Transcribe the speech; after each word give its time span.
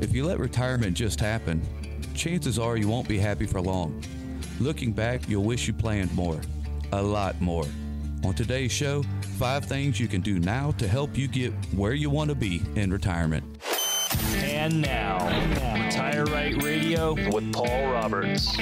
If 0.00 0.14
you 0.14 0.26
let 0.26 0.38
retirement 0.38 0.94
just 0.94 1.18
happen, 1.18 1.62
chances 2.14 2.58
are 2.58 2.76
you 2.76 2.86
won't 2.86 3.08
be 3.08 3.18
happy 3.18 3.46
for 3.46 3.60
long. 3.62 4.02
Looking 4.60 4.92
back, 4.92 5.26
you'll 5.28 5.44
wish 5.44 5.66
you 5.66 5.72
planned 5.72 6.14
more, 6.14 6.40
a 6.92 7.02
lot 7.02 7.40
more. 7.40 7.64
On 8.24 8.34
today's 8.34 8.72
show, 8.72 9.02
five 9.38 9.64
things 9.64 9.98
you 9.98 10.06
can 10.06 10.20
do 10.20 10.38
now 10.38 10.70
to 10.72 10.86
help 10.86 11.16
you 11.16 11.28
get 11.28 11.52
where 11.74 11.94
you 11.94 12.10
want 12.10 12.28
to 12.28 12.34
be 12.34 12.62
in 12.74 12.92
retirement. 12.92 13.44
And 14.36 14.82
now, 14.82 15.26
Retire 15.86 16.24
Right 16.26 16.62
Radio 16.62 17.14
with 17.14 17.52
Paul 17.52 17.90
Roberts. 17.90 18.54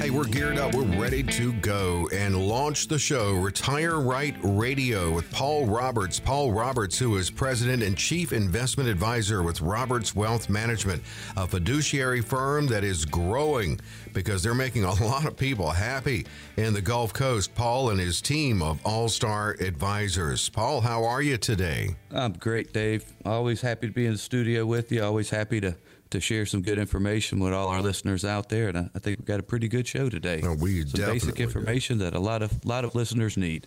Hey, 0.00 0.10
we're 0.10 0.24
geared 0.24 0.58
up. 0.58 0.74
We're 0.74 0.82
ready 1.00 1.22
to 1.22 1.52
go 1.54 2.08
and 2.12 2.36
launch 2.36 2.88
the 2.88 2.98
show, 2.98 3.32
Retire 3.32 4.00
Right 4.00 4.34
Radio, 4.42 5.10
with 5.10 5.30
Paul 5.30 5.66
Roberts. 5.66 6.20
Paul 6.20 6.52
Roberts, 6.52 6.98
who 6.98 7.16
is 7.16 7.30
president 7.30 7.82
and 7.82 7.96
chief 7.96 8.32
investment 8.32 8.88
advisor 8.88 9.42
with 9.42 9.62
Roberts 9.62 10.14
Wealth 10.14 10.50
Management, 10.50 11.02
a 11.38 11.46
fiduciary 11.46 12.20
firm 12.20 12.66
that 12.66 12.84
is 12.84 13.06
growing 13.06 13.80
because 14.12 14.42
they're 14.42 14.54
making 14.54 14.84
a 14.84 14.92
lot 15.04 15.24
of 15.26 15.36
people 15.36 15.70
happy 15.70 16.26
in 16.58 16.74
the 16.74 16.82
Gulf 16.82 17.14
Coast. 17.14 17.54
Paul 17.54 17.90
and 17.90 17.98
his 17.98 18.20
team 18.20 18.60
of 18.60 18.80
all 18.84 19.08
star 19.08 19.56
advisors. 19.60 20.50
Paul, 20.50 20.82
how 20.82 21.04
are 21.04 21.22
you 21.22 21.38
today? 21.38 21.96
I'm 22.10 22.32
great, 22.34 22.74
Dave. 22.74 23.04
Always 23.24 23.62
happy 23.62 23.86
to 23.86 23.92
be 23.92 24.04
in 24.04 24.12
the 24.12 24.18
studio 24.18 24.66
with 24.66 24.92
you. 24.92 25.02
Always 25.02 25.30
happy 25.30 25.60
to 25.62 25.76
to 26.14 26.20
share 26.20 26.46
some 26.46 26.62
good 26.62 26.78
information 26.78 27.40
with 27.40 27.52
all 27.52 27.68
our 27.68 27.82
listeners 27.82 28.24
out 28.24 28.48
there. 28.48 28.68
And 28.68 28.78
I, 28.78 28.90
I 28.94 28.98
think 29.00 29.18
we've 29.18 29.26
got 29.26 29.40
a 29.40 29.42
pretty 29.42 29.68
good 29.68 29.86
show 29.86 30.08
today. 30.08 30.40
No, 30.42 30.54
we 30.54 30.86
some 30.86 31.06
basic 31.06 31.40
information 31.40 31.98
do. 31.98 32.04
that 32.04 32.14
a 32.14 32.20
lot 32.20 32.42
of 32.42 32.64
lot 32.64 32.84
of 32.84 32.94
listeners 32.94 33.36
need. 33.36 33.66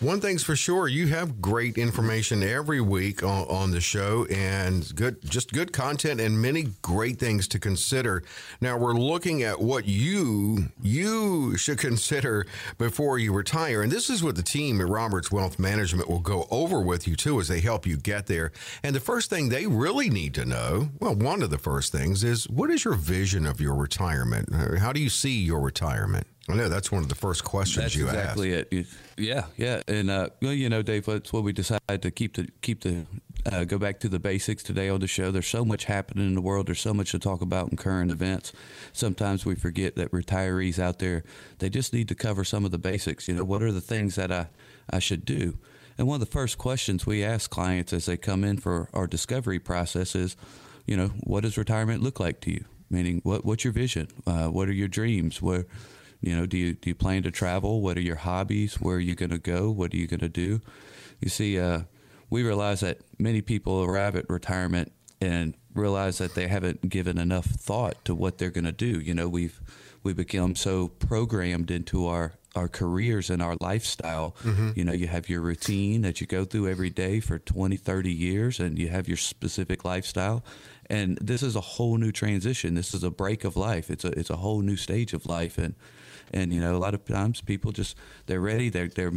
One 0.00 0.20
thing's 0.20 0.44
for 0.44 0.54
sure, 0.54 0.86
you 0.86 1.08
have 1.08 1.42
great 1.42 1.76
information 1.76 2.44
every 2.44 2.80
week 2.80 3.24
on, 3.24 3.48
on, 3.48 3.72
the 3.72 3.80
show 3.80 4.26
and 4.26 4.94
good 4.94 5.28
just 5.28 5.52
good 5.52 5.72
content 5.72 6.20
and 6.20 6.40
many 6.40 6.68
great 6.82 7.18
things 7.18 7.48
to 7.48 7.58
consider. 7.58 8.22
Now 8.60 8.78
we're 8.78 8.92
looking 8.92 9.42
at 9.42 9.60
what 9.60 9.86
you 9.86 10.68
you 10.80 11.56
should 11.56 11.78
consider 11.88 12.46
before 12.78 13.18
you 13.18 13.32
retire. 13.32 13.82
And 13.82 13.90
this 13.90 14.08
is 14.08 14.22
what 14.22 14.36
the 14.36 14.42
team 14.44 14.80
at 14.80 14.86
Roberts 14.86 15.32
Wealth 15.32 15.58
Management 15.58 16.08
will 16.08 16.20
go 16.20 16.46
over 16.48 16.80
with 16.80 17.08
you 17.08 17.16
too 17.16 17.40
as 17.40 17.48
they 17.48 17.58
help 17.58 17.84
you 17.84 17.96
get 17.96 18.26
there. 18.26 18.52
And 18.84 18.94
the 18.94 19.00
first 19.00 19.28
thing 19.30 19.48
they 19.48 19.66
really 19.66 20.10
need 20.10 20.32
to 20.34 20.44
know, 20.44 20.90
well, 21.00 21.16
one 21.16 21.42
of 21.42 21.50
the 21.50 21.58
first 21.58 21.90
things 21.90 22.22
is 22.22 22.48
what 22.48 22.70
is 22.70 22.84
your 22.84 22.94
vision 22.94 23.44
of 23.46 23.60
your 23.60 23.74
retirement? 23.74 24.78
How 24.78 24.92
do 24.92 25.00
you 25.00 25.10
see 25.10 25.40
your 25.40 25.58
retirement? 25.58 26.28
I 26.48 26.54
know 26.54 26.68
that's 26.68 26.90
one 26.90 27.02
of 27.02 27.08
the 27.08 27.14
first 27.14 27.44
questions 27.44 27.84
that's 27.84 27.94
you 27.94 28.06
exactly 28.06 28.54
asked. 28.54 28.72
Exactly 28.72 28.80
it. 28.80 28.86
Yeah, 29.18 29.44
yeah, 29.56 29.82
and 29.86 30.10
uh, 30.10 30.28
well, 30.40 30.52
you 30.52 30.68
know, 30.68 30.82
Dave, 30.82 31.04
that's 31.04 31.32
what 31.32 31.42
we 31.42 31.52
decided 31.52 32.02
to 32.02 32.10
keep 32.10 32.36
the 32.36 32.48
keep 32.62 32.82
the 32.82 33.06
uh, 33.50 33.64
go 33.64 33.78
back 33.78 34.00
to 34.00 34.08
the 34.08 34.18
basics 34.18 34.62
today 34.62 34.88
on 34.88 35.00
the 35.00 35.06
show. 35.06 35.30
There's 35.30 35.46
so 35.46 35.64
much 35.64 35.84
happening 35.84 36.26
in 36.26 36.34
the 36.34 36.40
world. 36.40 36.66
There's 36.66 36.80
so 36.80 36.94
much 36.94 37.10
to 37.12 37.18
talk 37.18 37.42
about 37.42 37.70
in 37.70 37.76
current 37.76 38.10
events. 38.10 38.52
Sometimes 38.92 39.44
we 39.44 39.54
forget 39.54 39.96
that 39.96 40.10
retirees 40.10 40.78
out 40.78 40.98
there 40.98 41.22
they 41.58 41.68
just 41.68 41.92
need 41.92 42.08
to 42.08 42.14
cover 42.14 42.44
some 42.44 42.64
of 42.64 42.70
the 42.70 42.78
basics. 42.78 43.28
You 43.28 43.34
know, 43.34 43.44
what 43.44 43.62
are 43.62 43.72
the 43.72 43.80
things 43.80 44.14
that 44.14 44.32
I 44.32 44.48
I 44.90 45.00
should 45.00 45.24
do? 45.24 45.58
And 45.98 46.06
one 46.06 46.14
of 46.16 46.20
the 46.20 46.26
first 46.26 46.58
questions 46.58 47.04
we 47.04 47.24
ask 47.24 47.50
clients 47.50 47.92
as 47.92 48.06
they 48.06 48.16
come 48.16 48.44
in 48.44 48.58
for 48.58 48.88
our 48.94 49.08
discovery 49.08 49.58
process 49.58 50.14
is, 50.14 50.36
you 50.86 50.96
know, 50.96 51.08
what 51.24 51.42
does 51.42 51.58
retirement 51.58 52.02
look 52.02 52.20
like 52.20 52.40
to 52.42 52.52
you? 52.52 52.64
Meaning, 52.88 53.20
what 53.24 53.44
what's 53.44 53.64
your 53.64 53.72
vision? 53.72 54.08
Uh, 54.26 54.46
what 54.46 54.68
are 54.68 54.72
your 54.72 54.88
dreams? 54.88 55.42
Where 55.42 55.66
you 56.20 56.36
know, 56.36 56.46
do 56.46 56.56
you 56.56 56.74
do 56.74 56.90
you 56.90 56.94
plan 56.94 57.22
to 57.22 57.30
travel? 57.30 57.80
What 57.80 57.96
are 57.96 58.02
your 58.02 58.16
hobbies? 58.16 58.80
Where 58.80 58.96
are 58.96 59.00
you 59.00 59.14
going 59.14 59.30
to 59.30 59.38
go? 59.38 59.70
What 59.70 59.94
are 59.94 59.96
you 59.96 60.06
going 60.06 60.20
to 60.20 60.28
do? 60.28 60.60
You 61.20 61.28
see, 61.28 61.58
uh, 61.58 61.82
we 62.30 62.42
realize 62.42 62.80
that 62.80 62.98
many 63.18 63.40
people 63.40 63.82
arrive 63.82 64.16
at 64.16 64.28
retirement 64.28 64.92
and 65.20 65.54
realize 65.74 66.18
that 66.18 66.34
they 66.34 66.48
haven't 66.48 66.88
given 66.88 67.18
enough 67.18 67.46
thought 67.46 68.04
to 68.04 68.14
what 68.14 68.38
they're 68.38 68.50
going 68.50 68.64
to 68.64 68.72
do. 68.72 69.00
You 69.00 69.14
know, 69.14 69.28
we've 69.28 69.60
we 70.02 70.12
become 70.12 70.54
so 70.54 70.88
programmed 70.88 71.70
into 71.70 72.06
our 72.06 72.34
our 72.56 72.68
careers 72.68 73.30
and 73.30 73.42
our 73.42 73.56
lifestyle. 73.60 74.34
Mm-hmm. 74.42 74.70
You 74.74 74.84
know, 74.84 74.92
you 74.92 75.06
have 75.06 75.28
your 75.28 75.40
routine 75.40 76.02
that 76.02 76.20
you 76.20 76.26
go 76.26 76.44
through 76.44 76.68
every 76.68 76.90
day 76.90 77.20
for 77.20 77.38
20, 77.38 77.76
30 77.76 78.12
years, 78.12 78.58
and 78.58 78.78
you 78.78 78.88
have 78.88 79.06
your 79.06 79.16
specific 79.16 79.84
lifestyle. 79.84 80.44
And 80.86 81.18
this 81.18 81.42
is 81.42 81.54
a 81.54 81.60
whole 81.60 81.98
new 81.98 82.10
transition. 82.10 82.74
This 82.74 82.94
is 82.94 83.04
a 83.04 83.10
break 83.10 83.44
of 83.44 83.56
life. 83.56 83.90
It's 83.90 84.04
a 84.04 84.08
it's 84.18 84.30
a 84.30 84.36
whole 84.36 84.62
new 84.62 84.76
stage 84.76 85.12
of 85.12 85.26
life, 85.26 85.58
and 85.58 85.74
and 86.32 86.52
you 86.52 86.60
know, 86.60 86.76
a 86.76 86.78
lot 86.78 86.94
of 86.94 87.04
times 87.04 87.40
people 87.40 87.72
just 87.72 87.96
they're 88.26 88.40
ready, 88.40 88.68
they're 88.68 88.88
they're 88.88 89.12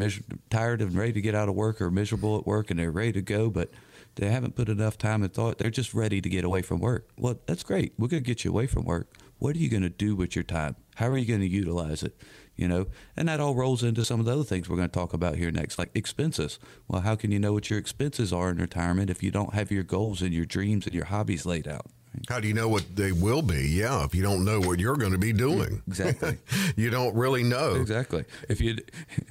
tired 0.50 0.82
and 0.82 0.96
ready 0.96 1.14
to 1.14 1.22
get 1.22 1.36
out 1.36 1.50
of 1.50 1.56
work 1.56 1.82
or 1.82 1.92
miserable 1.92 2.38
at 2.38 2.46
work, 2.46 2.70
and 2.70 2.80
they're 2.80 2.92
ready 2.92 3.14
to 3.14 3.22
go, 3.22 3.50
but 3.50 3.70
they 4.16 4.30
haven't 4.30 4.56
put 4.56 4.70
enough 4.70 4.98
time 4.98 5.24
and 5.24 5.34
thought. 5.34 5.58
They're 5.58 5.70
just 5.70 5.94
ready 5.94 6.22
to 6.22 6.30
get 6.30 6.44
away 6.44 6.62
from 6.62 6.80
work. 6.80 7.10
Well, 7.18 7.40
that's 7.46 7.64
great. 7.64 7.94
We're 7.98 8.10
going 8.10 8.24
to 8.24 8.28
get 8.28 8.44
you 8.44 8.52
away 8.52 8.68
from 8.68 8.84
work. 8.84 9.16
What 9.40 9.56
are 9.56 9.60
you 9.60 9.70
going 9.70 9.84
to 9.84 9.90
do 9.90 10.16
with 10.16 10.36
your 10.36 10.44
time? 10.44 10.76
How 10.96 11.08
are 11.08 11.18
you 11.18 11.26
going 11.26 11.40
to 11.40 11.48
utilize 11.48 12.04
it? 12.04 12.16
You 12.56 12.68
know, 12.68 12.88
and 13.16 13.28
that 13.28 13.40
all 13.40 13.56
rolls 13.56 13.82
into 13.82 14.06
some 14.06 14.20
of 14.20 14.26
the 14.26 14.34
other 14.34 14.44
things 14.44 14.70
we're 14.70 14.76
going 14.76 14.90
to 14.90 14.94
talk 14.94 15.14
about 15.14 15.38
here 15.38 15.50
next, 15.50 15.80
like 15.80 15.90
expenses. 15.96 16.60
Well, 16.88 17.02
how 17.02 17.16
can 17.16 17.32
you 17.32 17.40
know 17.40 17.54
what 17.54 17.70
your 17.70 17.80
expenses 17.80 18.32
are 18.32 18.52
in 18.52 18.58
retirement 18.58 19.10
if 19.10 19.24
you 19.24 19.32
don't 19.32 19.54
have 19.54 19.72
your 19.72 19.84
goals 19.84 20.22
and 20.22 20.34
your 20.34 20.46
dreams 20.46 20.86
and 20.86 20.94
your 20.94 21.06
hobbies 21.06 21.46
laid 21.46 21.68
out? 21.68 21.88
How 22.28 22.42
do 22.42 22.48
you 22.48 22.54
know 22.54 22.68
what 22.68 22.96
they 22.96 23.14
will 23.14 23.42
be? 23.42 23.70
Yeah, 23.70 24.04
if 24.04 24.14
you 24.14 24.22
don't 24.22 24.44
know 24.44 24.60
what 24.60 24.80
you're 24.80 24.98
going 24.98 25.14
to 25.14 25.18
be 25.18 25.32
doing, 25.32 25.82
exactly, 25.88 26.38
you 26.76 26.90
don't 26.90 27.16
really 27.16 27.42
know. 27.42 27.76
Exactly. 27.76 28.26
If 28.50 28.60
you 28.60 28.78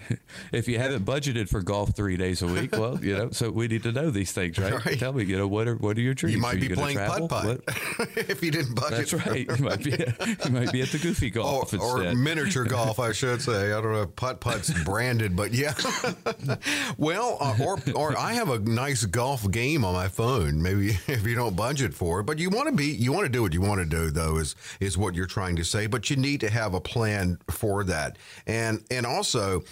if 0.53 0.67
you 0.67 0.79
haven't 0.79 1.05
budgeted 1.05 1.51
for 1.51 1.61
golf 1.61 1.95
three 1.95 2.17
days 2.17 2.41
a 2.41 2.47
week, 2.47 2.73
well, 2.73 2.99
you 3.05 3.17
know, 3.17 3.31
so 3.33 3.51
we 3.51 3.69
need 3.69 3.83
to 3.83 3.93
know 3.93 4.11
these 4.11 4.33
things, 4.33 4.59
right? 4.59 4.85
right. 4.85 4.99
Tell 4.99 5.13
me, 5.13 5.25
you 5.25 5.37
know, 5.37 5.47
what 5.47 5.69
are 5.69 5.77
what 5.77 5.99
are 5.99 6.01
your 6.01 6.15
dreams? 6.15 6.37
You 6.37 6.41
might 6.41 6.57
are 6.57 6.61
be 6.61 6.67
you 6.69 6.75
playing 6.75 6.97
putt 6.97 7.29
putt 7.29 7.61
if 8.17 8.43
you 8.43 8.51
didn't 8.51 8.75
budget. 8.75 9.11
That's 9.11 9.27
right. 9.27 9.47
You 9.47 9.65
might 9.65 9.85
be 9.85 9.91
you 9.91 10.51
might 10.51 10.73
be 10.73 10.81
at 10.81 10.89
the 10.89 10.99
goofy 11.03 11.29
golf 11.29 11.75
or, 11.75 12.09
or 12.09 12.15
miniature 12.15 12.65
golf, 12.65 12.99
I 12.99 13.13
should 13.13 13.43
say. 13.43 13.75
I 13.75 13.81
don't 13.83 13.93
know, 13.93 14.07
putt 14.07 14.41
putt's 14.41 14.73
branded, 14.85 15.37
but 15.37 15.53
yeah. 15.53 15.75
well, 16.97 17.37
uh, 17.41 17.57
or 17.63 17.79
or 17.95 18.19
I 18.19 18.33
have 18.33 18.49
a 18.49 18.59
nice 18.59 19.05
golf 19.05 19.49
game 19.51 19.85
on 19.85 19.93
my 19.93 20.09
phone. 20.09 20.63
Maybe 20.63 20.99
if 21.07 21.27
you 21.27 21.35
don't 21.35 21.55
budget 21.55 21.93
for 21.93 22.21
it, 22.21 22.25
but 22.25 22.39
you 22.39 22.49
want 22.49 22.69
to 22.69 22.70
to 22.71 22.77
be 22.77 22.87
you 22.87 23.13
want 23.13 23.25
to 23.25 23.33
do 23.33 23.43
what 23.43 23.53
you 23.53 23.61
want 23.61 23.81
to 23.81 23.87
do 23.87 24.11
though 24.11 24.37
is 24.37 24.55
is 24.81 24.97
what 24.97 25.15
you're 25.15 25.27
trying 25.27 25.57
to 25.57 25.65
say 25.65 25.87
but 25.87 26.11
you 26.11 26.17
need 26.17 26.41
to 26.41 26.51
have 26.51 26.75
a 26.75 26.81
plan 26.81 27.39
for 27.49 27.85
that 27.85 28.17
and 28.47 28.85
and 28.91 29.07
also 29.07 29.63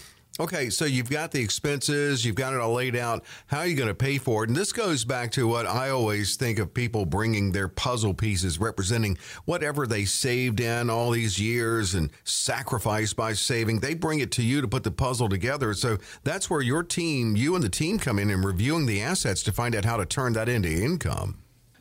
Okay, 0.41 0.71
so 0.71 0.85
you've 0.85 1.11
got 1.11 1.33
the 1.33 1.43
expenses, 1.43 2.25
you've 2.25 2.37
got 2.37 2.55
it 2.55 2.61
all 2.61 2.75
laid 2.75 2.95
out. 2.95 3.25
How 3.49 3.59
are 3.59 3.67
you 3.67 3.75
going 3.75 3.89
to 3.89 3.95
pay 3.95 4.19
for 4.19 4.45
it? 4.45 4.51
And 4.51 4.57
this 4.57 4.73
goes 4.73 5.05
back 5.05 5.33
to 5.33 5.49
what 5.49 5.67
I 5.67 5.91
always 5.91 6.37
think 6.37 6.61
of 6.61 6.73
people 6.73 7.05
bringing 7.05 7.51
their 7.51 7.67
puzzle 7.67 8.15
pieces 8.15 8.61
representing 8.61 9.19
whatever 9.47 9.85
they 9.85 10.05
saved 10.05 10.61
in 10.61 10.91
all 10.91 11.11
these 11.11 11.41
years 11.41 11.95
and 11.95 12.11
sacrificed 12.23 13.17
by 13.17 13.33
saving. 13.33 13.81
They 13.81 13.95
bring 13.95 14.21
it 14.21 14.31
to 14.33 14.45
you 14.45 14.61
to 14.61 14.69
put 14.69 14.85
the 14.85 14.93
puzzle 14.93 15.29
together. 15.29 15.75
So 15.75 15.99
that's 16.23 16.49
where 16.49 16.63
your 16.63 16.85
team, 16.85 17.35
you 17.35 17.57
and 17.57 17.65
the 17.65 17.69
team 17.69 17.99
come 17.99 18.21
in 18.21 18.31
and 18.31 18.45
reviewing 18.45 18.87
the 18.87 19.03
assets 19.03 19.43
to 19.43 19.51
find 19.51 19.75
out 19.75 19.85
how 19.85 19.97
to 19.97 20.07
turn 20.07 20.35
that 20.35 20.49
into 20.49 20.71
income. 20.71 21.39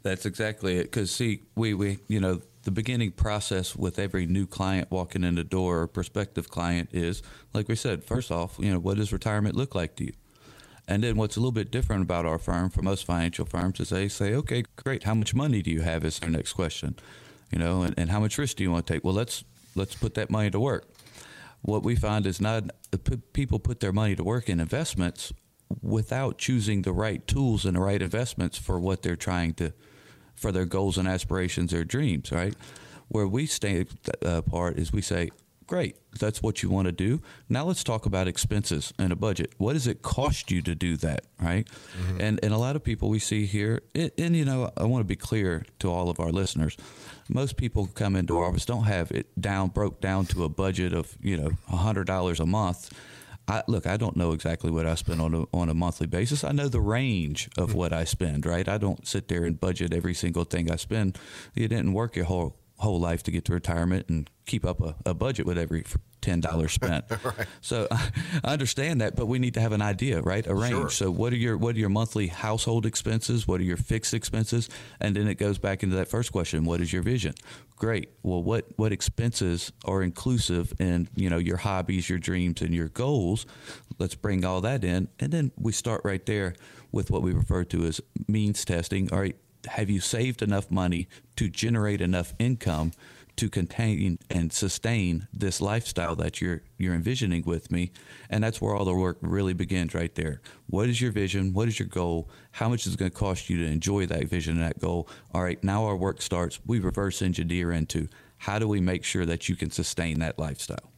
That's 0.08 0.26
exactly 0.26 0.78
it. 0.78 0.84
Because 0.84 1.12
see, 1.12 1.42
we 1.56 1.74
we 1.74 2.00
you 2.08 2.20
know 2.20 2.42
the 2.64 2.72
beginning 2.72 3.12
process 3.12 3.76
with 3.76 4.00
every 4.00 4.26
new 4.26 4.48
client 4.48 4.90
walking 4.90 5.24
in 5.24 5.36
the 5.36 5.44
door 5.44 5.82
or 5.82 5.88
prospective 5.88 6.50
client 6.50 6.90
is 6.94 7.22
like 7.54 7.68
we 7.68 7.76
said. 7.76 8.04
First 8.04 8.32
off, 8.32 8.58
you 8.58 8.72
know 8.72 8.80
what 8.80 8.98
does 8.98 9.12
retirement 9.12 9.56
look 9.56 9.76
like 9.76 9.96
to 9.98 10.06
you? 10.06 10.14
And 10.88 11.04
then 11.04 11.18
what's 11.18 11.36
a 11.36 11.42
little 11.42 11.52
bit 11.52 11.70
different 11.70 12.04
about 12.04 12.26
our 12.26 12.38
firm 12.40 12.70
from 12.70 12.86
most 12.86 13.06
financial 13.06 13.46
firms 13.46 13.82
is 13.82 13.90
they 13.90 14.08
say, 14.08 14.34
okay, 14.34 14.64
great, 14.78 15.04
how 15.04 15.14
much 15.14 15.36
money 15.36 15.62
do 15.62 15.70
you 15.70 15.82
have? 15.82 16.06
Is 16.06 16.20
their 16.20 16.30
next 16.30 16.54
question, 16.54 16.96
you 17.52 17.60
know, 17.60 17.82
and, 17.82 17.94
and 17.98 18.10
how 18.10 18.22
much 18.22 18.38
risk 18.38 18.56
do 18.56 18.64
you 18.64 18.72
want 18.72 18.88
to 18.88 18.94
take? 18.94 19.04
Well, 19.04 19.14
let's 19.14 19.44
let's 19.76 19.96
put 19.96 20.14
that 20.14 20.30
money 20.30 20.50
to 20.52 20.60
work. 20.60 20.88
What 21.62 21.84
we 21.84 21.98
find 21.98 22.26
is 22.26 22.40
not 22.40 22.72
people 23.34 23.60
put 23.60 23.82
their 23.82 23.92
money 23.92 24.16
to 24.16 24.24
work 24.24 24.48
in 24.48 24.62
investments 24.62 25.34
without 25.82 26.38
choosing 26.38 26.84
the 26.84 26.94
right 26.94 27.28
tools 27.28 27.66
and 27.66 27.76
the 27.76 27.82
right 27.82 28.02
investments 28.02 28.58
for 28.58 28.80
what 28.80 29.02
they're 29.02 29.18
trying 29.18 29.54
to 29.56 29.74
for 30.38 30.52
their 30.52 30.66
goals 30.66 30.98
and 30.98 31.08
aspirations 31.08 31.74
or 31.74 31.84
dreams, 31.84 32.32
right? 32.32 32.54
Where 33.10 33.28
we 33.28 33.46
stay 33.46 33.86
uh, 34.26 34.30
apart 34.38 34.78
is 34.78 34.94
we 34.94 35.02
say, 35.02 35.30
great, 35.68 35.98
that's 36.18 36.42
what 36.42 36.64
you 36.64 36.70
want 36.70 36.86
to 36.86 36.92
do. 36.92 37.22
Now 37.50 37.66
let's 37.66 37.84
talk 37.84 38.06
about 38.06 38.28
expenses 38.28 38.94
and 38.98 39.12
a 39.12 39.16
budget. 39.16 39.54
What 39.58 39.74
does 39.74 39.88
it 39.88 40.02
cost 40.02 40.50
you 40.50 40.62
to 40.64 40.74
do 40.74 40.98
that, 40.98 41.26
right? 41.40 41.68
Mm-hmm. 42.00 42.22
And 42.22 42.40
and 42.42 42.54
a 42.54 42.58
lot 42.58 42.76
of 42.76 42.84
people 42.84 43.10
we 43.10 43.20
see 43.20 43.46
here, 43.46 43.82
and, 43.94 44.12
and 44.18 44.36
you 44.36 44.46
know, 44.46 44.72
I 44.78 44.84
want 44.86 45.02
to 45.02 45.08
be 45.08 45.16
clear 45.16 45.66
to 45.80 45.92
all 45.92 46.10
of 46.10 46.20
our 46.20 46.32
listeners. 46.32 46.78
Most 47.30 47.58
people 47.58 47.88
come 47.94 48.16
into 48.16 48.38
our 48.38 48.46
office 48.46 48.66
don't 48.66 48.86
have 48.86 49.12
it 49.12 49.28
down, 49.40 49.70
broke 49.70 50.00
down 50.00 50.26
to 50.28 50.44
a 50.46 50.50
budget 50.50 50.94
of 50.94 51.18
you 51.22 51.38
know 51.38 51.52
hundred 51.68 52.08
dollars 52.08 52.40
a 52.40 52.46
month 52.46 52.94
I, 53.48 53.64
look, 53.68 53.88
I 53.88 53.96
don't 53.96 54.18
know 54.18 54.34
exactly 54.34 54.72
what 54.72 54.86
I 54.86 54.96
spend 54.96 55.22
on 55.22 55.34
a, 55.34 55.46
on 55.54 55.70
a 55.70 55.74
monthly 55.74 56.08
basis. 56.08 56.44
I 56.44 56.52
know 56.52 56.68
the 56.68 56.82
range 56.82 57.50
of 57.58 57.72
hmm. 57.72 57.78
what 57.78 57.94
I 57.94 58.04
spend, 58.04 58.46
right? 58.46 58.68
I 58.68 58.78
don't 58.78 59.08
sit 59.08 59.30
there 59.30 59.46
and 59.46 59.60
budget 59.60 59.94
every 59.94 60.14
single 60.14 60.44
thing 60.44 60.70
I 60.70 60.76
spend. 60.76 61.18
You 61.54 61.68
didn't 61.68 61.94
work 61.94 62.16
your 62.16 62.26
whole 62.26 62.58
whole 62.78 63.00
life 63.00 63.24
to 63.24 63.32
get 63.32 63.46
to 63.46 63.54
retirement 63.54 64.08
and 64.10 64.30
keep 64.46 64.66
up 64.66 64.82
a, 64.82 64.96
a 65.06 65.14
budget 65.14 65.46
with 65.46 65.58
every 65.58 65.84
ten 66.22 66.40
dollars 66.40 66.72
spent. 66.72 67.06
right. 67.24 67.48
So 67.62 67.88
I 67.92 68.54
understand 68.54 69.02
that, 69.02 69.16
but 69.16 69.26
we 69.26 69.40
need 69.40 69.56
to 69.56 69.62
have 69.62 69.72
an 69.72 69.82
idea, 69.82 70.22
right? 70.22 70.46
A 70.46 70.54
range. 70.54 70.72
Sure. 70.74 70.90
So 70.90 71.12
what 71.12 71.34
are 71.34 71.38
your 71.38 71.58
what 71.58 71.76
are 71.76 71.80
your 71.80 71.90
monthly 71.90 72.28
household 72.28 72.86
expenses? 72.86 73.48
What 73.48 73.60
are 73.62 73.64
your 73.64 73.78
fixed 73.78 74.14
expenses? 74.14 74.70
And 75.00 75.16
then 75.16 75.28
it 75.28 75.36
goes 75.36 75.58
back 75.58 75.84
into 75.84 75.96
that 75.96 76.08
first 76.08 76.32
question: 76.32 76.66
What 76.66 76.82
is 76.82 76.94
your 76.94 77.02
vision? 77.02 77.34
Great. 77.76 78.10
Well, 78.24 78.44
what 78.44 78.66
what 78.76 78.92
expenses 78.92 79.72
are 79.86 80.04
inclusive 80.04 80.74
in 80.80 81.10
you 81.16 81.30
know 81.30 81.38
your 81.38 81.58
hobbies, 81.58 82.10
your 82.10 82.20
dreams, 82.20 82.62
and 82.62 82.74
your 82.74 82.90
goals? 82.90 83.46
Let's 84.00 84.16
bring 84.16 84.46
all 84.46 84.62
that 84.62 84.84
in, 84.84 85.08
and 85.20 85.32
then 85.32 85.52
we 85.58 85.72
start 85.72 86.02
right 86.04 86.26
there 86.26 86.56
with 86.92 87.12
what 87.12 87.22
we 87.22 87.34
refer 87.34 87.64
to 87.66 87.86
as 87.86 88.02
means 88.28 88.64
testing. 88.66 89.12
All 89.12 89.20
right, 89.20 89.36
have 89.68 89.90
you 89.90 90.00
saved 90.00 90.42
enough 90.42 90.72
money 90.72 91.08
to 91.36 91.50
generate 91.50 92.02
enough 92.02 92.34
income 92.40 92.92
to 93.36 93.50
contain 93.50 94.18
and 94.32 94.52
sustain 94.52 95.28
this 95.32 95.62
lifestyle 95.62 96.16
that 96.16 96.42
you're 96.42 96.64
you're 96.78 96.96
envisioning 96.96 97.44
with 97.46 97.72
me? 97.72 97.92
And 98.30 98.44
that's 98.44 98.62
where 98.62 98.76
all 98.76 98.86
the 98.86 98.94
work 98.94 99.18
really 99.22 99.54
begins 99.54 99.94
right 99.94 100.14
there. 100.16 100.42
What 100.68 100.90
is 100.90 101.02
your 101.02 101.12
vision? 101.12 101.54
What 101.54 101.68
is 101.68 101.80
your 101.80 101.88
goal? 101.88 102.30
How 102.52 102.70
much 102.70 102.88
is 102.88 102.94
it 102.94 103.00
going 103.00 103.12
to 103.12 103.18
cost 103.18 103.50
you 103.50 103.58
to 103.60 103.72
enjoy 103.72 104.08
that 104.08 104.26
vision 104.26 104.56
and 104.56 104.66
that 104.66 104.80
goal? 104.80 105.08
All 105.34 105.44
right 105.44 105.64
now 105.64 105.86
our 105.86 105.96
work 105.96 106.22
starts. 106.22 106.60
We 106.66 106.80
reverse 106.80 107.22
engineer 107.22 107.72
into 107.72 108.08
how 108.38 108.60
do 108.60 108.68
we 108.68 108.82
make 108.82 109.04
sure 109.04 109.26
that 109.26 109.50
you 109.50 109.56
can 109.56 109.72
sustain 109.72 110.20
that 110.20 110.38
lifestyle 110.40 110.92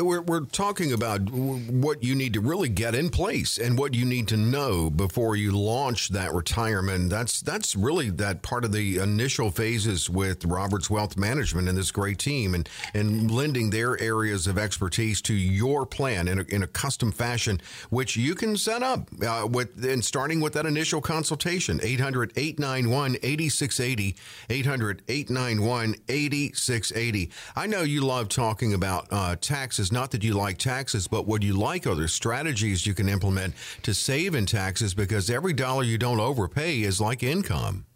we're, 0.00 0.22
we're 0.22 0.44
talking 0.44 0.92
about 0.92 1.30
what 1.30 2.02
you 2.02 2.14
need 2.14 2.34
to 2.34 2.40
really 2.40 2.68
get 2.68 2.94
in 2.94 3.10
place 3.10 3.58
and 3.58 3.78
what 3.78 3.94
you 3.94 4.04
need 4.04 4.28
to 4.28 4.36
know 4.36 4.90
before 4.90 5.36
you 5.36 5.52
launch 5.52 6.10
that 6.10 6.32
retirement. 6.32 7.10
That's 7.10 7.40
that's 7.40 7.76
really 7.76 8.10
that 8.10 8.42
part 8.42 8.64
of 8.64 8.72
the 8.72 8.98
initial 8.98 9.50
phases 9.50 10.08
with 10.08 10.44
Roberts 10.44 10.88
Wealth 10.88 11.16
Management 11.16 11.68
and 11.68 11.76
this 11.76 11.90
great 11.90 12.18
team 12.18 12.54
and, 12.54 12.68
and 12.94 13.30
lending 13.30 13.70
their 13.70 14.00
areas 14.00 14.46
of 14.46 14.58
expertise 14.58 15.20
to 15.22 15.34
your 15.34 15.86
plan 15.86 16.28
in 16.28 16.40
a, 16.40 16.42
in 16.48 16.62
a 16.62 16.66
custom 16.66 17.12
fashion, 17.12 17.60
which 17.90 18.16
you 18.16 18.34
can 18.34 18.56
set 18.56 18.82
up 18.82 19.08
uh, 19.26 19.46
with 19.50 19.84
and 19.84 20.04
starting 20.04 20.40
with 20.40 20.52
that 20.54 20.66
initial 20.66 21.00
consultation. 21.00 21.80
800 21.82 22.32
891 22.36 23.16
8680. 23.22 24.16
800 24.48 25.02
891 25.08 25.94
8680. 26.08 27.30
I 27.56 27.66
know 27.66 27.82
you 27.82 28.00
love 28.02 28.28
talking 28.28 28.74
about 28.74 29.06
uh, 29.10 29.36
taxes 29.40 29.89
not 29.92 30.10
that 30.12 30.24
you 30.24 30.34
like 30.34 30.58
taxes, 30.58 31.08
but 31.08 31.26
what 31.26 31.42
you 31.42 31.54
like 31.54 31.82
the 31.82 32.08
strategies 32.08 32.86
you 32.86 32.94
can 32.94 33.08
implement 33.08 33.54
to 33.82 33.94
save 33.94 34.34
in 34.34 34.46
taxes 34.46 34.94
because 34.94 35.30
every 35.30 35.52
dollar 35.52 35.82
you 35.82 35.98
don't 35.98 36.20
overpay 36.20 36.82
is 36.82 37.00
like 37.00 37.22
income. 37.22 37.86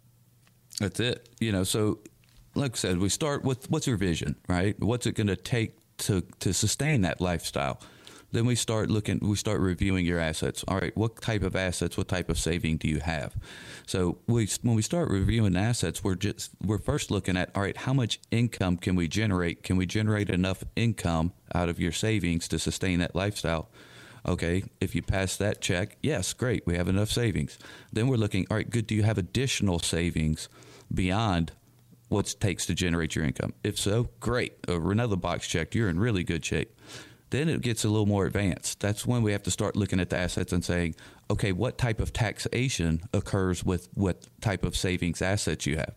That's 0.79 0.99
it. 0.99 1.29
You 1.39 1.51
know, 1.51 1.63
so 1.63 1.99
like 2.55 2.73
I 2.73 2.75
said, 2.75 2.97
we 2.99 3.09
start 3.09 3.43
with 3.43 3.69
what's 3.69 3.87
your 3.87 3.97
vision, 3.97 4.35
right? 4.47 4.79
What's 4.79 5.05
it 5.05 5.13
going 5.13 5.27
to 5.27 5.35
take 5.35 5.75
to 5.99 6.21
to 6.39 6.53
sustain 6.53 7.01
that 7.01 7.21
lifestyle? 7.21 7.79
Then 8.35 8.45
we 8.45 8.55
start 8.55 8.89
looking, 8.89 9.19
we 9.21 9.37
start 9.37 9.61
reviewing 9.61 10.05
your 10.05 10.19
assets. 10.19 10.65
All 10.67 10.77
right, 10.77 10.95
what 10.97 11.21
type 11.21 11.41
of 11.41 11.55
assets, 11.55 11.95
what 11.95 12.09
type 12.09 12.29
of 12.29 12.37
saving 12.37 12.75
do 12.75 12.89
you 12.89 12.99
have? 12.99 13.33
So 13.87 14.17
we, 14.27 14.49
when 14.61 14.75
we 14.75 14.81
start 14.81 15.09
reviewing 15.09 15.55
assets, 15.55 16.03
we're 16.03 16.15
just 16.15 16.51
we're 16.61 16.77
first 16.77 17.11
looking 17.11 17.37
at 17.37 17.49
all 17.55 17.61
right, 17.61 17.77
how 17.77 17.93
much 17.93 18.19
income 18.31 18.75
can 18.75 18.97
we 18.97 19.07
generate? 19.07 19.63
Can 19.63 19.77
we 19.77 19.85
generate 19.85 20.29
enough 20.29 20.65
income 20.75 21.31
out 21.53 21.69
of 21.69 21.79
your 21.79 21.93
savings 21.93 22.49
to 22.49 22.59
sustain 22.59 22.99
that 22.99 23.15
lifestyle? 23.15 23.69
Okay, 24.27 24.65
if 24.81 24.95
you 24.95 25.01
pass 25.01 25.37
that 25.37 25.61
check, 25.61 25.95
yes, 26.03 26.33
great, 26.33 26.67
we 26.67 26.75
have 26.75 26.89
enough 26.89 27.11
savings. 27.11 27.57
Then 27.93 28.09
we're 28.09 28.17
looking, 28.17 28.47
all 28.51 28.57
right, 28.57 28.69
good. 28.69 28.85
Do 28.85 28.95
you 28.95 29.03
have 29.03 29.17
additional 29.17 29.79
savings 29.79 30.49
beyond 30.93 31.53
what 32.09 32.33
it 32.33 32.41
takes 32.41 32.65
to 32.65 32.75
generate 32.75 33.15
your 33.15 33.23
income? 33.23 33.53
If 33.63 33.79
so, 33.79 34.09
great. 34.19 34.57
Another 34.67 35.15
box 35.15 35.47
checked, 35.47 35.73
you're 35.73 35.87
in 35.87 36.01
really 36.01 36.25
good 36.25 36.43
shape. 36.43 36.77
Then 37.31 37.49
it 37.49 37.61
gets 37.61 37.83
a 37.83 37.89
little 37.89 38.05
more 38.05 38.25
advanced. 38.25 38.79
That's 38.79 39.05
when 39.05 39.23
we 39.23 39.31
have 39.31 39.43
to 39.43 39.51
start 39.51 39.75
looking 39.75 39.99
at 39.99 40.09
the 40.09 40.17
assets 40.17 40.53
and 40.53 40.63
saying, 40.63 40.95
okay, 41.29 41.51
what 41.51 41.77
type 41.77 41.99
of 41.99 42.13
taxation 42.13 43.01
occurs 43.13 43.63
with 43.63 43.89
what 43.93 44.27
type 44.41 44.63
of 44.63 44.75
savings 44.75 45.21
assets 45.21 45.65
you 45.65 45.77
have? 45.77 45.95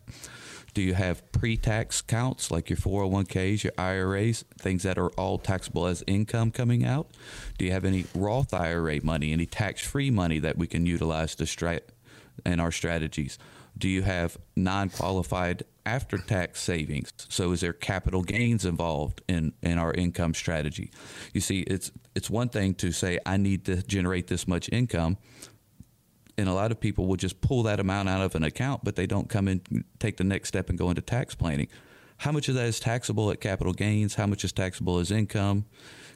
Do 0.73 0.81
you 0.81 0.93
have 0.93 1.29
pre 1.31 1.57
tax 1.57 2.01
counts 2.01 2.51
like 2.51 2.69
your 2.69 2.77
401ks, 2.77 3.63
your 3.63 3.73
IRAs, 3.77 4.45
things 4.57 4.83
that 4.83 4.97
are 4.97 5.09
all 5.11 5.37
taxable 5.37 5.87
as 5.87 6.03
income 6.07 6.51
coming 6.51 6.85
out? 6.85 7.11
Do 7.57 7.65
you 7.65 7.71
have 7.71 7.85
any 7.85 8.05
Roth 8.13 8.53
IRA 8.53 9.03
money, 9.03 9.31
any 9.31 9.45
tax 9.45 9.85
free 9.85 10.11
money 10.11 10.39
that 10.39 10.57
we 10.57 10.67
can 10.67 10.85
utilize 10.85 11.35
to 11.35 11.45
strat- 11.45 11.89
in 12.45 12.59
our 12.59 12.71
strategies? 12.71 13.37
Do 13.77 13.87
you 13.89 14.03
have 14.03 14.37
non 14.55 14.89
qualified 14.89 15.63
after 15.89 16.17
tax 16.19 16.61
savings? 16.61 17.11
So 17.29 17.51
is 17.51 17.61
there 17.61 17.73
capital 17.73 18.21
gains 18.21 18.63
involved 18.63 19.21
in, 19.27 19.53
in 19.63 19.79
our 19.79 19.91
income 19.93 20.33
strategy? 20.35 20.91
You 21.33 21.41
see, 21.41 21.61
it's 21.61 21.91
it's 22.15 22.29
one 22.29 22.49
thing 22.49 22.75
to 22.75 22.91
say 22.91 23.19
I 23.25 23.37
need 23.37 23.65
to 23.65 23.81
generate 23.81 24.27
this 24.27 24.47
much 24.47 24.69
income. 24.71 25.17
And 26.37 26.47
a 26.47 26.53
lot 26.53 26.71
of 26.71 26.79
people 26.79 27.05
will 27.07 27.17
just 27.17 27.41
pull 27.41 27.63
that 27.63 27.79
amount 27.79 28.07
out 28.07 28.21
of 28.21 28.33
an 28.35 28.43
account, 28.43 28.83
but 28.83 28.95
they 28.95 29.07
don't 29.07 29.27
come 29.27 29.47
and 29.47 29.83
take 29.99 30.17
the 30.17 30.23
next 30.23 30.47
step 30.49 30.69
and 30.69 30.77
go 30.77 30.89
into 30.89 31.01
tax 31.01 31.35
planning. 31.35 31.67
How 32.17 32.31
much 32.31 32.47
of 32.49 32.55
that 32.55 32.65
is 32.65 32.79
taxable 32.79 33.31
at 33.31 33.41
capital 33.41 33.73
gains? 33.73 34.15
How 34.15 34.27
much 34.27 34.43
is 34.43 34.53
taxable 34.53 34.99
as 34.99 35.11
income? 35.11 35.65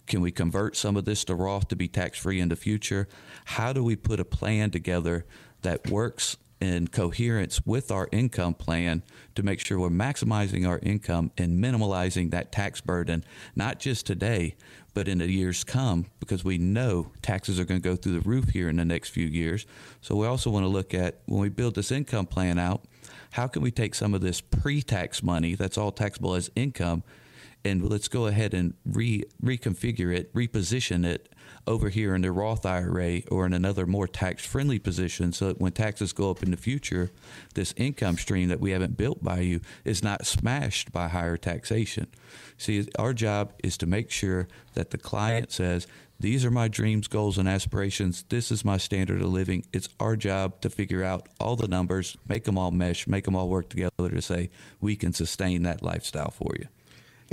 Can 0.06 0.22
we 0.22 0.32
convert 0.32 0.76
some 0.76 0.96
of 0.98 1.06
this 1.06 1.24
to 1.26 1.36
Roth 1.36 1.68
to 1.70 1.76
be 1.76 1.88
tax 1.88 2.20
free 2.20 2.40
in 2.40 2.50
the 2.50 2.56
future? 2.56 3.08
How 3.46 3.74
do 3.74 3.84
we 3.84 3.96
put 3.96 4.20
a 4.20 4.26
plan 4.26 4.70
together 4.70 5.26
that 5.62 5.90
works 5.90 6.38
in 6.64 6.88
coherence 6.88 7.66
with 7.66 7.92
our 7.92 8.08
income 8.12 8.54
plan 8.54 9.04
to 9.36 9.44
make 9.44 9.60
sure 9.60 9.78
we're 9.78 9.90
maximizing 9.90 10.68
our 10.68 10.80
income 10.80 11.30
and 11.38 11.62
minimalizing 11.62 12.32
that 12.32 12.52
tax 12.52 12.80
burden, 12.80 13.24
not 13.56 13.80
just 13.80 14.06
today, 14.06 14.56
but 14.94 15.08
in 15.08 15.18
the 15.18 15.30
years 15.30 15.64
to 15.64 15.72
come, 15.72 16.06
because 16.20 16.44
we 16.44 16.58
know 16.58 17.12
taxes 17.22 17.60
are 17.60 17.66
going 17.66 17.82
to 17.82 17.90
go 17.90 17.96
through 17.98 18.14
the 18.14 18.30
roof 18.30 18.50
here 18.50 18.70
in 18.70 18.78
the 18.78 18.86
next 18.86 19.10
few 19.10 19.28
years. 19.28 19.66
So 20.02 20.16
we 20.16 20.26
also 20.26 20.50
want 20.50 20.64
to 20.64 20.70
look 20.70 20.94
at 20.94 21.20
when 21.26 21.42
we 21.42 21.50
build 21.50 21.76
this 21.76 21.92
income 21.92 22.28
plan 22.28 22.58
out, 22.58 22.86
how 23.32 23.48
can 23.48 23.62
we 23.62 23.72
take 23.72 23.94
some 23.94 24.14
of 24.14 24.22
this 24.22 24.40
pre 24.40 24.82
tax 24.82 25.22
money 25.22 25.56
that's 25.56 25.78
all 25.78 25.92
taxable 25.92 26.36
as 26.36 26.50
income? 26.56 27.04
And 27.66 27.90
let's 27.90 28.08
go 28.08 28.28
ahead 28.28 28.54
and 28.54 28.74
re- 28.86 29.24
reconfigure 29.42 30.14
it, 30.14 30.34
reposition 30.34 31.06
it 31.06 31.34
over 31.66 31.90
here 31.90 32.14
in 32.14 32.22
the 32.22 32.32
Roth 32.32 32.66
IRA 32.66 33.22
or 33.32 33.46
in 33.46 33.54
another 33.54 33.86
more 33.86 34.08
tax 34.08 34.46
friendly 34.46 34.80
position 34.80 35.32
so 35.32 35.48
that 35.48 35.62
when 35.62 35.72
taxes 35.72 36.12
go 36.12 36.30
up 36.30 36.44
in 36.44 36.52
the 36.52 36.58
future, 36.58 37.12
this 37.54 37.74
income 37.78 38.18
stream 38.18 38.50
that 38.50 38.60
we 38.60 38.72
haven't 38.72 38.98
built 38.98 39.24
by 39.24 39.40
you 39.40 39.62
is 39.86 40.04
not 40.04 40.26
smashed 40.26 40.92
by 40.92 41.08
higher 41.08 41.38
taxation. 41.38 42.08
See, 42.58 42.86
our 43.00 43.14
job 43.14 43.54
is 43.64 43.78
to 43.78 43.86
make 43.86 44.12
sure 44.12 44.48
that 44.74 44.92
the 44.92 44.98
client 44.98 45.52
says, 45.52 45.88
these 46.20 46.46
are 46.46 46.52
my 46.52 46.68
dreams, 46.68 47.08
goals, 47.08 47.38
and 47.38 47.50
aspirations. 47.50 48.24
This 48.30 48.52
is 48.52 48.64
my 48.64 48.78
standard 48.78 49.22
of 49.22 49.28
living. 49.28 49.66
It's 49.74 49.90
our 50.00 50.16
job 50.16 50.62
to 50.62 50.70
figure 50.70 51.04
out 51.04 51.28
all 51.40 51.56
the 51.56 51.68
numbers, 51.68 52.16
make 52.28 52.46
them 52.46 52.58
all 52.58 52.72
mesh, 52.72 53.08
make 53.08 53.26
them 53.26 53.36
all 53.36 53.50
work 53.50 53.70
together 53.70 54.10
to 54.10 54.22
say 54.22 54.50
we 54.80 54.96
can 54.96 55.12
sustain 55.12 55.64
that 55.64 55.82
lifestyle 55.82 56.32
for 56.32 56.52
you. 56.58 56.68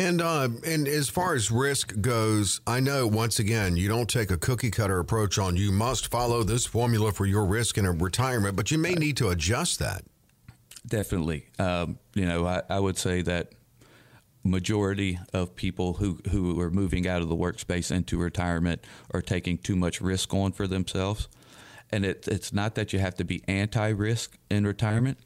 And 0.00 0.22
uh, 0.22 0.48
and 0.64 0.88
as 0.88 1.10
far 1.10 1.34
as 1.34 1.50
risk 1.50 2.00
goes, 2.00 2.62
I 2.66 2.80
know 2.80 3.06
once 3.06 3.38
again 3.38 3.76
you 3.76 3.86
don't 3.86 4.08
take 4.08 4.30
a 4.30 4.38
cookie 4.38 4.70
cutter 4.70 4.98
approach 4.98 5.38
on. 5.38 5.56
You 5.56 5.72
must 5.72 6.10
follow 6.10 6.42
this 6.42 6.64
formula 6.64 7.12
for 7.12 7.26
your 7.26 7.44
risk 7.44 7.76
in 7.76 7.84
a 7.84 7.92
retirement, 7.92 8.56
but 8.56 8.70
you 8.70 8.78
may 8.78 8.94
need 8.94 9.18
to 9.18 9.28
adjust 9.28 9.78
that. 9.80 10.04
Definitely, 10.86 11.48
um, 11.58 11.98
you 12.14 12.24
know, 12.24 12.46
I, 12.46 12.62
I 12.70 12.80
would 12.80 12.96
say 12.96 13.20
that 13.20 13.52
majority 14.42 15.18
of 15.34 15.54
people 15.54 15.92
who, 15.92 16.18
who 16.30 16.58
are 16.60 16.70
moving 16.70 17.06
out 17.06 17.20
of 17.20 17.28
the 17.28 17.36
workspace 17.36 17.94
into 17.94 18.16
retirement 18.16 18.82
are 19.12 19.20
taking 19.20 19.58
too 19.58 19.76
much 19.76 20.00
risk 20.00 20.32
on 20.32 20.52
for 20.52 20.66
themselves. 20.66 21.28
And 21.92 22.06
it, 22.06 22.26
it's 22.26 22.54
not 22.54 22.74
that 22.76 22.94
you 22.94 23.00
have 23.00 23.16
to 23.16 23.24
be 23.24 23.42
anti 23.46 23.88
risk 23.88 24.38
in 24.50 24.66
retirement, 24.66 25.18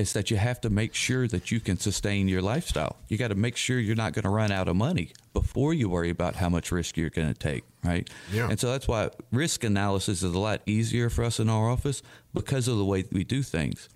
is 0.00 0.14
that 0.14 0.30
you 0.30 0.38
have 0.38 0.58
to 0.62 0.70
make 0.70 0.94
sure 0.94 1.28
that 1.28 1.50
you 1.50 1.60
can 1.60 1.78
sustain 1.78 2.26
your 2.26 2.40
lifestyle. 2.40 2.96
You 3.08 3.18
got 3.18 3.28
to 3.28 3.34
make 3.34 3.54
sure 3.54 3.78
you're 3.78 3.94
not 3.94 4.14
going 4.14 4.22
to 4.22 4.30
run 4.30 4.50
out 4.50 4.66
of 4.66 4.74
money 4.74 5.12
before 5.34 5.74
you 5.74 5.90
worry 5.90 6.08
about 6.08 6.36
how 6.36 6.48
much 6.48 6.72
risk 6.72 6.96
you're 6.96 7.10
going 7.10 7.28
to 7.28 7.38
take, 7.38 7.64
right? 7.84 8.08
Yeah. 8.32 8.48
And 8.48 8.58
so 8.58 8.70
that's 8.72 8.88
why 8.88 9.10
risk 9.30 9.62
analysis 9.62 10.22
is 10.22 10.32
a 10.32 10.38
lot 10.38 10.62
easier 10.64 11.10
for 11.10 11.22
us 11.22 11.38
in 11.38 11.50
our 11.50 11.68
office 11.68 12.02
because 12.32 12.66
of 12.66 12.78
the 12.78 12.84
way 12.84 13.04
we 13.12 13.24
do 13.24 13.42
things. 13.42 13.90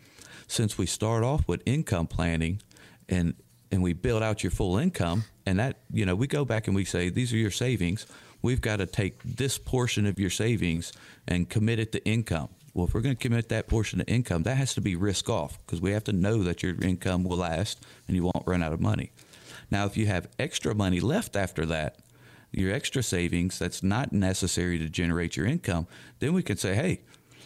Since 0.47 0.77
we 0.77 0.85
start 0.85 1.25
off 1.25 1.49
with 1.49 1.63
income 1.65 2.07
planning 2.07 2.61
and 3.09 3.33
and 3.73 3.83
we 3.83 3.95
build 3.95 4.23
out 4.23 4.45
your 4.45 4.51
full 4.51 4.77
income 4.77 5.25
and 5.47 5.59
that, 5.59 5.79
you 5.91 6.05
know, 6.05 6.15
we 6.15 6.27
go 6.27 6.45
back 6.45 6.67
and 6.67 6.77
we 6.77 6.85
say 6.85 7.09
these 7.09 7.33
are 7.33 7.39
your 7.39 7.51
savings. 7.51 8.07
We've 8.43 8.61
got 8.61 8.77
to 8.77 8.87
take 8.87 9.23
this 9.25 9.57
portion 9.57 10.05
of 10.05 10.21
your 10.21 10.31
savings 10.31 10.93
and 11.27 11.49
commit 11.49 11.79
it 11.79 11.93
to 11.93 12.05
income 12.05 12.51
well, 12.75 12.87
if 12.87 12.93
we're 12.93 13.01
going 13.01 13.17
to 13.17 13.23
commit 13.23 13.49
that 13.49 13.69
portion 13.69 14.01
of 14.01 14.09
income, 14.09 14.43
that 14.43 14.57
has 14.57 14.75
to 14.75 14.81
be 14.81 14.97
risk 14.97 15.31
off 15.31 15.59
because 15.65 15.81
we 15.81 15.93
have 15.93 16.05
to 16.05 16.13
know 16.13 16.43
that 16.43 16.63
your 16.63 16.75
income 16.83 17.23
will 17.23 17.37
last 17.37 17.85
and 18.09 18.17
you 18.17 18.25
won't 18.25 18.47
run 18.47 18.63
out 18.63 18.73
of 18.73 18.81
money. 18.81 19.13
Now, 19.71 19.87
if 19.87 19.97
you 19.97 20.07
have 20.07 20.29
extra 20.39 20.75
money 20.75 21.01
left 21.01 21.37
after 21.37 21.65
that, 21.67 21.99
your 22.51 22.73
extra 22.73 23.03
savings 23.03 23.59
that's 23.59 23.83
not 23.83 24.13
necessary 24.13 24.79
to 24.79 24.89
generate 24.89 25.37
your 25.37 25.47
income, 25.47 25.87
then 26.19 26.33
we 26.35 26.43
can 26.43 26.57
say, 26.57 26.75
hey, 26.75 27.03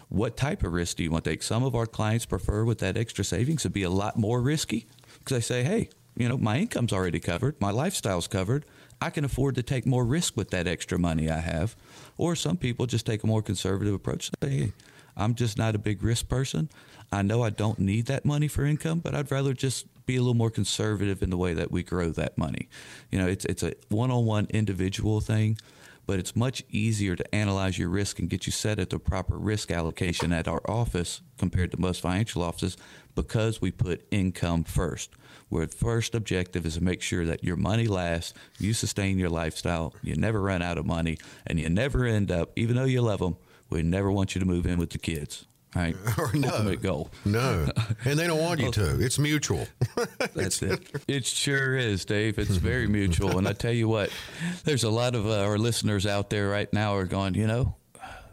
what 0.08 0.37
type 0.37 0.62
of 0.64 0.73
risk 0.73 0.97
do 0.97 1.02
you 1.02 1.11
want 1.11 1.25
to 1.25 1.30
take? 1.30 1.42
Some 1.42 1.62
of 1.62 1.75
our 1.75 1.87
clients 1.87 2.25
prefer 2.25 2.64
with 2.64 2.78
that 2.78 2.97
extra 2.97 3.25
savings 3.25 3.62
to 3.62 3.70
be 3.70 3.82
a 3.82 3.90
lot 3.90 4.18
more 4.18 4.40
risky 4.40 4.87
because 5.18 5.37
they 5.37 5.40
say, 5.42 5.62
hey, 5.62 5.90
you 6.16 6.28
know, 6.28 6.38
my 6.38 6.58
income's 6.58 6.92
already 6.92 7.20
covered, 7.20 7.61
my 7.61 7.70
lifestyle's 7.70 8.26
covered. 8.26 8.64
I 9.00 9.11
can 9.11 9.25
afford 9.25 9.54
to 9.54 9.62
take 9.62 9.87
more 9.87 10.04
risk 10.04 10.37
with 10.37 10.50
that 10.50 10.66
extra 10.66 10.99
money 10.99 11.30
I 11.30 11.38
have. 11.38 11.76
Or 12.16 12.35
some 12.35 12.56
people 12.56 12.87
just 12.87 13.06
take 13.06 13.23
a 13.23 13.28
more 13.28 13.42
conservative 13.42 13.94
approach. 13.94 14.30
Say, 14.42 14.50
hey, 14.50 14.73
I'm 15.18 15.34
just 15.34 15.58
not 15.58 15.75
a 15.75 15.78
big 15.78 16.02
risk 16.02 16.28
person. 16.28 16.70
I 17.10 17.22
know 17.22 17.42
I 17.42 17.50
don't 17.50 17.78
need 17.78 18.06
that 18.06 18.25
money 18.25 18.48
for 18.48 18.64
income, 18.64 19.00
but 19.00 19.14
I'd 19.14 19.30
rather 19.30 19.52
just 19.52 19.87
be 20.06 20.16
a 20.16 20.20
little 20.20 20.34
more 20.34 20.50
conservative 20.50 21.22
in 21.22 21.30
the 21.30 21.37
way 21.37 21.52
that 21.54 21.70
we 21.70 21.82
grow 21.82 22.10
that 22.10 22.38
money. 22.38 22.68
You 23.10 23.18
know, 23.18 23.26
it's 23.26 23.44
it's 23.44 23.62
a 23.62 23.75
one-on-one 23.88 24.46
individual 24.50 25.20
thing, 25.20 25.58
but 26.06 26.18
it's 26.18 26.37
much 26.37 26.64
easier 26.70 27.16
to 27.16 27.34
analyze 27.34 27.78
your 27.78 27.88
risk 27.90 28.18
and 28.18 28.30
get 28.30 28.46
you 28.46 28.52
set 28.52 28.78
at 28.78 28.90
the 28.90 28.98
proper 28.98 29.37
risk 29.37 29.70
allocation 29.70 30.32
at 30.32 30.48
our 30.48 30.62
office 30.66 31.20
compared 31.37 31.72
to 31.72 31.80
most 31.80 32.00
financial 32.00 32.42
offices 32.42 32.76
because 33.14 33.60
we 33.60 33.70
put 33.70 34.06
income 34.10 34.64
first. 34.64 35.10
Where 35.50 35.66
the 35.66 35.76
first 35.76 36.14
objective 36.14 36.64
is 36.66 36.75
to 36.75 36.82
make 36.82 37.02
sure 37.02 37.25
that 37.25 37.42
your 37.42 37.56
money 37.56 37.87
lasts, 37.87 38.34
you 38.58 38.75
sustain 38.75 39.18
your 39.18 39.30
lifestyle, 39.30 39.94
you 40.02 40.14
never 40.14 40.40
run 40.40 40.62
out 40.62 40.78
of 40.78 40.87
money, 40.87 41.18
and 41.46 41.58
you 41.58 41.68
never 41.68 42.04
end 42.04 42.30
up, 42.30 42.52
even 42.54 42.76
though 42.76 42.84
you 42.84 43.00
love 43.00 43.20
them, 43.20 43.37
we 43.70 43.82
never 43.82 44.10
want 44.10 44.34
you 44.34 44.40
to 44.40 44.46
move 44.46 44.66
in 44.66 44.78
with 44.78 44.90
the 44.90 44.98
kids. 44.98 45.46
Right? 45.76 45.96
Or 46.18 46.32
no. 46.32 46.48
Ultimate 46.48 46.82
goal. 46.82 47.10
No. 47.25 47.68
And 48.04 48.18
they 48.18 48.26
don't 48.26 48.40
want 48.40 48.58
you 48.60 48.70
to. 48.72 49.00
It's 49.00 49.18
mutual. 49.18 49.68
That's 50.34 50.62
it. 50.62 51.02
It 51.06 51.26
sure 51.26 51.76
is, 51.76 52.04
Dave. 52.04 52.38
It's 52.38 52.56
very 52.56 52.87
mutual. 52.87 53.38
And 53.38 53.46
I 53.46 53.52
tell 53.52 53.72
you 53.72 53.87
what, 53.87 54.10
there's 54.64 54.84
a 54.84 54.90
lot 54.90 55.14
of 55.14 55.26
uh, 55.26 55.42
our 55.42 55.58
listeners 55.58 56.06
out 56.06 56.30
there 56.30 56.48
right 56.48 56.72
now 56.72 56.96
are 56.96 57.04
going, 57.04 57.34
you 57.34 57.46
know, 57.46 57.76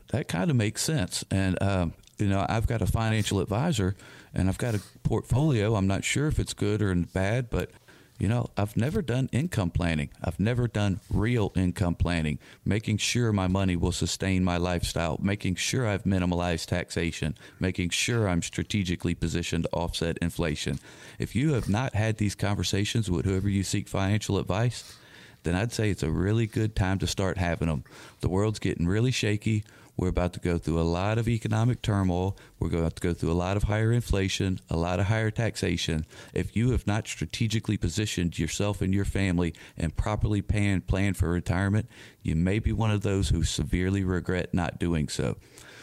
that 0.10 0.28
kind 0.28 0.50
of 0.50 0.56
makes 0.56 0.82
sense. 0.82 1.26
And, 1.30 1.62
um, 1.62 1.94
you 2.18 2.28
know, 2.28 2.46
I've 2.48 2.68
got 2.68 2.82
a 2.82 2.86
financial 2.88 3.42
advisor 3.42 3.96
and 4.34 4.48
I've 4.48 4.58
got 4.58 4.74
a 4.76 4.82
portfolio. 5.04 5.76
I'm 5.76 5.88
not 5.88 6.04
sure 6.04 6.28
if 6.28 6.40
it's 6.40 6.54
good 6.54 6.82
or 6.82 6.96
bad, 6.96 7.50
but 7.50 7.70
you 8.18 8.30
know, 8.30 8.50
I've 8.56 8.78
never 8.78 9.02
done 9.02 9.30
income 9.34 9.72
planning. 9.72 10.10
I've 10.24 10.40
never 10.40 10.68
done 10.68 11.02
real 11.12 11.52
income 11.56 11.96
planning, 11.96 12.40
making 12.64 12.98
sure 12.98 13.34
my 13.34 13.48
money 13.48 13.76
will 13.76 13.92
sustain 13.92 14.44
my 14.44 14.56
lifestyle, 14.58 15.20
making 15.22 15.56
sure 15.56 15.86
I've 15.86 16.04
minimalized 16.04 16.68
taxation, 16.68 17.38
making 17.60 17.90
sure 17.90 18.30
I'm 18.30 18.42
strategically 18.42 19.16
positioned 19.16 19.66
to 19.66 19.70
offset 19.72 20.18
inflation. 20.20 20.80
If 21.20 21.36
you 21.36 21.54
have 21.54 21.68
not 21.68 21.94
had 21.94 22.18
these 22.18 22.36
conversations 22.36 23.12
with 23.12 23.26
whoever 23.26 23.50
you 23.50 23.64
seek 23.64 23.90
financial 23.90 24.38
advice, 24.40 24.96
then 25.44 25.56
I'd 25.56 25.74
say 25.74 25.90
it's 25.90 26.04
a 26.04 26.10
really 26.10 26.48
good 26.48 26.76
time 26.76 27.00
to 27.00 27.08
start 27.08 27.38
having 27.38 27.68
them. 27.68 27.84
The 28.22 28.30
world's 28.30 28.60
getting 28.60 28.88
really 28.88 29.12
shaky. 29.12 29.64
We're 29.98 30.10
about 30.10 30.34
to 30.34 30.40
go 30.40 30.58
through 30.58 30.80
a 30.80 30.84
lot 30.84 31.18
of 31.18 31.28
economic 31.28 31.82
turmoil. 31.82 32.38
We're 32.60 32.70
going 32.70 32.84
to 32.84 32.96
to 32.96 33.02
go 33.02 33.14
through 33.14 33.32
a 33.32 33.34
lot 33.34 33.58
of 33.58 33.64
higher 33.64 33.92
inflation, 33.92 34.60
a 34.70 34.78
lot 34.78 35.00
of 35.00 35.06
higher 35.06 35.32
taxation. 35.32 36.06
If 36.34 36.56
you 36.56 36.72
have 36.72 36.86
not 36.86 37.08
strategically 37.08 37.78
positioned 37.78 38.38
yourself 38.38 38.82
and 38.82 38.94
your 38.94 39.06
family 39.06 39.54
and 39.78 39.96
properly 39.96 40.42
plan, 40.42 40.82
plan 40.82 41.14
for 41.14 41.30
retirement, 41.30 41.88
you 42.22 42.36
may 42.36 42.60
be 42.60 42.72
one 42.72 42.92
of 42.92 43.02
those 43.02 43.30
who 43.30 43.44
severely 43.44 44.04
regret 44.04 44.54
not 44.54 44.80
doing 44.80 45.08
so. 45.08 45.38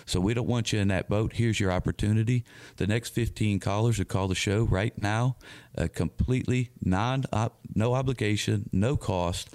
So 0.05 0.21
we 0.21 0.35
don't 0.35 0.49
want 0.49 0.73
you 0.73 0.81
in 0.81 0.89
that 0.89 1.09
boat. 1.09 1.35
Here's 1.35 1.61
your 1.61 1.73
opportunity. 1.73 2.45
The 2.77 2.87
next 2.87 3.11
15 3.11 3.61
callers 3.61 3.99
who 3.99 4.05
call 4.05 4.29
the 4.29 4.35
show 4.35 4.65
right 4.65 4.97
now, 5.01 5.37
a 5.75 5.89
completely 5.89 6.71
non 6.85 7.25
no 7.75 7.95
obligation, 7.95 8.69
no 8.73 8.97
cost, 8.97 9.51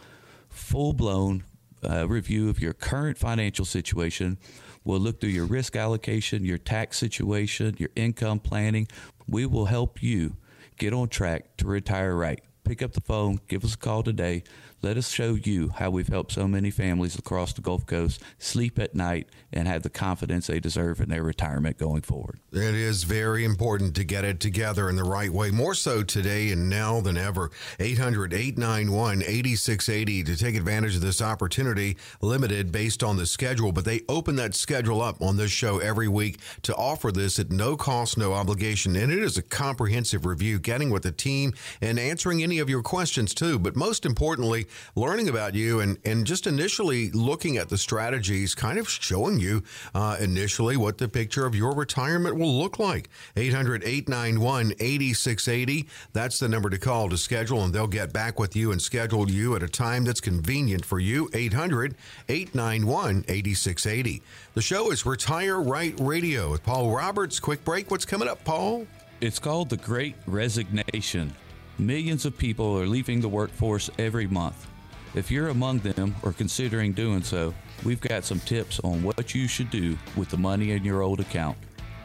full 0.50 0.94
blown 0.94 1.44
uh, 1.84 2.08
review 2.08 2.50
of 2.50 2.60
your 2.60 2.74
current 2.74 3.18
financial 3.18 3.66
situation. 3.66 4.38
We'll 4.84 5.00
look 5.00 5.20
through 5.20 5.32
your 5.32 5.46
risk 5.46 5.76
allocation, 5.76 6.46
your 6.46 6.58
tax 6.58 6.98
situation, 6.98 7.76
your 7.78 7.90
income 7.96 8.40
planning. 8.40 8.88
We 9.28 9.46
will 9.46 9.66
help 9.66 10.02
you 10.02 10.38
get 10.78 10.94
on 10.94 11.10
track 11.10 11.58
to 11.58 11.68
retire 11.68 12.16
right. 12.16 12.42
Pick 12.64 12.82
up 12.82 12.94
the 12.94 13.02
phone, 13.02 13.40
give 13.48 13.64
us 13.64 13.74
a 13.74 13.78
call 13.78 14.04
today. 14.04 14.44
Let 14.84 14.96
us 14.96 15.10
show 15.10 15.34
you 15.34 15.70
how 15.70 15.90
we've 15.90 16.08
helped 16.08 16.34
so 16.34 16.48
many 16.48 16.70
families 16.70 17.18
across 17.18 17.52
the 17.52 17.62
Gulf 17.62 17.88
Coast 17.88 18.22
sleep 18.38 18.78
at 18.78 18.94
night 18.94 19.28
and 19.52 19.68
have 19.68 19.82
the 19.82 19.90
confidence 19.90 20.46
they 20.46 20.60
deserve 20.60 21.02
in 21.02 21.10
their 21.10 21.24
retirement 21.24 21.80
going 21.80 22.04
forward. 22.04 22.40
It 22.52 22.76
is 22.76 23.04
very 23.04 23.44
important 23.44 23.96
to 23.96 24.04
get 24.04 24.24
it 24.24 24.40
together 24.40 24.88
in 24.88 24.96
the 24.96 25.04
right 25.04 25.32
way, 25.32 25.50
more 25.50 25.74
so 25.74 26.04
today 26.04 26.52
and 26.52 26.70
now 26.70 27.02
than 27.02 27.18
ever. 27.18 27.50
800 27.80 28.34
891 28.34 29.24
8680 29.24 30.24
to 30.24 30.36
take 30.36 30.56
advantage 30.56 30.96
of 30.96 31.02
this 31.02 31.24
opportunity, 31.24 31.98
limited 32.22 32.72
based 32.72 33.04
on 33.04 33.18
the 33.18 33.26
schedule, 33.26 33.72
but 33.72 33.84
they 33.84 34.02
open 34.08 34.36
that 34.36 34.54
schedule 34.54 35.02
up 35.02 35.20
on 35.24 35.38
this 35.38 35.52
show 35.52 35.80
every 35.80 36.08
week 36.08 36.38
to 36.62 36.76
offer 36.76 37.12
this 37.12 37.40
at 37.40 37.52
no 37.52 37.76
cost, 37.78 38.16
no 38.16 38.34
obligation. 38.34 38.96
And 38.96 39.12
it 39.12 39.24
is 39.24 39.40
a 39.40 39.44
comprehensive 39.44 40.24
review, 40.24 40.60
getting 40.60 40.92
with 40.92 41.02
the 41.02 41.12
team 41.12 41.54
and 41.82 42.00
answering 42.00 42.44
any 42.44 42.60
of 42.60 42.70
your 42.70 42.84
questions 42.84 43.34
too. 43.34 43.58
But 43.58 43.76
most 43.76 44.06
importantly, 44.06 44.67
learning 44.96 45.30
about 45.30 45.56
you 45.56 45.80
and, 45.80 45.98
and 46.06 46.26
just 46.26 46.48
initially 46.48 47.12
looking 47.12 47.58
at 47.58 47.70
the 47.70 47.78
strategies, 47.78 48.56
kind 48.56 48.78
of 48.78 48.90
showing 48.90 49.40
you 49.40 49.64
uh, 49.94 50.18
initially 50.20 50.78
what 50.78 50.98
the 50.98 51.08
picture 51.08 51.46
of 51.46 51.56
your 51.56 51.74
retirement 51.74 52.36
will 52.36 52.58
look 52.58 52.80
like. 52.80 53.10
800 53.36 53.84
891 53.84 54.72
8680. 54.80 55.88
That's 56.14 56.40
the 56.40 56.50
number 56.50 56.70
to 56.70 56.78
call 56.78 57.10
to 57.10 57.18
schedule, 57.18 57.64
and 57.64 57.74
they'll 57.74 57.88
get 57.88 58.14
back 58.14 58.40
with 58.40 58.56
you 58.56 58.72
and 58.72 58.82
schedule 58.82 59.30
you 59.30 59.56
at 59.56 59.64
a 59.64 59.68
time 59.68 60.06
that's 60.06 60.22
convenient 60.22 60.86
for 60.86 61.00
you. 61.00 61.30
800 61.34 61.96
891 62.30 63.26
8680. 63.28 64.22
The 64.54 64.62
show 64.62 64.92
is 64.92 65.06
Retire 65.06 65.62
Right 65.62 65.96
Radio 66.00 66.52
with 66.52 66.64
Paul 66.64 66.96
Roberts. 66.96 67.40
Quick 67.40 67.64
break. 67.64 67.92
What's 67.92 68.06
coming 68.06 68.28
up, 68.28 68.44
Paul? 68.44 68.88
It's 69.22 69.40
called 69.40 69.70
The 69.70 69.78
Great 69.78 70.16
Resignation. 70.28 71.34
Millions 71.80 72.26
of 72.26 72.36
people 72.36 72.76
are 72.80 72.88
leaving 72.88 73.22
the 73.22 73.30
workforce 73.30 73.92
every 74.00 74.26
month. 74.26 74.66
If 75.14 75.30
you're 75.30 75.50
among 75.50 75.80
them 75.80 76.16
or 76.24 76.34
considering 76.34 76.92
doing 76.92 77.22
so, 77.22 77.54
we've 77.86 78.02
got 78.02 78.26
some 78.26 78.40
tips 78.40 78.80
on 78.84 79.04
what 79.04 79.36
you 79.36 79.48
should 79.48 79.70
do 79.70 79.96
with 80.16 80.30
the 80.30 80.38
money 80.38 80.72
in 80.72 80.84
your 80.84 81.04
old 81.04 81.20
account. 81.20 81.56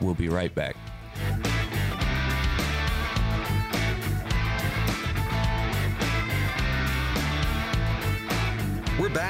We'll 0.02 0.12
be 0.12 0.28
right 0.28 0.54
back. 0.54 0.76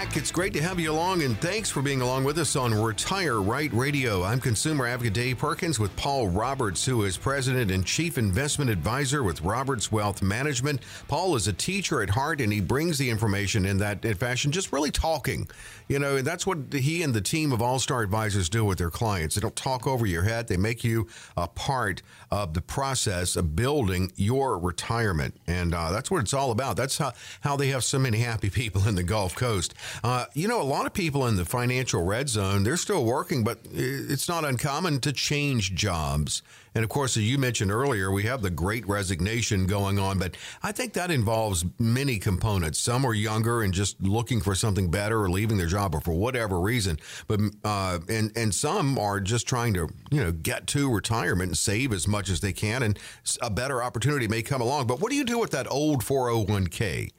Back. 0.02 0.16
It's 0.16 0.32
great 0.32 0.52
to 0.54 0.62
have 0.62 0.80
you 0.80 0.90
along, 0.90 1.22
and 1.22 1.40
thanks 1.40 1.70
for 1.70 1.80
being 1.80 2.00
along 2.00 2.24
with 2.24 2.36
us 2.38 2.56
on 2.56 2.74
Retire 2.74 3.40
Right 3.40 3.72
Radio. 3.72 4.24
I'm 4.24 4.40
consumer 4.40 4.86
advocate 4.86 5.14
Dave 5.14 5.38
Perkins 5.38 5.78
with 5.78 5.94
Paul 5.94 6.28
Roberts, 6.28 6.84
who 6.84 7.04
is 7.04 7.16
president 7.16 7.70
and 7.70 7.86
chief 7.86 8.18
investment 8.18 8.68
advisor 8.68 9.22
with 9.22 9.40
Roberts 9.42 9.92
Wealth 9.92 10.20
Management. 10.20 10.82
Paul 11.06 11.36
is 11.36 11.46
a 11.46 11.52
teacher 11.52 12.02
at 12.02 12.10
heart, 12.10 12.40
and 12.40 12.52
he 12.52 12.60
brings 12.60 12.98
the 12.98 13.10
information 13.10 13.64
in 13.64 13.78
that 13.78 14.02
fashion, 14.18 14.50
just 14.50 14.72
really 14.72 14.90
talking. 14.90 15.48
You 15.88 15.98
know, 15.98 16.16
and 16.16 16.26
that's 16.26 16.46
what 16.46 16.72
he 16.72 17.02
and 17.02 17.14
the 17.14 17.20
team 17.20 17.52
of 17.52 17.62
All 17.62 17.78
Star 17.78 18.02
Advisors 18.02 18.48
do 18.48 18.64
with 18.64 18.78
their 18.78 18.90
clients. 18.90 19.36
They 19.36 19.40
don't 19.40 19.54
talk 19.54 19.86
over 19.86 20.04
your 20.04 20.22
head, 20.22 20.48
they 20.48 20.56
make 20.56 20.82
you 20.82 21.06
a 21.36 21.46
part 21.46 22.02
of 22.30 22.54
the 22.54 22.62
process 22.62 23.36
of 23.36 23.54
building 23.54 24.10
your 24.16 24.58
retirement. 24.58 25.36
And 25.46 25.74
uh, 25.74 25.92
that's 25.92 26.10
what 26.10 26.22
it's 26.22 26.32
all 26.32 26.50
about. 26.50 26.76
That's 26.76 26.96
how, 26.96 27.12
how 27.42 27.56
they 27.56 27.68
have 27.68 27.84
so 27.84 27.98
many 27.98 28.18
happy 28.18 28.48
people 28.62 28.88
in 28.88 28.94
the 28.94 29.02
Gulf 29.02 29.34
Coast. 29.34 29.74
Uh, 30.02 30.26
you 30.34 30.48
know, 30.48 30.60
a 30.60 30.64
lot 30.64 30.86
of 30.86 30.92
people 30.92 31.26
in 31.26 31.36
the 31.36 31.44
financial 31.44 32.04
red 32.04 32.28
zone, 32.28 32.62
they're 32.62 32.76
still 32.76 33.04
working, 33.04 33.44
but 33.44 33.58
it's 33.72 34.28
not 34.28 34.44
uncommon 34.44 35.00
to 35.00 35.12
change 35.12 35.74
jobs. 35.74 36.42
And 36.74 36.84
of 36.84 36.90
course, 36.90 37.16
as 37.16 37.28
you 37.28 37.36
mentioned 37.36 37.70
earlier, 37.70 38.10
we 38.10 38.22
have 38.22 38.40
the 38.40 38.50
great 38.50 38.86
resignation 38.88 39.66
going 39.66 39.98
on, 39.98 40.18
but 40.18 40.36
I 40.62 40.72
think 40.72 40.94
that 40.94 41.10
involves 41.10 41.64
many 41.78 42.18
components. 42.18 42.78
Some 42.78 43.04
are 43.04 43.12
younger 43.12 43.62
and 43.62 43.74
just 43.74 44.00
looking 44.02 44.40
for 44.40 44.54
something 44.54 44.90
better 44.90 45.22
or 45.22 45.30
leaving 45.30 45.58
their 45.58 45.66
job 45.66 45.94
or 45.94 46.00
for 46.00 46.12
whatever 46.12 46.58
reason. 46.60 46.98
But, 47.26 47.40
uh, 47.62 47.98
and, 48.08 48.32
and 48.36 48.54
some 48.54 48.98
are 48.98 49.20
just 49.20 49.46
trying 49.46 49.74
to, 49.74 49.88
you 50.10 50.22
know, 50.22 50.32
get 50.32 50.66
to 50.68 50.90
retirement 50.90 51.48
and 51.48 51.58
save 51.58 51.92
as 51.92 52.08
much 52.08 52.30
as 52.30 52.40
they 52.40 52.52
can. 52.52 52.82
And 52.82 52.98
a 53.42 53.50
better 53.50 53.82
opportunity 53.82 54.26
may 54.26 54.42
come 54.42 54.62
along. 54.62 54.86
But 54.86 55.00
what 55.00 55.10
do 55.10 55.16
you 55.16 55.24
do 55.24 55.38
with 55.38 55.50
that 55.50 55.70
old 55.70 56.02
401k? 56.02 57.10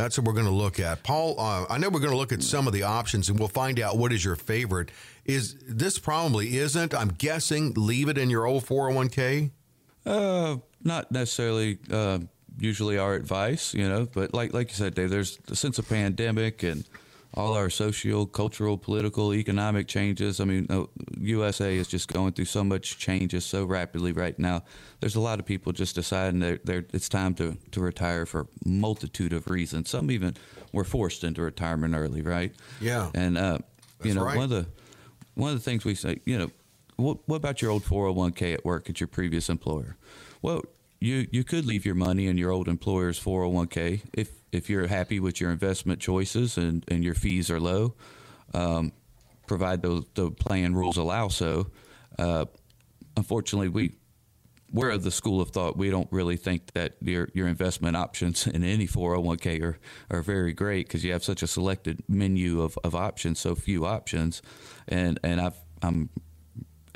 That's 0.00 0.16
what 0.16 0.26
we're 0.26 0.32
going 0.32 0.46
to 0.46 0.50
look 0.50 0.80
at. 0.80 1.02
Paul, 1.02 1.38
uh, 1.38 1.66
I 1.68 1.76
know 1.76 1.90
we're 1.90 2.00
going 2.00 2.12
to 2.12 2.16
look 2.16 2.32
at 2.32 2.42
some 2.42 2.66
of 2.66 2.72
the 2.72 2.84
options 2.84 3.28
and 3.28 3.38
we'll 3.38 3.48
find 3.48 3.78
out 3.78 3.98
what 3.98 4.14
is 4.14 4.24
your 4.24 4.34
favorite. 4.34 4.90
Is 5.26 5.56
this 5.68 5.98
probably 5.98 6.56
isn't? 6.56 6.94
I'm 6.94 7.10
guessing 7.10 7.74
leave 7.76 8.08
it 8.08 8.16
in 8.16 8.30
your 8.30 8.46
old 8.46 8.64
401k? 8.64 9.50
Uh, 10.06 10.56
not 10.82 11.12
necessarily 11.12 11.78
uh, 11.90 12.20
usually 12.58 12.96
our 12.96 13.12
advice, 13.12 13.74
you 13.74 13.86
know, 13.86 14.08
but 14.10 14.32
like 14.32 14.54
like 14.54 14.70
you 14.70 14.74
said, 14.74 14.94
Dave, 14.94 15.10
there's 15.10 15.36
the 15.36 15.54
sense 15.54 15.78
of 15.78 15.86
pandemic 15.86 16.62
and 16.62 16.84
all 17.34 17.54
our 17.54 17.70
social, 17.70 18.26
cultural, 18.26 18.76
political, 18.76 19.32
economic 19.32 19.86
changes. 19.86 20.40
I 20.40 20.44
mean, 20.44 20.66
USA 21.20 21.76
is 21.76 21.86
just 21.86 22.08
going 22.08 22.32
through 22.32 22.46
so 22.46 22.64
much 22.64 22.98
changes 22.98 23.44
so 23.44 23.64
rapidly 23.64 24.12
right 24.12 24.36
now. 24.38 24.64
There's 24.98 25.14
a 25.14 25.20
lot 25.20 25.38
of 25.38 25.46
people 25.46 25.72
just 25.72 25.94
deciding 25.94 26.40
that 26.40 26.66
they're, 26.66 26.86
it's 26.92 27.08
time 27.08 27.34
to, 27.34 27.56
to 27.70 27.80
retire 27.80 28.26
for 28.26 28.40
a 28.40 28.68
multitude 28.68 29.32
of 29.32 29.48
reasons. 29.48 29.90
Some 29.90 30.10
even 30.10 30.36
were 30.72 30.84
forced 30.84 31.22
into 31.22 31.42
retirement 31.42 31.94
early, 31.94 32.22
right? 32.22 32.52
Yeah. 32.80 33.10
And 33.14 33.38
uh, 33.38 33.58
you 34.02 34.14
know, 34.14 34.24
right. 34.24 34.36
one 34.36 34.44
of 34.44 34.50
the 34.50 34.66
one 35.34 35.52
of 35.52 35.56
the 35.56 35.62
things 35.62 35.84
we 35.84 35.94
say, 35.94 36.20
you 36.24 36.38
know, 36.38 36.50
what, 36.96 37.18
what 37.26 37.36
about 37.36 37.62
your 37.62 37.70
old 37.70 37.84
401k 37.84 38.54
at 38.54 38.64
work 38.64 38.90
at 38.90 39.00
your 39.00 39.08
previous 39.08 39.48
employer? 39.48 39.96
Well, 40.42 40.62
you 41.00 41.26
you 41.32 41.44
could 41.44 41.64
leave 41.64 41.84
your 41.84 41.94
money 41.94 42.26
in 42.26 42.36
your 42.36 42.50
old 42.50 42.68
employer's 42.68 43.18
401k 43.18 44.02
if 44.12 44.30
if 44.52 44.68
you're 44.68 44.86
happy 44.86 45.20
with 45.20 45.40
your 45.40 45.50
investment 45.50 46.00
choices 46.00 46.58
and 46.58 46.84
and 46.88 47.02
your 47.02 47.14
fees 47.14 47.50
are 47.50 47.60
low, 47.60 47.94
um, 48.54 48.92
provide 49.46 49.82
the 49.82 50.04
the 50.14 50.30
plan 50.30 50.74
rules 50.74 50.96
allow 50.96 51.28
so. 51.28 51.70
Uh, 52.18 52.44
unfortunately, 53.16 53.68
we 53.68 53.94
we're 54.72 54.90
of 54.90 55.02
the 55.02 55.10
school 55.10 55.40
of 55.40 55.50
thought 55.50 55.76
we 55.76 55.90
don't 55.90 56.10
really 56.12 56.36
think 56.36 56.72
that 56.74 56.94
your 57.00 57.28
your 57.34 57.48
investment 57.48 57.96
options 57.96 58.46
in 58.46 58.62
any 58.62 58.86
401k 58.86 59.62
are, 59.62 59.78
are 60.10 60.22
very 60.22 60.52
great 60.52 60.86
because 60.86 61.02
you 61.02 61.12
have 61.12 61.24
such 61.24 61.42
a 61.42 61.46
selected 61.46 62.02
menu 62.08 62.60
of, 62.60 62.78
of 62.84 62.94
options, 62.94 63.40
so 63.40 63.54
few 63.54 63.86
options, 63.86 64.42
and 64.86 65.18
and 65.24 65.40
I've 65.40 65.56
I'm 65.82 66.10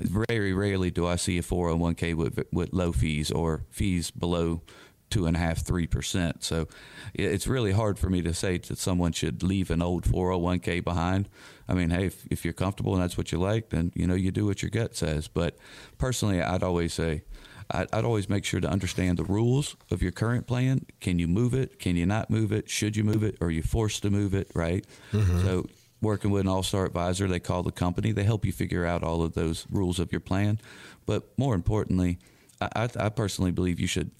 very 0.04 0.52
rarely 0.52 0.90
do 0.90 1.06
I 1.06 1.16
see 1.16 1.38
a 1.38 1.42
401k 1.42 2.14
with 2.14 2.44
with 2.52 2.73
low 2.73 2.92
fees 2.92 3.30
or 3.30 3.64
fees 3.70 4.11
below 4.11 4.62
two 5.11 5.26
and 5.26 5.37
a 5.37 5.40
half 5.40 5.58
three 5.58 5.87
percent. 5.87 6.42
So 6.42 6.66
it's 7.14 7.46
really 7.46 7.73
hard 7.73 7.99
for 7.99 8.11
me 8.11 8.23
to 8.23 8.34
say 8.34 8.58
that 8.58 8.78
someone 8.78 9.12
should 9.12 9.42
leave 9.42 9.70
an 9.70 9.80
old 9.82 10.04
401k 10.04 10.82
behind. 10.82 11.28
I 11.68 11.75
mean, 11.75 11.90
hey, 11.90 12.06
if, 12.06 12.26
if 12.30 12.44
you're 12.44 12.54
comfortable 12.54 12.94
and 12.94 13.02
that's 13.02 13.16
what 13.16 13.30
you 13.30 13.38
like, 13.38 13.70
then 13.70 13.92
you 13.94 14.06
know 14.06 14.14
you 14.14 14.30
do 14.30 14.46
what 14.46 14.62
your 14.62 14.70
gut 14.70 14.96
says. 14.96 15.28
But 15.28 15.56
personally, 15.99 16.42
I'd 16.42 16.62
always 16.62 16.92
say. 16.92 17.23
I'd, 17.70 17.88
I'd 17.94 18.04
always 18.04 18.28
make 18.28 18.44
sure 18.44 18.61
to 18.61 18.68
understand 18.68 19.16
the 19.16 19.25
rules 19.25 19.75
of 19.90 20.02
your 20.02 20.12
current 20.12 20.46
plan. 20.46 20.84
Can 21.00 21.18
you 21.18 21.26
move 21.26 21.54
it? 21.54 21.78
Can 21.78 21.96
you 21.96 22.04
not 22.04 22.28
move 22.28 22.52
it? 22.52 22.68
Should 22.68 22.94
you 22.94 23.04
move 23.04 23.23
it? 23.23 23.38
Are 23.40 23.50
you 23.50 23.62
forced 23.62 24.02
to 24.02 24.11
move 24.11 24.34
it? 24.34 24.50
Right. 24.54 24.84
Mm-hmm. 25.12 25.40
So 25.40 25.66
working 26.04 26.30
with 26.30 26.42
an 26.42 26.49
all-star 26.49 26.84
advisor 26.84 27.26
they 27.26 27.40
call 27.40 27.64
the 27.64 27.73
company. 27.73 28.12
They 28.12 28.23
help 28.23 28.44
you 28.44 28.52
figure 28.52 28.87
out 28.87 29.02
all 29.02 29.23
of 29.23 29.34
those 29.34 29.66
rules 29.70 29.99
of 29.99 30.12
your 30.12 30.20
plan. 30.20 30.61
But 31.06 31.37
more 31.37 31.54
importantly 31.54 32.18
I, 32.61 32.88
I 32.99 33.08
personally 33.08 33.50
believe 33.50 33.80
you 33.80 33.87
should 33.87 34.11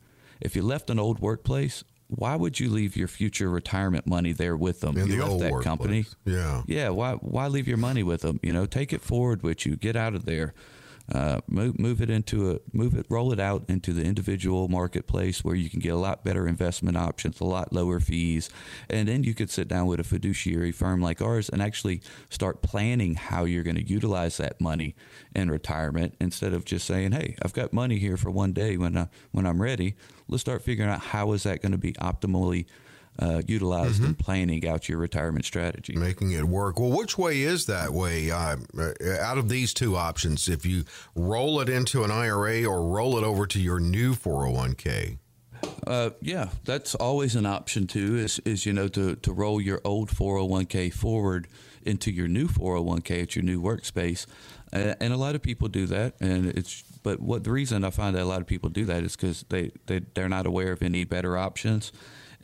if 0.41 0.57
you 0.57 0.63
left 0.63 0.91
an 0.91 0.99
old 0.99 1.21
workplace 1.21 1.85
why 2.09 2.37
would 2.37 2.61
you 2.61 2.71
leave 2.71 2.97
your 2.97 3.09
future 3.09 3.49
retirement 3.49 4.07
money 4.07 4.33
there 4.33 4.57
with 4.57 4.81
them? 4.81 4.97
In 4.97 5.07
you 5.07 5.17
the 5.17 5.19
left 5.21 5.33
old 5.33 5.43
that 5.43 5.53
workplace. 5.53 5.65
company 5.65 6.07
Yeah. 6.25 6.63
yeah 6.67 6.89
why 6.91 7.15
why 7.15 7.49
leave 7.49 7.67
your 7.67 7.79
money 7.79 8.03
with 8.03 8.21
them? 8.23 8.41
You 8.43 8.53
know 8.53 8.67
take 8.67 8.93
it 8.93 9.01
forward 9.01 9.43
with 9.43 9.65
you. 9.67 9.77
Get 9.77 9.97
out 9.97 10.15
of 10.15 10.25
there 10.25 10.55
uh, 11.13 11.41
move 11.47 11.79
move 11.79 12.01
it 12.01 12.09
into 12.09 12.51
a 12.51 12.59
move 12.73 12.95
it 12.95 13.05
roll 13.11 13.31
it 13.31 13.39
out 13.39 13.65
into 13.69 13.93
the 13.93 14.03
individual 14.03 14.69
marketplace 14.69 15.45
where 15.45 15.55
you 15.55 15.69
can 15.69 15.81
get 15.81 15.91
a 15.91 15.97
lot 15.97 16.25
better 16.25 16.49
investment 16.49 16.97
options 16.97 17.41
a 17.41 17.45
lot 17.45 17.73
lower 17.73 18.01
fees. 18.01 18.49
And 18.89 19.07
then 19.07 19.23
you 19.23 19.35
could 19.35 19.51
sit 19.51 19.69
down 19.69 19.87
with 19.87 20.01
a 20.01 20.05
fiduciary 20.05 20.73
firm 20.73 21.03
like 21.03 21.21
ours 21.21 21.51
and 21.51 21.61
actually 21.61 22.01
start 22.31 22.63
planning 22.63 23.17
how 23.17 23.45
you're 23.45 23.63
going 23.63 23.77
to 23.77 23.87
utilize 23.87 24.39
that 24.39 24.61
money 24.61 24.95
in 25.35 25.51
retirement 25.51 26.15
instead 26.21 26.55
of 26.55 26.65
just 26.65 26.87
saying 26.87 27.13
hey 27.13 27.37
I've 27.43 27.53
got 27.53 27.73
money 27.73 27.99
here 27.99 28.17
for 28.17 28.31
one 28.31 28.53
day 28.53 28.77
when 28.79 28.97
I, 28.97 29.09
when 29.31 29.47
I'm 29.47 29.61
ready. 29.61 29.97
Let's 30.27 30.41
start 30.41 30.63
figuring 30.63 30.91
out 30.91 31.01
how 31.01 31.33
is 31.33 31.43
that 31.43 31.61
going 31.61 31.73
to 31.73 31.79
be 31.79 31.93
optimally 31.95 32.65
uh, 33.19 33.43
utilized 33.47 34.03
in 34.03 34.15
planning 34.15 34.67
out 34.67 34.89
your 34.89 34.99
retirement 34.99 35.45
strategy 35.45 35.95
making 35.97 36.33
it 36.33 36.45
work. 36.45 36.79
Well, 36.81 36.91
which 36.91 37.17
way 37.17 37.43
is 37.43 37.67
that 37.67 37.93
way? 37.93 38.31
Uh, 38.31 38.57
uh, 38.79 38.93
out 39.21 39.39
of 39.39 39.49
these 39.49 39.73
two 39.73 39.97
options, 39.97 40.49
if 40.49 40.67
you 40.67 40.85
roll 41.15 41.61
it 41.61 41.69
into 41.69 42.03
an 42.05 42.11
IRA 42.11 42.65
or 42.65 42.83
roll 42.87 43.17
it 43.17 43.25
over 43.25 43.47
to 43.47 43.61
your 43.61 43.79
new 43.81 44.15
401k, 44.15 45.19
Uh, 45.87 46.11
yeah, 46.21 46.49
that's 46.65 46.95
always 46.95 47.37
an 47.37 47.47
option 47.47 47.87
too. 47.87 48.17
Is 48.17 48.39
is 48.45 48.67
you 48.67 48.73
know 48.73 48.89
to 48.89 49.15
to 49.17 49.33
roll 49.33 49.61
your 49.61 49.81
old 49.85 50.11
401k 50.11 50.93
forward 50.93 51.47
into 51.85 52.11
your 52.11 52.29
new 52.29 52.49
401k 52.49 53.23
at 53.23 53.37
your 53.37 53.45
new 53.45 53.61
workspace, 53.63 54.27
uh, 54.73 54.95
and 55.01 55.13
a 55.13 55.17
lot 55.17 55.35
of 55.35 55.43
people 55.43 55.69
do 55.69 55.87
that. 55.87 56.15
And 56.21 56.47
it's 56.47 56.83
but 57.03 57.21
what 57.21 57.45
the 57.45 57.51
reason 57.51 57.85
I 57.85 57.91
find 57.91 58.15
that 58.17 58.23
a 58.23 58.27
lot 58.27 58.41
of 58.41 58.47
people 58.47 58.71
do 58.71 58.85
that 58.87 59.03
is 59.05 59.17
because 59.17 59.45
they 59.49 59.71
they 59.87 60.01
they're 60.15 60.29
not 60.29 60.47
aware 60.47 60.73
of 60.73 60.83
any 60.83 61.05
better 61.05 61.37
options, 61.39 61.93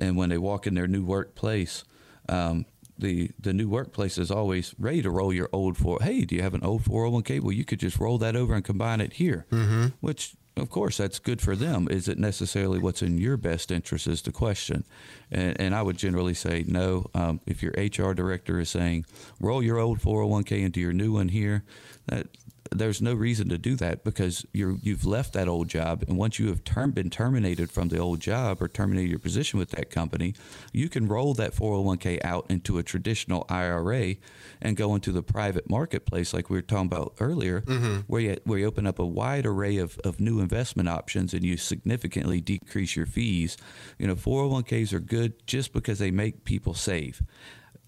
and 0.01 0.17
when 0.17 0.31
they 0.31 0.39
walk 0.39 0.67
in 0.67 0.75
their 0.75 0.89
new 0.89 1.05
workplace. 1.05 1.85
Um, 2.29 2.67
the, 2.99 3.31
the 3.39 3.55
new 3.55 3.69
workplace 3.69 4.19
is 4.19 4.31
always 4.31 4.75
ready 4.79 5.01
to 5.01 5.11
roll 5.11 5.33
your 5.33 5.49
old 5.53 5.79
four. 5.79 5.99
Hey, 6.03 6.27
do 6.27 6.35
you 6.35 6.43
have 6.43 6.53
an 6.53 6.63
old 6.63 6.85
401k? 6.85 7.41
Well, 7.41 7.53
you 7.53 7.65
could 7.65 7.81
just 7.81 7.99
roll 7.99 8.19
that 8.19 8.37
over 8.37 8.55
and 8.55 8.63
combine 8.63 9.01
it 9.01 9.15
here, 9.15 9.47
mm-hmm. 9.51 9.87
which 10.01 10.35
of 10.57 10.69
course, 10.69 10.97
that's 10.97 11.19
good 11.19 11.41
for 11.41 11.57
them. 11.57 11.89
Is 11.91 12.09
it 12.09 12.19
necessarily 12.19 12.79
what's 12.79 13.03
in 13.03 13.19
your 13.19 13.37
best 13.37 13.71
interest? 13.71 14.07
Is 14.07 14.23
the 14.23 14.33
question, 14.33 14.85
and, 15.31 15.59
and 15.61 15.75
I 15.75 15.83
would 15.83 15.97
generally 15.97 16.35
say 16.35 16.65
no. 16.67 17.07
Um, 17.15 17.41
if 17.47 17.63
your 17.63 17.73
HR 17.73 18.15
director 18.15 18.61
is 18.61 18.69
saying 18.69 19.07
roll 19.41 19.63
your 19.63 19.79
old 19.79 20.01
401k 20.01 20.63
into 20.63 20.81
your 20.81 20.93
new 20.93 21.13
one 21.13 21.29
here, 21.29 21.65
that 22.07 22.27
there's 22.71 23.03
no 23.03 23.15
reason 23.15 23.49
to 23.49 23.59
do 23.59 23.75
that 23.77 24.05
because 24.05 24.47
you're 24.53 24.77
you've 24.81 25.05
left 25.05 25.33
that 25.33 25.49
old 25.49 25.69
job, 25.69 26.05
and 26.07 26.17
once 26.17 26.39
you 26.39 26.49
have 26.49 26.63
term, 26.65 26.93
been 26.93 27.11
terminated 27.11 27.71
from 27.71 27.89
the 27.89 27.99
old 27.99 28.21
job 28.21 28.63
or 28.63 28.69
terminated 28.69 29.11
your 29.11 29.19
position 29.19 29.59
with 29.59 29.71
that 29.71 29.91
company, 29.91 30.35
you 30.73 30.89
can 30.89 31.09
roll 31.09 31.35
that 31.35 31.55
401k 31.55 32.25
out 32.25 32.47
into 32.49 32.79
a 32.79 32.83
traditional 32.83 33.45
IRA 33.49 34.17
and 34.63 34.77
go 34.77 34.95
into 34.95 35.11
the 35.13 35.23
private 35.23 35.69
marketplace, 35.69 36.33
like 36.33 36.49
we 36.49 36.59
were 36.59 36.63
talking 36.63 36.87
about 36.87 37.15
earlier, 37.19 37.63
mm-hmm. 37.63 38.01
where 38.07 38.21
you 38.21 38.37
where 38.45 38.59
you 38.59 38.67
open 38.67 38.87
up 38.87 38.99
a 38.99 39.07
wide 39.07 39.47
array 39.47 39.77
of, 39.77 39.99
of 40.05 40.21
new 40.21 40.41
investment 40.41 40.89
options 40.89 41.35
and 41.35 41.45
you 41.45 41.57
significantly 41.57 42.41
decrease 42.41 42.95
your 42.95 43.07
fees. 43.07 43.57
You 43.99 44.07
know, 44.07 44.15
401ks 44.15 44.93
are 44.93 45.01
good 45.01 45.47
just 45.47 45.73
because 45.73 45.99
they 45.99 46.11
make 46.11 46.45
people 46.45 46.75
save 46.75 47.23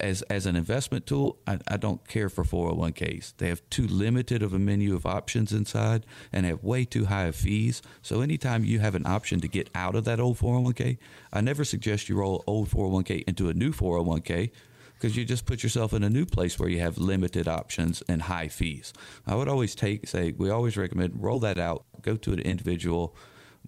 as 0.02 0.22
as 0.22 0.46
an 0.46 0.56
investment 0.56 1.06
tool, 1.06 1.38
I, 1.46 1.58
I 1.68 1.76
don't 1.76 2.06
care 2.06 2.28
for 2.28 2.44
401ks. 2.44 3.34
They 3.38 3.48
have 3.48 3.62
too 3.70 3.86
limited 3.86 4.42
of 4.42 4.52
a 4.52 4.58
menu 4.58 4.94
of 4.94 5.06
options 5.06 5.52
inside 5.52 6.04
and 6.32 6.44
have 6.44 6.62
way 6.62 6.84
too 6.84 7.06
high 7.06 7.24
of 7.24 7.36
fees. 7.36 7.80
So 8.02 8.20
anytime 8.20 8.64
you 8.64 8.80
have 8.80 8.94
an 8.94 9.06
option 9.06 9.40
to 9.40 9.48
get 9.48 9.70
out 9.74 9.94
of 9.94 10.04
that 10.04 10.20
old 10.20 10.38
401k, 10.38 10.98
I 11.32 11.40
never 11.40 11.64
suggest 11.64 12.08
you 12.08 12.16
roll 12.16 12.42
old 12.46 12.68
401k 12.68 13.24
into 13.24 13.48
a 13.48 13.54
new 13.54 13.72
401k 13.72 14.50
because 14.94 15.16
you 15.16 15.24
just 15.24 15.46
put 15.46 15.62
yourself 15.62 15.92
in 15.92 16.04
a 16.04 16.10
new 16.10 16.26
place 16.26 16.58
where 16.58 16.68
you 16.68 16.80
have 16.80 16.98
limited 16.98 17.48
options 17.48 18.02
and 18.08 18.22
high 18.22 18.48
fees. 18.48 18.92
I 19.26 19.34
would 19.34 19.48
always 19.48 19.74
take 19.74 20.08
say 20.08 20.32
we 20.36 20.50
always 20.50 20.76
recommend 20.76 21.22
roll 21.22 21.38
that 21.40 21.58
out, 21.58 21.84
go 22.02 22.16
to 22.16 22.32
an 22.32 22.40
individual 22.40 23.16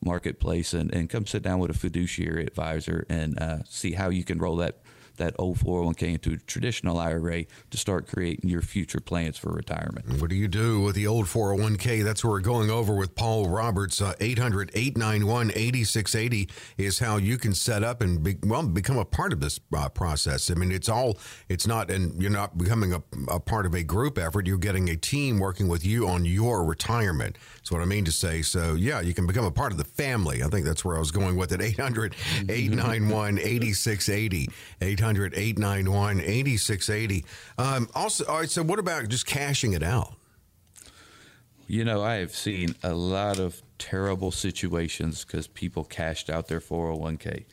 marketplace 0.02 0.74
and, 0.74 0.92
and 0.94 1.08
come 1.08 1.26
sit 1.26 1.42
down 1.42 1.58
with 1.58 1.70
a 1.70 1.74
fiduciary 1.74 2.44
advisor 2.44 3.06
and 3.08 3.38
uh, 3.40 3.58
see 3.64 3.92
how 3.92 4.10
you 4.10 4.24
can 4.24 4.38
roll 4.38 4.56
that 4.56 4.83
that 5.16 5.34
old 5.38 5.58
401k 5.58 6.14
into 6.14 6.32
a 6.32 6.36
traditional 6.36 6.98
IRA 6.98 7.44
to 7.70 7.78
start 7.78 8.06
creating 8.06 8.48
your 8.48 8.62
future 8.62 9.00
plans 9.00 9.38
for 9.38 9.50
retirement. 9.52 10.20
What 10.20 10.30
do 10.30 10.36
you 10.36 10.48
do 10.48 10.80
with 10.80 10.94
the 10.94 11.06
old 11.06 11.26
401k? 11.26 12.02
That's 12.02 12.24
what 12.24 12.30
we're 12.30 12.40
going 12.40 12.70
over 12.70 12.94
with 12.94 13.14
Paul 13.14 13.48
Roberts. 13.48 14.00
Uh, 14.00 14.14
800 14.20 14.70
891 14.74 15.50
8680 15.50 16.48
is 16.78 16.98
how 16.98 17.16
you 17.16 17.38
can 17.38 17.54
set 17.54 17.82
up 17.84 18.00
and 18.00 18.22
be, 18.22 18.36
well 18.42 18.66
become 18.66 18.98
a 18.98 19.04
part 19.04 19.32
of 19.32 19.40
this 19.40 19.60
uh, 19.76 19.88
process. 19.88 20.50
I 20.50 20.54
mean, 20.54 20.72
it's 20.72 20.88
all, 20.88 21.18
it's 21.48 21.66
not, 21.66 21.90
and 21.90 22.20
you're 22.20 22.30
not 22.30 22.58
becoming 22.58 22.92
a, 22.92 23.02
a 23.28 23.40
part 23.40 23.66
of 23.66 23.74
a 23.74 23.82
group 23.82 24.18
effort. 24.18 24.46
You're 24.46 24.58
getting 24.58 24.88
a 24.90 24.96
team 24.96 25.38
working 25.38 25.68
with 25.68 25.86
you 25.86 26.08
on 26.08 26.24
your 26.24 26.64
retirement. 26.64 27.38
That's 27.56 27.70
what 27.70 27.80
I 27.80 27.84
mean 27.84 28.04
to 28.04 28.12
say. 28.12 28.42
So, 28.42 28.74
yeah, 28.74 29.00
you 29.00 29.14
can 29.14 29.26
become 29.26 29.44
a 29.44 29.50
part 29.50 29.72
of 29.72 29.78
the 29.78 29.84
family. 29.84 30.42
I 30.42 30.48
think 30.48 30.66
that's 30.66 30.84
where 30.84 30.96
I 30.96 30.98
was 30.98 31.10
going 31.10 31.36
with 31.36 31.52
it. 31.52 31.60
800 31.60 32.14
891 32.48 33.38
8680. 33.38 34.48
800 34.80 35.03
891 35.12 36.20
8680. 36.20 37.24
Um, 37.58 37.88
Also, 37.94 38.24
all 38.26 38.38
right, 38.40 38.50
so 38.50 38.62
what 38.62 38.78
about 38.78 39.08
just 39.08 39.26
cashing 39.26 39.72
it 39.72 39.82
out? 39.82 40.14
You 41.66 41.84
know, 41.84 42.02
I 42.02 42.16
have 42.16 42.34
seen 42.34 42.74
a 42.82 42.92
lot 42.92 43.38
of 43.38 43.62
terrible 43.78 44.30
situations 44.30 45.24
because 45.24 45.46
people 45.46 45.84
cashed 45.84 46.28
out 46.28 46.48
their 46.48 46.60
401k. 46.60 47.44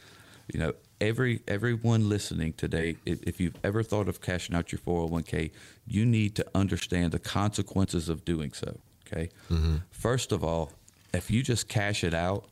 You 0.53 0.59
know, 0.59 0.73
every 0.99 1.41
everyone 1.47 2.09
listening 2.09 2.53
today, 2.53 2.97
if, 3.05 3.23
if 3.23 3.39
you've 3.39 3.55
ever 3.63 3.83
thought 3.83 4.09
of 4.09 4.19
cashing 4.21 4.53
out 4.55 4.71
your 4.71 4.79
401k, 4.79 5.51
you 5.87 6.05
need 6.05 6.35
to 6.35 6.45
understand 6.53 7.13
the 7.13 7.19
consequences 7.19 8.09
of 8.09 8.25
doing 8.25 8.51
so. 8.53 8.77
Okay. 9.07 9.29
First 9.91 10.31
of 10.31 10.43
all, 10.43 10.71
if 11.13 11.29
you 11.31 11.41
just 11.43 11.67
cash 11.67 12.03
it 12.03 12.13
out, 12.13 12.45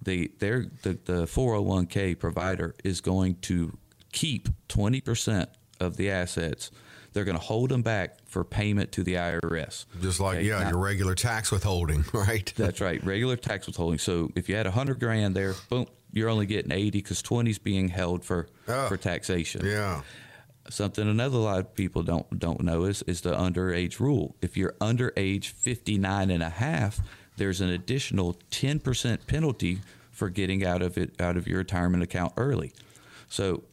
the 0.00 0.30
their 0.38 0.66
the, 0.82 0.98
the 1.04 1.22
401k 1.24 2.18
provider 2.18 2.74
is 2.84 3.00
going 3.00 3.36
to 3.42 3.76
keep 4.12 4.48
20% 4.68 5.46
of 5.80 5.96
the 5.96 6.10
assets. 6.10 6.70
They're 7.12 7.24
going 7.24 7.36
to 7.38 7.44
hold 7.44 7.70
them 7.70 7.82
back 7.82 8.18
for 8.26 8.42
payment 8.44 8.92
to 8.92 9.02
the 9.02 9.14
IRS. 9.14 9.84
Just 10.00 10.18
like, 10.20 10.38
Okay, 10.38 10.46
yeah, 10.48 10.60
now- 10.62 10.70
your 10.70 10.78
regular 10.78 11.14
tax 11.14 11.50
withholding, 11.50 12.04
right? 12.14 12.50
that's 12.56 12.80
right. 12.80 13.04
Regular 13.04 13.36
tax 13.36 13.66
withholding. 13.66 13.98
So 13.98 14.30
if 14.34 14.48
you 14.48 14.54
had 14.56 14.66
a 14.66 14.70
hundred 14.70 14.98
grand 15.00 15.34
there, 15.36 15.54
boom, 15.68 15.86
you're 16.12 16.30
only 16.30 16.46
getting 16.46 16.72
eighty 16.72 17.00
because 17.02 17.20
twenty 17.20 17.50
is 17.50 17.58
being 17.58 17.88
held 17.88 18.24
for 18.24 18.46
Ah. 18.68 18.88
for 18.88 18.96
taxation. 18.96 19.64
Yeah. 19.66 20.02
Something 20.70 21.08
another 21.08 21.36
lot 21.38 21.58
of 21.58 21.74
people 21.74 22.02
don't 22.02 22.38
don't 22.38 22.62
know 22.62 22.84
is 22.84 23.02
is 23.02 23.20
the 23.22 23.34
underage 23.34 23.98
rule. 24.00 24.34
If 24.40 24.56
you're 24.56 24.74
under 24.80 25.12
age 25.16 25.48
59 25.50 26.30
and 26.30 26.42
a 26.42 26.48
half, 26.50 27.00
there's 27.36 27.60
an 27.60 27.68
additional 27.70 28.36
10% 28.50 29.26
penalty 29.26 29.80
for 30.12 30.30
getting 30.30 30.64
out 30.64 30.80
of 30.80 30.96
it 30.96 31.20
out 31.20 31.36
of 31.36 31.46
your 31.48 31.58
retirement 31.58 32.02
account 32.02 32.32
early. 32.38 32.72
So 33.28 33.64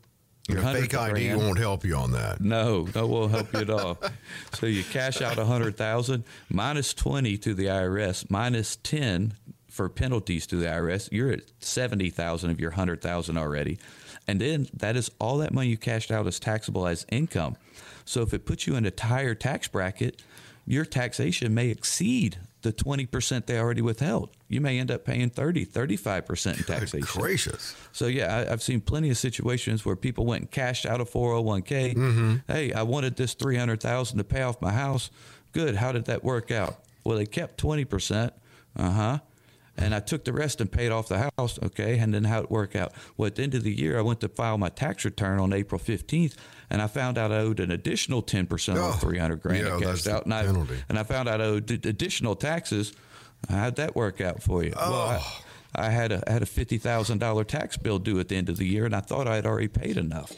your 0.50 0.62
fake 0.62 0.94
ID 0.94 1.28
grand- 1.28 1.40
won't 1.40 1.58
help 1.58 1.86
you 1.86 1.96
on 1.96 2.12
that. 2.12 2.42
no, 2.42 2.88
no, 2.96 3.08
won't 3.08 3.32
help 3.32 3.54
you 3.54 3.60
at 3.60 3.70
all. 3.70 3.98
so 4.54 4.66
you 4.66 4.84
cash 4.84 5.22
out 5.22 5.38
a 5.38 5.46
hundred 5.46 5.78
thousand 5.78 6.24
minus 6.50 6.94
twenty 6.94 7.38
to 7.38 7.54
the 7.54 7.66
IRS, 7.66 8.30
minus 8.30 8.76
ten 8.78 9.34
for 9.80 9.88
penalties 9.88 10.46
to 10.48 10.58
the 10.58 10.66
IRS, 10.66 11.08
you're 11.10 11.32
at 11.32 11.44
70,000 11.60 12.50
of 12.50 12.60
your 12.60 12.72
100,000 12.72 13.38
already. 13.38 13.80
And 14.28 14.42
then 14.42 14.68
that 14.74 14.98
is 14.98 15.10
all 15.20 15.38
that 15.38 15.54
money 15.54 15.70
you 15.70 15.78
cashed 15.78 16.12
out 16.12 16.28
is 16.28 16.38
taxable 16.38 16.86
as 16.86 17.06
income. 17.10 17.56
So 18.04 18.22
if 18.22 18.34
it 18.34 18.46
puts 18.46 18.68
you 18.68 18.76
in 18.76 18.86
a 18.86 18.92
higher 19.00 19.36
tax 19.36 19.70
bracket, 19.70 20.22
your 20.66 20.84
taxation 20.84 21.54
may 21.54 21.70
exceed 21.70 22.40
the 22.62 22.74
20% 22.74 23.46
they 23.46 23.58
already 23.58 23.82
withheld. 23.82 24.30
You 24.48 24.62
may 24.62 24.80
end 24.80 24.92
up 24.92 25.06
paying 25.06 25.30
30, 25.30 25.66
35% 25.66 26.58
in 26.58 26.64
taxation. 26.66 27.00
Good 27.00 27.08
gracious. 27.08 27.76
So, 27.92 28.08
yeah, 28.08 28.36
I, 28.36 28.50
have 28.50 28.62
seen 28.62 28.82
plenty 28.82 29.10
of 29.10 29.18
situations 29.18 29.86
where 29.86 29.96
people 29.96 30.26
went 30.26 30.42
and 30.42 30.52
cashed 30.52 30.86
out 30.86 31.02
a 31.02 31.06
401k. 31.06 31.96
Mm-hmm. 31.96 32.36
Hey, 32.48 32.74
I 32.74 32.84
wanted 32.84 33.16
this 33.16 33.34
300000 33.34 34.18
to 34.18 34.24
pay 34.24 34.42
off 34.42 34.62
my 34.62 34.72
house. 34.72 35.10
Good. 35.52 35.76
How 35.76 35.92
did 35.92 36.06
that 36.06 36.24
work 36.24 36.52
out? 36.52 36.78
Well, 37.04 37.18
they 37.18 37.26
kept 37.26 37.62
20%. 37.62 38.32
Uh 38.76 38.92
huh 38.92 39.20
and 39.80 39.96
I 39.96 40.00
took 40.00 40.26
the 40.26 40.34
rest 40.34 40.62
and 40.62 40.72
paid 40.72 40.92
off 40.92 41.08
the 41.08 41.32
house. 41.38 41.58
Okay, 41.64 41.98
and 41.98 42.14
then 42.14 42.26
how 42.26 42.42
it 42.42 42.52
worked 42.52 42.76
out? 42.76 42.94
Well, 43.18 43.28
at 43.28 43.36
the 43.36 43.44
end 43.44 43.56
of 43.56 43.64
the 43.64 43.74
year, 43.74 43.98
I 43.98 44.02
went 44.02 44.20
to 44.22 44.30
file 44.30 44.58
my 44.58 44.70
tax 44.70 45.06
return 45.06 45.40
on 45.40 45.54
April 45.54 45.80
fifteenth, 45.80 46.36
and 46.70 46.82
I 46.82 46.88
found 46.88 47.18
out 47.18 47.32
I 47.32 47.38
owed 47.38 47.60
an 47.60 47.72
additional 47.72 48.22
ten 48.22 48.46
percent 48.46 48.78
oh, 48.78 48.84
on 48.84 48.98
three 49.00 49.18
hundred 49.18 49.42
grand 49.42 49.66
yeah, 49.66 49.80
cashed 49.80 50.08
out, 50.08 50.26
and 50.26 50.34
I, 50.34 50.44
and 50.44 51.00
I 51.00 51.04
found 51.04 51.30
out 51.30 51.42
I 51.42 51.46
owed 51.46 51.72
additional 51.72 52.36
taxes. 52.36 52.94
How'd 53.50 53.78
that 53.78 53.96
work 53.96 54.20
out 54.20 54.44
for 54.44 54.64
you? 54.64 54.74
Oh. 54.76 54.92
Well, 54.92 55.02
I, 55.02 55.18
oh. 55.22 55.42
I 55.76 55.90
had 55.90 56.12
a 56.12 56.24
I 56.28 56.32
had 56.34 56.42
a 56.42 56.48
fifty 56.48 56.78
thousand 56.78 57.20
dollar 57.20 57.44
tax 57.44 57.78
bill 57.78 58.00
due 58.00 58.20
at 58.20 58.28
the 58.28 58.36
end 58.36 58.50
of 58.50 58.58
the 58.58 58.66
year, 58.66 58.86
and 58.86 58.96
I 58.96 59.02
thought 59.02 59.28
I 59.28 59.36
had 59.36 59.46
already 59.46 59.68
paid 59.68 59.98
enough. 59.98 60.34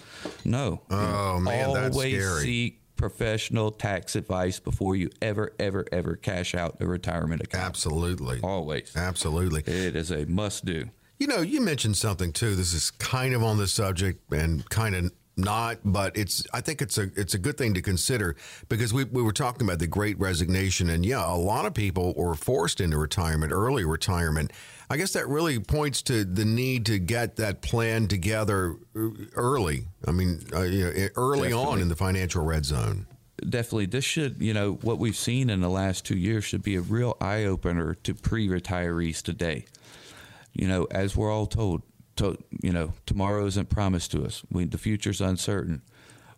No. 0.45 0.81
Oh 0.89 1.39
man, 1.39 1.67
always 1.67 1.93
that's 1.93 1.97
scary. 1.97 2.43
seek 2.43 2.81
professional 3.01 3.71
tax 3.71 4.15
advice 4.15 4.59
before 4.59 4.95
you 4.95 5.09
ever, 5.21 5.53
ever, 5.59 5.85
ever 5.91 6.15
cash 6.15 6.53
out 6.55 6.77
a 6.79 6.85
retirement 6.85 7.41
account. 7.41 7.65
Absolutely. 7.65 8.39
Always. 8.43 8.95
Absolutely. 8.95 9.61
It 9.61 9.95
is 9.95 10.11
a 10.11 10.25
must 10.27 10.65
do. 10.65 10.85
You 11.17 11.27
know, 11.27 11.41
you 11.41 11.61
mentioned 11.61 11.97
something 11.97 12.31
too. 12.31 12.55
This 12.55 12.73
is 12.73 12.91
kind 12.91 13.33
of 13.33 13.43
on 13.43 13.57
the 13.57 13.67
subject 13.67 14.31
and 14.31 14.67
kind 14.69 14.95
of 14.95 15.11
not, 15.37 15.79
but 15.83 16.17
it's. 16.17 16.43
I 16.53 16.61
think 16.61 16.81
it's 16.81 16.97
a 16.97 17.09
it's 17.15 17.33
a 17.33 17.37
good 17.37 17.57
thing 17.57 17.73
to 17.73 17.81
consider 17.81 18.35
because 18.69 18.93
we 18.93 19.05
we 19.05 19.21
were 19.21 19.33
talking 19.33 19.67
about 19.67 19.79
the 19.79 19.87
Great 19.87 20.19
Resignation, 20.19 20.89
and 20.89 21.05
yeah, 21.05 21.25
a 21.25 21.35
lot 21.35 21.65
of 21.65 21.73
people 21.73 22.13
were 22.15 22.35
forced 22.35 22.81
into 22.81 22.97
retirement, 22.97 23.51
early 23.51 23.85
retirement. 23.85 24.51
I 24.89 24.97
guess 24.97 25.13
that 25.13 25.27
really 25.27 25.57
points 25.59 26.01
to 26.03 26.25
the 26.25 26.43
need 26.43 26.85
to 26.87 26.99
get 26.99 27.37
that 27.37 27.61
plan 27.61 28.07
together 28.07 28.75
early. 29.35 29.87
I 30.05 30.11
mean, 30.11 30.41
uh, 30.53 30.63
you 30.63 30.83
know, 30.83 31.07
early 31.15 31.49
Definitely. 31.49 31.53
on 31.53 31.81
in 31.81 31.87
the 31.87 31.95
financial 31.95 32.43
red 32.43 32.65
zone 32.65 33.07
definitely 33.49 33.87
this 33.87 34.05
should 34.05 34.39
you 34.39 34.53
know 34.53 34.73
what 34.83 34.99
we've 34.99 35.15
seen 35.15 35.49
in 35.49 35.61
the 35.61 35.69
last 35.69 36.05
two 36.05 36.15
years 36.15 36.43
should 36.43 36.61
be 36.61 36.75
a 36.75 36.81
real 36.81 37.17
eye 37.19 37.43
opener 37.43 37.95
to 37.95 38.13
pre-retirees 38.13 39.19
today 39.21 39.65
you 40.53 40.67
know 40.67 40.85
as 40.91 41.17
we're 41.17 41.31
all 41.31 41.47
told 41.47 41.81
to, 42.17 42.37
you 42.61 42.71
know 42.71 42.93
tomorrow 43.05 43.45
isn't 43.45 43.69
promised 43.69 44.11
to 44.11 44.25
us. 44.25 44.43
We, 44.51 44.65
the 44.65 44.77
future's 44.77 45.21
uncertain. 45.21 45.81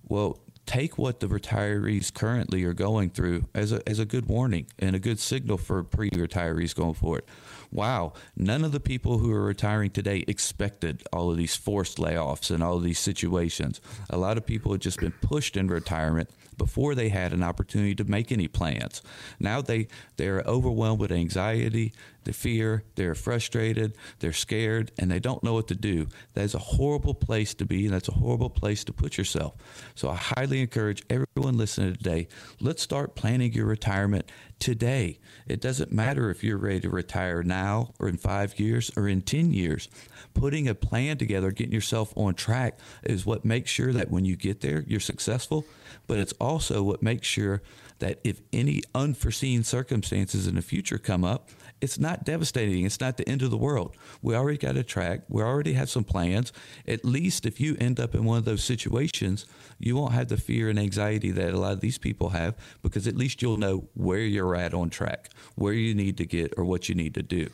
Well 0.07 0.39
take 0.65 0.97
what 0.97 1.19
the 1.19 1.27
retirees 1.27 2.13
currently 2.13 2.63
are 2.63 2.73
going 2.73 3.09
through 3.09 3.45
as 3.53 3.71
a, 3.71 3.87
as 3.87 3.99
a 3.99 4.05
good 4.05 4.27
warning 4.27 4.65
and 4.79 4.95
a 4.95 4.99
good 4.99 5.19
signal 5.19 5.57
for 5.57 5.83
pre-retirees 5.83 6.75
going 6.75 6.93
forward. 6.93 7.23
Wow, 7.71 8.13
none 8.35 8.63
of 8.63 8.71
the 8.71 8.79
people 8.79 9.17
who 9.17 9.31
are 9.33 9.43
retiring 9.43 9.89
today 9.89 10.23
expected 10.27 11.03
all 11.11 11.31
of 11.31 11.37
these 11.37 11.55
forced 11.55 11.97
layoffs 11.97 12.51
and 12.51 12.63
all 12.63 12.77
of 12.77 12.83
these 12.83 12.99
situations. 12.99 13.81
A 14.09 14.17
lot 14.17 14.37
of 14.37 14.45
people 14.45 14.71
have 14.71 14.81
just 14.81 14.99
been 14.99 15.13
pushed 15.21 15.57
into 15.57 15.73
retirement 15.73 16.29
before 16.57 16.95
they 16.95 17.09
had 17.09 17.33
an 17.33 17.43
opportunity 17.43 17.95
to 17.95 18.03
make 18.03 18.31
any 18.31 18.47
plans. 18.47 19.01
Now 19.39 19.61
they 19.61 19.87
they're 20.17 20.43
overwhelmed 20.45 20.99
with 21.01 21.11
anxiety, 21.11 21.93
the 22.23 22.33
fear, 22.33 22.83
they're 22.95 23.15
frustrated, 23.15 23.95
they're 24.19 24.33
scared, 24.33 24.91
and 24.97 25.11
they 25.11 25.19
don't 25.19 25.43
know 25.43 25.53
what 25.53 25.67
to 25.67 25.75
do. 25.75 26.07
That's 26.33 26.53
a 26.53 26.59
horrible 26.59 27.13
place 27.13 27.53
to 27.55 27.65
be, 27.65 27.85
and 27.85 27.93
that's 27.93 28.07
a 28.09 28.13
horrible 28.13 28.49
place 28.49 28.83
to 28.85 28.93
put 28.93 29.17
yourself. 29.17 29.55
So 29.95 30.09
I 30.09 30.15
highly 30.15 30.61
encourage 30.61 31.03
everyone 31.09 31.57
listening 31.57 31.95
today, 31.95 32.27
let's 32.59 32.81
start 32.81 33.15
planning 33.15 33.53
your 33.53 33.65
retirement 33.65 34.31
today. 34.63 35.19
It 35.45 35.59
doesn't 35.59 35.91
matter 35.91 36.29
if 36.29 36.41
you're 36.41 36.57
ready 36.57 36.79
to 36.79 36.89
retire 36.89 37.43
now 37.43 37.93
or 37.99 38.07
in 38.07 38.15
five 38.15 38.57
years 38.57 38.89
or 38.95 39.09
in 39.09 39.21
10 39.21 39.51
years. 39.51 39.89
Putting 40.33 40.69
a 40.69 40.73
plan 40.73 41.17
together, 41.17 41.51
getting 41.51 41.73
yourself 41.73 42.13
on 42.15 42.33
track 42.33 42.79
is 43.03 43.25
what 43.25 43.43
makes 43.43 43.69
sure 43.69 43.91
that 43.91 44.09
when 44.09 44.23
you 44.23 44.37
get 44.37 44.61
there, 44.61 44.85
you're 44.87 45.01
successful. 45.01 45.65
But 46.07 46.19
it's 46.19 46.31
also 46.39 46.81
what 46.81 47.03
makes 47.03 47.27
sure 47.27 47.61
that 47.99 48.19
if 48.23 48.39
any 48.53 48.81
unforeseen 48.95 49.65
circumstances 49.65 50.47
in 50.47 50.55
the 50.55 50.61
future 50.61 50.97
come 50.97 51.25
up, 51.25 51.49
it's 51.81 51.99
not 51.99 52.23
devastating. 52.23 52.85
It's 52.85 53.01
not 53.01 53.17
the 53.17 53.27
end 53.27 53.41
of 53.41 53.51
the 53.51 53.57
world. 53.57 53.97
We 54.21 54.35
already 54.35 54.57
got 54.57 54.77
a 54.77 54.83
track. 54.83 55.23
We 55.27 55.43
already 55.43 55.73
have 55.73 55.89
some 55.89 56.05
plans. 56.05 56.53
At 56.87 57.03
least 57.03 57.45
if 57.45 57.59
you 57.59 57.75
end 57.81 57.99
up 57.99 58.15
in 58.15 58.23
one 58.23 58.37
of 58.37 58.45
those 58.45 58.63
situations, 58.63 59.45
you 59.79 59.95
won't 59.95 60.13
have 60.13 60.27
the 60.27 60.37
fear 60.37 60.69
and 60.69 60.79
anxiety 60.79 61.31
that 61.31 61.53
a 61.53 61.59
lot 61.59 61.73
of 61.73 61.81
these 61.81 61.97
people 61.97 62.29
have 62.29 62.55
because 62.81 63.07
at 63.07 63.15
least 63.15 63.41
you'll 63.41 63.57
know 63.57 63.89
where 63.93 64.19
you're 64.19 64.55
at 64.55 64.73
on 64.73 64.89
track, 64.89 65.29
where 65.55 65.73
you 65.73 65.93
need 65.93 66.17
to 66.17 66.25
get, 66.25 66.53
or 66.57 66.63
what 66.63 66.89
you 66.89 66.95
need 66.95 67.13
to 67.15 67.23
do. 67.23 67.49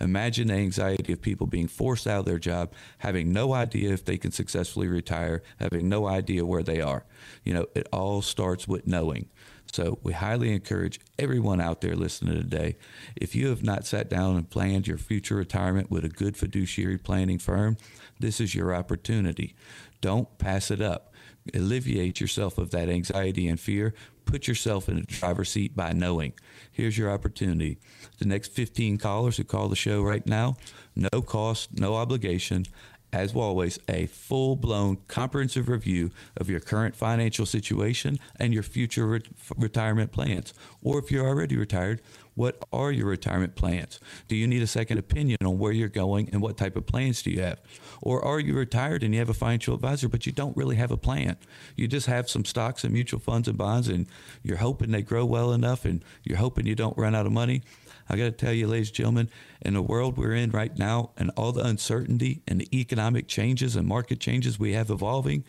Imagine 0.00 0.48
the 0.48 0.54
anxiety 0.54 1.12
of 1.12 1.22
people 1.22 1.46
being 1.46 1.68
forced 1.68 2.06
out 2.06 2.20
of 2.20 2.24
their 2.26 2.38
job, 2.38 2.72
having 2.98 3.32
no 3.32 3.52
idea 3.52 3.92
if 3.92 4.04
they 4.04 4.18
can 4.18 4.32
successfully 4.32 4.88
retire, 4.88 5.42
having 5.58 5.88
no 5.88 6.06
idea 6.06 6.44
where 6.44 6.62
they 6.62 6.80
are. 6.80 7.04
You 7.44 7.54
know, 7.54 7.66
it 7.74 7.88
all 7.92 8.22
starts 8.22 8.68
with 8.68 8.86
knowing. 8.86 9.28
So 9.72 9.98
we 10.02 10.14
highly 10.14 10.52
encourage 10.52 11.00
everyone 11.18 11.60
out 11.60 11.80
there 11.80 11.94
listening 11.94 12.34
today. 12.34 12.76
If 13.16 13.34
you 13.34 13.48
have 13.48 13.62
not 13.62 13.86
sat 13.86 14.08
down 14.08 14.36
and 14.36 14.48
planned 14.48 14.86
your 14.86 14.98
future 14.98 15.36
retirement 15.36 15.90
with 15.90 16.04
a 16.04 16.08
good 16.08 16.36
fiduciary 16.36 16.98
planning 16.98 17.38
firm, 17.38 17.76
this 18.18 18.40
is 18.40 18.54
your 18.54 18.74
opportunity. 18.74 19.54
Don't 20.00 20.38
pass 20.38 20.70
it 20.70 20.80
up. 20.80 21.12
Alleviate 21.54 22.20
yourself 22.20 22.58
of 22.58 22.70
that 22.70 22.88
anxiety 22.88 23.48
and 23.48 23.58
fear. 23.58 23.94
Put 24.24 24.46
yourself 24.46 24.88
in 24.88 24.96
the 24.96 25.02
driver's 25.02 25.50
seat 25.50 25.74
by 25.74 25.92
knowing. 25.92 26.34
Here's 26.70 26.98
your 26.98 27.10
opportunity. 27.10 27.78
The 28.18 28.26
next 28.26 28.52
15 28.52 28.98
callers 28.98 29.36
who 29.36 29.44
call 29.44 29.68
the 29.68 29.76
show 29.76 30.02
right 30.02 30.26
now, 30.26 30.56
no 30.94 31.22
cost, 31.22 31.78
no 31.78 31.94
obligation 31.94 32.66
as 33.12 33.34
always, 33.34 33.78
a 33.88 34.06
full 34.06 34.56
blown 34.56 34.98
comprehensive 35.08 35.68
review 35.68 36.10
of 36.36 36.50
your 36.50 36.60
current 36.60 36.94
financial 36.94 37.46
situation 37.46 38.18
and 38.36 38.52
your 38.52 38.62
future 38.62 39.06
re- 39.06 39.22
retirement 39.56 40.12
plans. 40.12 40.52
Or 40.82 40.98
if 40.98 41.10
you're 41.10 41.26
already 41.26 41.56
retired, 41.56 42.02
what 42.38 42.64
are 42.72 42.92
your 42.92 43.06
retirement 43.06 43.56
plans? 43.56 43.98
Do 44.28 44.36
you 44.36 44.46
need 44.46 44.62
a 44.62 44.66
second 44.66 44.98
opinion 44.98 45.38
on 45.44 45.58
where 45.58 45.72
you're 45.72 45.88
going 45.88 46.30
and 46.32 46.40
what 46.40 46.56
type 46.56 46.76
of 46.76 46.86
plans 46.86 47.20
do 47.20 47.30
you 47.30 47.42
have? 47.42 47.60
Or 48.00 48.24
are 48.24 48.38
you 48.38 48.54
retired 48.54 49.02
and 49.02 49.12
you 49.12 49.18
have 49.18 49.28
a 49.28 49.34
financial 49.34 49.74
advisor, 49.74 50.08
but 50.08 50.24
you 50.24 50.30
don't 50.30 50.56
really 50.56 50.76
have 50.76 50.92
a 50.92 50.96
plan? 50.96 51.36
You 51.74 51.88
just 51.88 52.06
have 52.06 52.30
some 52.30 52.44
stocks 52.44 52.84
and 52.84 52.92
mutual 52.92 53.18
funds 53.18 53.48
and 53.48 53.58
bonds, 53.58 53.88
and 53.88 54.06
you're 54.44 54.58
hoping 54.58 54.92
they 54.92 55.02
grow 55.02 55.26
well 55.26 55.52
enough 55.52 55.84
and 55.84 56.04
you're 56.22 56.38
hoping 56.38 56.64
you 56.64 56.76
don't 56.76 56.96
run 56.96 57.16
out 57.16 57.26
of 57.26 57.32
money. 57.32 57.62
I 58.08 58.16
got 58.16 58.24
to 58.24 58.30
tell 58.30 58.52
you, 58.52 58.68
ladies 58.68 58.88
and 58.88 58.96
gentlemen, 58.96 59.30
in 59.60 59.74
the 59.74 59.82
world 59.82 60.16
we're 60.16 60.34
in 60.34 60.50
right 60.50 60.76
now 60.78 61.10
and 61.16 61.30
all 61.36 61.52
the 61.52 61.64
uncertainty 61.64 62.40
and 62.46 62.60
the 62.60 62.80
economic 62.80 63.28
changes 63.28 63.76
and 63.76 63.86
market 63.86 64.20
changes 64.20 64.58
we 64.58 64.72
have 64.72 64.90
evolving, 64.90 65.44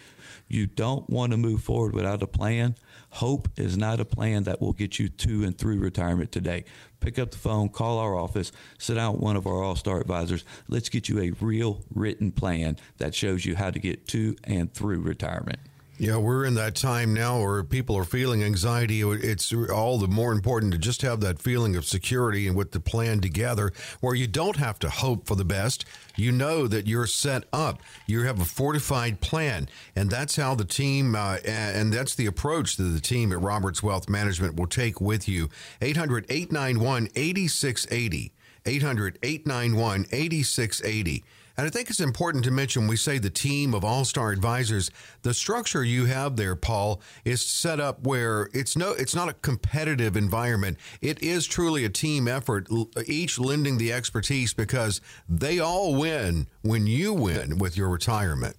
you 0.50 0.66
don't 0.66 1.10
want 1.10 1.32
to 1.32 1.38
move 1.38 1.62
forward 1.62 1.94
without 1.94 2.22
a 2.24 2.28
plan. 2.28 2.76
Hope 3.12 3.48
is 3.56 3.78
not 3.78 4.00
a 4.00 4.06
plan 4.06 4.44
that 4.44 4.60
will 4.60 4.74
get 4.74 5.00
you 5.00 5.08
to 5.08 5.44
and 5.44 5.58
through 5.58 5.80
retirement 5.80 6.32
today. 6.32 6.66
Pick 7.00 7.18
up 7.18 7.32
the 7.32 7.38
phone, 7.38 7.70
call 7.70 8.00
our 8.00 8.16
office, 8.16 8.52
sit 8.78 8.96
down 8.96 9.14
with 9.14 9.22
one 9.22 9.36
of 9.36 9.48
our 9.48 9.64
all 9.64 9.76
star 9.76 10.02
advisors. 10.02 10.44
Let's 10.68 10.90
get 10.90 11.08
you 11.08 11.20
a 11.22 11.32
real 11.40 11.84
written 11.94 12.32
plan 12.32 12.78
that 12.98 13.16
shows 13.16 13.46
you 13.46 13.56
how 13.56 13.72
to 13.72 13.80
get 13.80 14.08
to 14.10 14.36
and 14.44 14.74
through 14.74 15.02
retirement. 15.02 15.60
Yeah, 16.02 16.16
we're 16.16 16.46
in 16.46 16.54
that 16.54 16.76
time 16.76 17.14
now 17.14 17.42
where 17.42 17.62
people 17.62 17.98
are 17.98 18.06
feeling 18.06 18.42
anxiety. 18.42 19.02
It's 19.02 19.52
all 19.52 19.98
the 19.98 20.08
more 20.08 20.32
important 20.32 20.72
to 20.72 20.78
just 20.78 21.02
have 21.02 21.20
that 21.20 21.42
feeling 21.42 21.76
of 21.76 21.84
security 21.84 22.48
and 22.48 22.56
with 22.56 22.72
the 22.72 22.80
plan 22.80 23.20
together 23.20 23.74
where 24.00 24.16
you 24.16 24.26
don't 24.26 24.56
have 24.56 24.80
to 24.80 24.90
hope 24.90 25.28
for 25.28 25.36
the 25.36 25.44
best. 25.44 25.84
You 26.16 26.32
know 26.32 26.68
that 26.68 26.88
you're 26.88 27.06
set 27.06 27.44
up. 27.52 27.82
You 28.08 28.22
have 28.22 28.40
a 28.40 28.46
fortified 28.46 29.20
plan. 29.20 29.68
And 29.94 30.10
that's 30.10 30.38
how 30.38 30.56
the 30.56 30.64
team, 30.64 31.16
uh, 31.16 31.40
and 31.44 31.92
that's 31.92 32.16
the 32.16 32.28
approach 32.28 32.78
that 32.78 32.84
the 32.84 33.02
team 33.02 33.34
at 33.34 33.42
Roberts 33.42 33.84
Wealth 33.84 34.08
Management 34.08 34.56
will 34.56 34.68
take 34.68 35.02
with 35.02 35.28
you. 35.28 35.50
800 35.82 36.26
891 36.30 37.10
8680. 37.14 38.32
800 38.66 39.20
891 39.22 40.06
8680. 40.14 41.26
And 41.60 41.68
I 41.68 41.72
think 41.72 41.90
it's 41.90 42.00
important 42.00 42.46
to 42.46 42.52
mention 42.52 42.88
we 42.88 42.96
say 42.96 43.18
the 43.18 43.30
team 43.30 43.74
of 43.74 43.84
all 43.84 44.06
star 44.06 44.32
advisors, 44.32 44.90
the 45.24 45.34
structure 45.34 45.84
you 45.84 46.06
have 46.06 46.38
there, 46.38 46.56
Paul, 46.56 47.02
is 47.26 47.42
set 47.42 47.82
up 47.82 48.08
where 48.08 48.50
it's 48.54 48.78
no 48.78 48.92
it's 48.94 49.14
not 49.14 49.28
a 49.28 49.34
competitive 49.34 50.16
environment. 50.16 50.78
It 51.02 51.22
is 51.22 51.46
truly 51.46 51.84
a 51.84 51.90
team 51.90 52.30
effort, 52.30 52.70
each 53.06 53.38
lending 53.38 53.78
the 53.78 53.92
expertise 53.92 54.54
because 54.54 55.02
they 55.28 55.60
all 55.60 55.96
win 55.96 56.48
when 56.62 56.88
you 56.88 57.12
win 57.12 57.58
with 57.58 57.76
your 57.76 57.90
retirement. 57.90 58.56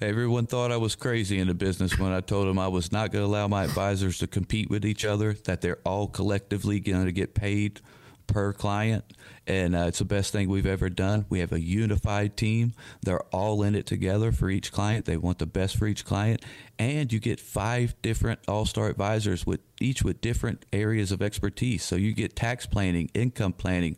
Everyone 0.00 0.46
thought 0.46 0.72
I 0.72 0.78
was 0.78 0.94
crazy 0.94 1.38
in 1.38 1.48
the 1.48 1.54
business 1.54 1.98
when 1.98 2.12
I 2.12 2.22
told 2.22 2.48
them 2.48 2.58
I 2.58 2.68
was 2.68 2.90
not 2.90 3.12
going 3.12 3.24
to 3.24 3.28
allow 3.28 3.46
my 3.46 3.64
advisors 3.64 4.16
to 4.20 4.26
compete 4.26 4.70
with 4.70 4.86
each 4.86 5.04
other, 5.04 5.34
that 5.44 5.60
they're 5.60 5.80
all 5.84 6.08
collectively 6.08 6.80
going 6.80 7.04
to 7.04 7.12
get 7.12 7.34
paid 7.34 7.82
per 8.26 8.52
client, 8.54 9.04
and 9.46 9.74
uh, 9.74 9.86
it's 9.88 9.98
the 9.98 10.04
best 10.04 10.32
thing 10.32 10.48
we've 10.48 10.66
ever 10.66 10.88
done. 10.88 11.26
We 11.28 11.40
have 11.40 11.52
a 11.52 11.60
unified 11.60 12.36
team; 12.36 12.74
they're 13.02 13.22
all 13.34 13.62
in 13.62 13.74
it 13.74 13.86
together 13.86 14.32
for 14.32 14.50
each 14.50 14.72
client. 14.72 15.04
They 15.04 15.16
want 15.16 15.38
the 15.38 15.46
best 15.46 15.76
for 15.76 15.86
each 15.86 16.04
client, 16.04 16.44
and 16.78 17.12
you 17.12 17.18
get 17.18 17.40
five 17.40 17.94
different 18.02 18.40
all-star 18.48 18.88
advisors 18.88 19.46
with 19.46 19.60
each 19.80 20.02
with 20.02 20.20
different 20.20 20.64
areas 20.72 21.12
of 21.12 21.22
expertise. 21.22 21.82
So 21.82 21.96
you 21.96 22.12
get 22.12 22.36
tax 22.36 22.66
planning, 22.66 23.10
income 23.14 23.52
planning 23.52 23.96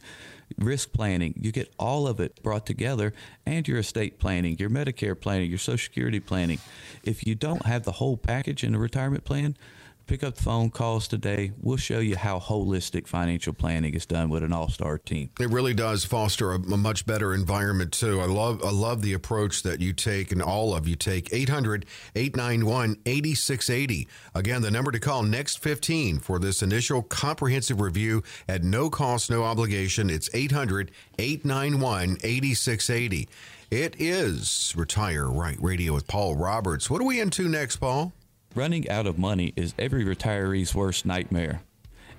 risk 0.59 0.93
planning. 0.93 1.35
You 1.41 1.53
get 1.53 1.73
all 1.79 2.07
of 2.07 2.21
it 2.21 2.43
brought 2.43 2.67
together 2.67 3.13
and 3.47 3.67
your 3.67 3.79
estate 3.79 4.19
planning, 4.19 4.57
your 4.59 4.71
Medicare 4.71 5.19
planning, 5.19 5.49
your 5.49 5.59
Social 5.59 5.79
Security 5.85 6.21
planning. 6.21 6.59
If 7.03 7.27
you 7.27 7.35
don't 7.35 7.67
have 7.67 7.85
the 7.85 7.93
whole 7.93 8.17
package 8.17 8.65
in 8.65 8.75
a 8.75 8.79
retirement 8.79 9.25
plan, 9.25 9.57
pick 10.07 10.23
up 10.23 10.35
the 10.35 10.43
phone 10.43 10.71
calls 10.71 11.09
today. 11.09 11.53
We'll 11.61 11.77
show 11.77 11.99
you 11.99 12.17
how 12.17 12.39
holistic 12.39 13.07
financial 13.07 13.53
planning 13.53 13.93
is 13.95 14.07
done 14.07 14.29
with 14.29 14.43
an 14.43 14.53
all-star 14.53 14.99
team. 14.99 15.31
It 15.41 15.51
really 15.51 15.75
does 15.75 16.05
foster 16.05 16.53
a, 16.53 16.57
a, 16.57 16.77
much 16.77 17.07
better 17.07 17.35
environment 17.35 17.93
too. 17.93 18.21
I 18.21 18.27
love 18.27 18.63
I 18.65 18.71
love 18.71 19.03
the 19.03 19.15
approach 19.15 19.63
that 19.63 19.81
you 19.81 19.93
take 19.93 20.33
and 20.33 20.43
all 20.43 20.75
of 20.75 20.87
you 20.87 20.97
take. 20.97 21.31
800-891-8680. 21.31 24.07
Again, 24.35 24.63
the 24.63 24.71
number 24.71 24.91
to 24.91 25.01
call 25.01 25.23
next 25.23 25.61
15 25.61 26.19
for 26.19 26.39
this 26.39 26.63
initial 26.63 27.03
comprehensive 27.03 27.81
review 27.81 28.23
at 28.49 28.63
no 28.63 28.91
cost, 28.91 29.31
no 29.31 29.45
obligation. 29.45 30.11
It's 30.11 30.29
800-891-8680. 30.31 33.29
It 33.71 33.97
is 33.99 34.75
Retire 34.77 35.29
Right 35.29 35.57
Radio 35.61 35.95
with 35.95 36.07
Paul 36.07 36.37
Roberts. 36.37 36.91
What 36.91 37.01
are 37.01 37.07
we 37.07 37.19
into 37.21 37.49
next, 37.49 37.77
Paul? 37.77 38.13
Running 38.57 38.89
out 38.89 39.09
of 39.09 39.19
money 39.19 39.53
is 39.57 39.75
every 39.81 40.05
retiree's 40.05 40.77
worst 40.77 41.05
nightmare. 41.05 41.63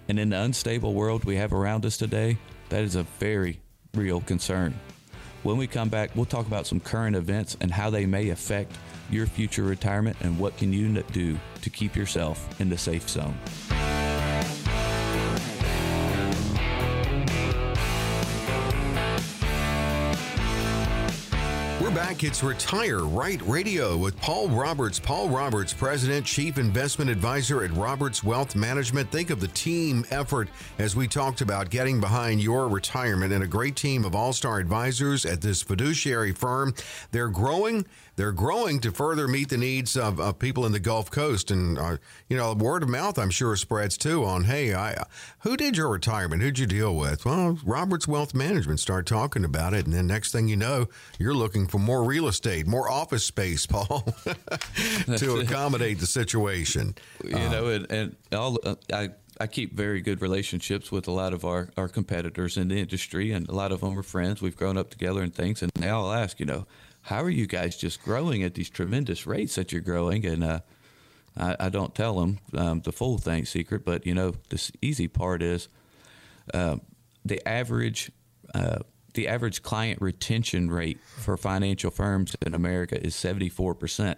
And 0.10 0.20
in 0.20 0.32
the 0.32 0.42
unstable 0.42 0.94
world 0.94 1.24
we 1.24 1.38
have 1.38 1.54
around 1.54 1.86
us 1.86 1.96
today, 1.96 2.38
that 2.68 2.84
is 2.84 2.98
a 2.98 3.04
very 3.20 3.62
real 3.94 4.20
concern. 4.20 4.78
When 5.44 5.56
we 5.56 5.66
come 5.66 5.88
back, 5.88 6.14
we'll 6.14 6.26
talk 6.26 6.46
about 6.46 6.68
some 6.68 6.82
current 6.82 7.16
events 7.16 7.56
and 7.62 7.72
how 7.72 7.90
they 7.90 8.06
may 8.06 8.30
affect 8.30 8.74
your 9.10 9.28
future 9.28 9.64
retirement 9.64 10.18
and 10.20 10.38
what 10.38 10.58
can 10.58 10.74
you 10.74 11.02
do 11.14 11.40
to 11.62 11.70
keep 11.70 11.96
yourself 11.96 12.60
in 12.60 12.68
the 12.68 12.78
safe 12.78 13.10
zone. 13.10 13.38
It's 22.26 22.42
Retire 22.42 23.04
Right 23.04 23.40
Radio 23.44 23.96
with 23.96 24.20
Paul 24.20 24.50
Roberts. 24.50 25.00
Paul 25.00 25.30
Roberts, 25.30 25.74
President, 25.74 26.26
Chief 26.26 26.58
Investment 26.58 27.12
Advisor 27.12 27.64
at 27.64 27.72
Roberts 27.74 28.24
Wealth 28.24 28.56
Management. 28.56 29.12
Think 29.12 29.30
of 29.30 29.40
the 29.40 29.48
team 29.50 30.04
effort 30.10 30.50
as 30.80 30.96
we 30.96 31.08
talked 31.08 31.42
about 31.42 31.70
getting 31.70 32.00
behind 32.00 32.42
your 32.42 32.68
retirement 32.68 33.32
and 33.32 33.44
a 33.44 33.48
great 33.48 33.76
team 33.76 34.04
of 34.04 34.16
all 34.16 34.34
star 34.34 34.58
advisors 34.58 35.24
at 35.24 35.42
this 35.42 35.62
fiduciary 35.62 36.32
firm. 36.32 36.74
They're 37.12 37.30
growing 37.30 37.86
they're 38.16 38.32
growing 38.32 38.80
to 38.80 38.92
further 38.92 39.28
meet 39.28 39.50
the 39.50 39.58
needs 39.58 39.98
of, 39.98 40.20
of 40.20 40.40
people 40.40 40.66
in 40.66 40.72
the 40.72 40.80
Gulf 40.80 41.12
Coast. 41.12 41.52
And, 41.52 41.78
uh, 41.78 41.98
you 42.30 42.38
know, 42.38 42.54
word 42.54 42.84
of 42.84 42.90
mouth, 42.90 43.20
I'm 43.20 43.30
sure, 43.30 43.56
spreads 43.58 43.98
too 43.98 44.24
on, 44.24 44.46
hey, 44.46 44.74
I, 44.74 45.04
who 45.40 45.58
did 45.58 45.76
your 45.76 45.90
retirement? 45.90 46.42
Who'd 46.42 46.60
you 46.60 46.66
deal 46.66 46.96
with? 46.96 47.26
Well, 47.26 47.60
Roberts 47.66 48.08
Wealth 48.08 48.34
Management. 48.34 48.80
Start 48.80 49.06
talking 49.06 49.44
about 49.44 49.74
it. 49.74 49.86
And 49.86 49.94
then 49.94 50.08
next 50.08 50.32
thing 50.32 50.48
you 50.48 50.56
know, 50.56 50.88
you're 51.20 51.34
looking 51.34 51.68
for 51.68 51.80
more 51.80 52.06
real 52.16 52.28
estate, 52.30 52.66
more 52.66 52.90
office 52.90 53.26
space, 53.26 53.66
Paul, 53.74 54.02
to 55.18 55.38
accommodate 55.38 56.00
the 56.00 56.08
situation. 56.08 56.96
You 57.24 57.36
uh, 57.36 57.52
know, 57.52 57.68
and, 57.68 57.92
and 57.92 58.16
all, 58.32 58.58
uh, 58.64 58.76
I, 58.94 59.10
I 59.40 59.48
keep 59.48 59.74
very 59.74 60.00
good 60.00 60.22
relationships 60.22 60.92
with 60.94 61.10
a 61.10 61.12
lot 61.12 61.34
of 61.34 61.44
our, 61.44 61.70
our 61.76 61.90
competitors 61.90 62.56
in 62.56 62.70
the 62.70 62.80
industry, 62.80 63.32
and 63.32 63.50
a 63.50 63.52
lot 63.52 63.74
of 63.74 63.82
them 63.82 64.00
are 64.00 64.04
friends. 64.04 64.42
We've 64.42 64.56
grown 64.56 64.78
up 64.78 64.90
together 64.90 65.22
and 65.22 65.36
things, 65.36 65.62
and 65.62 65.72
they 65.76 65.90
all 65.90 66.14
ask, 66.14 66.40
you 66.40 66.46
know, 66.46 66.66
how 67.02 67.22
are 67.22 67.30
you 67.30 67.48
guys 67.48 67.76
just 67.76 68.02
growing 68.02 68.44
at 68.44 68.54
these 68.54 68.70
tremendous 68.70 69.28
rates 69.28 69.56
that 69.56 69.74
you're 69.74 69.82
growing? 69.82 70.26
And 70.26 70.44
uh, 70.44 70.60
I, 71.38 71.56
I, 71.60 71.70
don't 71.70 71.94
tell 71.94 72.20
them 72.20 72.40
um, 72.58 72.82
the 72.82 72.92
full 72.92 73.18
thing 73.20 73.46
secret, 73.46 73.86
but 73.86 74.08
you 74.08 74.16
know, 74.16 74.34
the 74.50 74.72
easy 74.82 75.08
part 75.08 75.44
is 75.44 75.68
uh, 76.54 76.78
the 77.26 77.46
average. 77.48 78.12
Uh, 78.54 78.80
the 79.16 79.28
average 79.28 79.64
client 79.64 80.02
retention 80.02 80.70
rate 80.70 81.00
for 81.04 81.36
financial 81.38 81.92
firms 81.92 82.36
in 82.46 82.54
America 82.54 83.04
is 83.04 83.16
74%. 83.16 84.16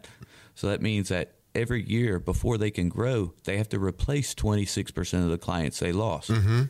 So 0.55 0.67
that 0.67 0.81
means 0.81 1.09
that 1.09 1.33
every 1.55 1.83
year 1.83 2.19
before 2.19 2.57
they 2.57 2.71
can 2.71 2.89
grow, 2.89 3.33
they 3.45 3.57
have 3.57 3.69
to 3.69 3.79
replace 3.79 4.35
26% 4.35 5.23
of 5.23 5.29
the 5.29 5.37
clients 5.37 5.79
they 5.79 5.91
lost. 5.91 6.29
Mm-hmm. 6.29 6.63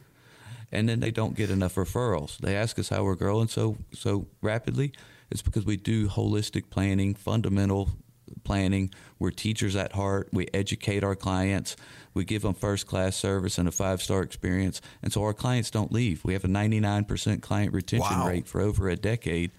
And 0.71 0.89
then 0.89 0.99
they 0.99 1.11
don't 1.11 1.35
get 1.35 1.49
enough 1.49 1.75
referrals. 1.75 2.37
They 2.37 2.55
ask 2.55 2.77
us 2.77 2.89
how 2.89 3.03
we're 3.03 3.15
growing 3.15 3.47
so 3.47 3.77
so 3.93 4.27
rapidly. 4.41 4.91
It's 5.31 5.41
because 5.41 5.65
we 5.65 5.77
do 5.77 6.09
holistic 6.09 6.69
planning, 6.69 7.15
fundamental 7.15 7.89
planning. 8.47 8.89
We're 9.19 9.31
teachers 9.31 9.75
at 9.75 9.91
heart. 9.91 10.29
We 10.31 10.47
educate 10.53 11.03
our 11.03 11.15
clients. 11.15 11.75
We 12.13 12.23
give 12.23 12.43
them 12.43 12.53
first 12.53 12.87
class 12.87 13.17
service 13.17 13.57
and 13.57 13.67
a 13.67 13.71
five 13.71 14.01
star 14.01 14.23
experience. 14.23 14.81
And 15.03 15.11
so 15.11 15.21
our 15.23 15.33
clients 15.33 15.69
don't 15.69 15.91
leave. 15.91 16.23
We 16.23 16.31
have 16.31 16.45
a 16.45 16.47
99% 16.47 17.41
client 17.41 17.73
retention 17.73 18.19
wow. 18.19 18.29
rate 18.29 18.47
for 18.47 18.61
over 18.61 18.87
a 18.89 18.95
decade. 18.95 19.51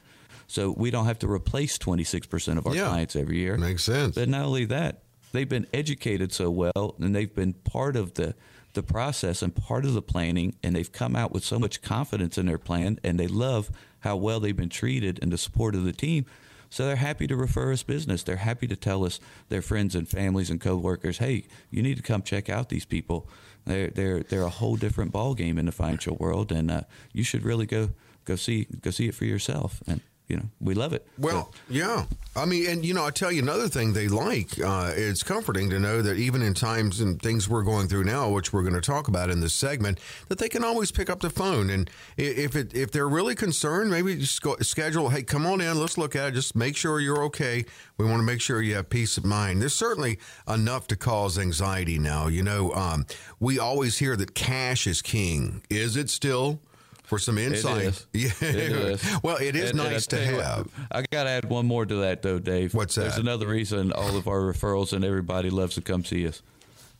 So 0.46 0.74
we 0.74 0.90
don't 0.90 1.04
have 1.04 1.18
to 1.18 1.30
replace 1.30 1.76
26% 1.76 2.56
of 2.56 2.66
our 2.66 2.74
yeah, 2.74 2.88
clients 2.88 3.14
every 3.14 3.36
year. 3.36 3.58
Makes 3.58 3.84
sense. 3.84 4.14
But 4.14 4.30
not 4.30 4.46
only 4.46 4.64
that, 4.64 5.02
they've 5.32 5.48
been 5.48 5.66
educated 5.74 6.32
so 6.32 6.50
well 6.50 6.96
and 6.98 7.14
they've 7.14 7.34
been 7.34 7.52
part 7.52 7.94
of 7.94 8.14
the 8.14 8.34
the 8.74 8.82
process 8.82 9.42
and 9.42 9.54
part 9.56 9.84
of 9.84 9.94
the 9.94 10.02
planning 10.02 10.54
and 10.62 10.76
they've 10.76 10.92
come 10.92 11.16
out 11.16 11.32
with 11.32 11.42
so 11.42 11.58
much 11.58 11.82
confidence 11.82 12.38
in 12.38 12.46
their 12.46 12.58
plan 12.58 12.98
and 13.02 13.18
they 13.18 13.26
love 13.26 13.70
how 14.00 14.14
well 14.14 14.38
they've 14.38 14.56
been 14.56 14.68
treated 14.68 15.18
and 15.20 15.32
the 15.32 15.38
support 15.38 15.74
of 15.74 15.84
the 15.84 15.92
team. 15.92 16.24
So 16.70 16.86
they're 16.86 16.96
happy 16.96 17.26
to 17.26 17.36
refer 17.36 17.72
us 17.72 17.82
business. 17.82 18.22
They're 18.22 18.36
happy 18.36 18.66
to 18.66 18.76
tell 18.76 19.04
us 19.04 19.20
their 19.48 19.62
friends 19.62 19.94
and 19.94 20.08
families 20.08 20.50
and 20.50 20.60
coworkers, 20.60 21.18
"Hey, 21.18 21.44
you 21.70 21.82
need 21.82 21.96
to 21.96 22.02
come 22.02 22.22
check 22.22 22.48
out 22.48 22.68
these 22.68 22.84
people. 22.84 23.28
They're 23.64 23.88
they're 23.88 24.22
they're 24.22 24.42
a 24.42 24.50
whole 24.50 24.76
different 24.76 25.12
ball 25.12 25.34
game 25.34 25.58
in 25.58 25.66
the 25.66 25.72
financial 25.72 26.16
world, 26.16 26.52
and 26.52 26.70
uh, 26.70 26.82
you 27.12 27.24
should 27.24 27.42
really 27.42 27.66
go 27.66 27.90
go 28.24 28.36
see 28.36 28.66
go 28.82 28.90
see 28.90 29.08
it 29.08 29.14
for 29.14 29.24
yourself." 29.24 29.82
And 29.86 30.00
you 30.28 30.36
know, 30.36 30.48
we 30.60 30.74
love 30.74 30.92
it. 30.92 31.06
Well, 31.16 31.50
so. 31.52 31.58
yeah. 31.70 32.04
I 32.36 32.44
mean, 32.44 32.68
and 32.68 32.84
you 32.84 32.94
know, 32.94 33.04
I 33.04 33.10
tell 33.10 33.32
you 33.32 33.42
another 33.42 33.66
thing 33.66 33.94
they 33.94 34.08
like. 34.08 34.60
Uh, 34.60 34.92
it's 34.94 35.22
comforting 35.22 35.70
to 35.70 35.78
know 35.78 36.02
that 36.02 36.18
even 36.18 36.42
in 36.42 36.54
times 36.54 37.00
and 37.00 37.20
things 37.20 37.48
we're 37.48 37.62
going 37.62 37.88
through 37.88 38.04
now, 38.04 38.28
which 38.28 38.52
we're 38.52 38.62
going 38.62 38.74
to 38.74 38.80
talk 38.80 39.08
about 39.08 39.30
in 39.30 39.40
this 39.40 39.54
segment, 39.54 39.98
that 40.28 40.38
they 40.38 40.48
can 40.48 40.62
always 40.62 40.92
pick 40.92 41.08
up 41.08 41.20
the 41.20 41.30
phone 41.30 41.70
and 41.70 41.90
if 42.16 42.54
it 42.54 42.74
if 42.74 42.92
they're 42.92 43.08
really 43.08 43.34
concerned, 43.34 43.90
maybe 43.90 44.16
just 44.16 44.42
go, 44.42 44.56
schedule. 44.60 45.08
Hey, 45.08 45.22
come 45.22 45.46
on 45.46 45.60
in. 45.60 45.80
Let's 45.80 45.98
look 45.98 46.14
at 46.14 46.28
it. 46.28 46.32
Just 46.32 46.54
make 46.54 46.76
sure 46.76 47.00
you're 47.00 47.24
okay. 47.24 47.64
We 47.96 48.04
want 48.04 48.18
to 48.18 48.24
make 48.24 48.40
sure 48.40 48.60
you 48.60 48.74
have 48.74 48.90
peace 48.90 49.16
of 49.16 49.24
mind. 49.24 49.60
There's 49.62 49.74
certainly 49.74 50.18
enough 50.46 50.86
to 50.88 50.96
cause 50.96 51.38
anxiety 51.38 51.98
now. 51.98 52.28
You 52.28 52.42
know, 52.42 52.72
um, 52.72 53.06
we 53.40 53.58
always 53.58 53.98
hear 53.98 54.14
that 54.16 54.34
cash 54.34 54.86
is 54.86 55.00
king. 55.02 55.62
Is 55.70 55.96
it 55.96 56.10
still? 56.10 56.60
For 57.08 57.18
some 57.18 57.38
insight. 57.38 58.06
Yeah. 58.12 58.96
Well, 59.22 59.36
it 59.38 59.56
is 59.56 59.70
and, 59.70 59.78
nice 59.78 60.06
and 60.06 60.10
to 60.10 60.42
have. 60.42 60.66
What, 60.66 60.68
I 60.90 61.02
got 61.10 61.24
to 61.24 61.30
add 61.30 61.44
one 61.46 61.66
more 61.66 61.86
to 61.86 61.94
that, 61.96 62.22
though, 62.22 62.38
Dave. 62.38 62.74
What's 62.74 62.94
that? 62.96 63.02
There's 63.02 63.18
another 63.18 63.46
reason 63.46 63.92
all 63.92 64.16
of 64.16 64.28
our 64.28 64.40
referrals 64.40 64.92
and 64.92 65.04
everybody 65.04 65.50
loves 65.50 65.74
to 65.76 65.80
come 65.80 66.04
see 66.04 66.26
us 66.28 66.42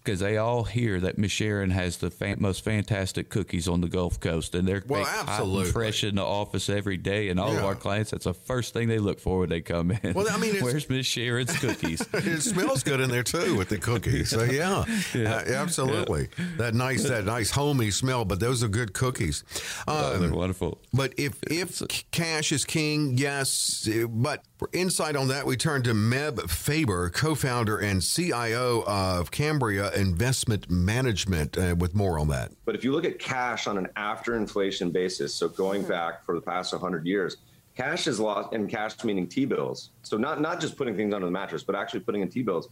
because 0.09 0.21
they 0.21 0.38
all 0.38 0.64
hear 0.64 0.99
that 1.01 1.18
Miss 1.18 1.31
Sharon 1.31 1.68
has 1.68 1.99
the 1.99 2.11
fan, 2.11 2.37
most 2.40 2.64
fantastic 2.64 3.29
cookies 3.29 3.68
on 3.68 3.83
the 3.83 3.88
Gulf 3.88 4.18
Coast, 4.21 4.55
and 4.55 4.66
they're 4.66 4.83
well, 4.88 5.05
absolutely. 5.07 5.71
fresh 5.71 6.03
in 6.03 6.14
the 6.14 6.25
office 6.25 6.71
every 6.71 6.97
day. 6.97 7.29
And 7.29 7.38
all 7.38 7.53
yeah. 7.53 7.59
of 7.59 7.64
our 7.66 7.75
clients, 7.75 8.12
that's 8.12 8.25
the 8.25 8.33
first 8.33 8.73
thing 8.73 8.88
they 8.88 8.99
look 8.99 9.21
for 9.21 9.40
when 9.40 9.51
they 9.51 9.61
come 9.61 9.90
in. 9.90 10.14
Well, 10.14 10.27
I 10.31 10.38
mean, 10.38 10.57
where's 10.62 10.88
Miss 10.88 11.05
Sharon's 11.05 11.55
cookies? 11.59 12.01
it 12.14 12.40
smells 12.40 12.83
good 12.85 13.01
in 13.01 13.11
there 13.11 13.23
too 13.23 13.55
with 13.55 13.68
the 13.68 13.77
cookies. 13.77 14.31
So 14.31 14.44
yeah, 14.44 14.87
yeah. 15.14 15.42
Uh, 15.47 15.53
absolutely. 15.57 16.31
Yeah. 16.38 16.44
That 16.57 16.75
nice, 16.75 17.05
that 17.05 17.27
nice 17.27 17.51
homey 17.51 17.90
smell. 17.90 18.25
But 18.25 18.40
those 18.40 18.64
are 18.64 18.68
good 18.68 18.94
cookies. 18.94 19.44
Um, 19.87 19.94
oh, 19.99 20.18
they're 20.18 20.31
um, 20.31 20.37
wonderful. 20.37 20.79
But 20.94 21.12
if 21.18 21.35
if 21.51 21.83
cash 22.12 22.51
is 22.51 22.64
king, 22.64 23.18
yes. 23.18 23.87
But 24.09 24.42
for 24.57 24.71
insight 24.73 25.16
on 25.16 25.29
that, 25.29 25.44
we 25.44 25.57
turn 25.57 25.83
to 25.83 25.92
Meb 25.92 26.49
Faber, 26.49 27.11
co-founder 27.11 27.77
and 27.77 28.03
CIO 28.03 28.85
of 28.87 29.31
Cambria 29.31 29.90
investment 29.99 30.71
management 30.71 31.57
uh, 31.59 31.75
with 31.79 31.95
more 31.95 32.19
on 32.19 32.29
that. 32.29 32.53
But 32.65 32.75
if 32.75 32.85
you 32.85 32.93
look 32.93 33.05
at 33.05 33.19
cash 33.19 33.67
on 33.67 33.79
an 33.79 33.89
after 33.97 34.37
inflation 34.37 34.91
basis, 34.91 35.35
so 35.35 35.49
going 35.49 35.83
back 35.83 36.25
for 36.25 36.35
the 36.35 36.41
past 36.41 36.73
100 36.73 37.07
years, 37.07 37.39
cash 37.77 38.07
is 38.07 38.19
lost, 38.19 38.53
and 38.53 38.69
cash 38.69 39.03
meaning 39.05 39.27
T 39.27 39.45
bills. 39.45 39.91
So 40.03 40.17
not, 40.17 40.41
not 40.41 40.61
just 40.61 40.77
putting 40.77 40.97
things 40.97 41.13
under 41.13 41.27
the 41.27 41.33
mattress, 41.33 41.63
but 41.63 41.75
actually 41.75 42.01
putting 42.01 42.23
in 42.23 42.29
T 42.29 42.43
bills. 42.43 42.69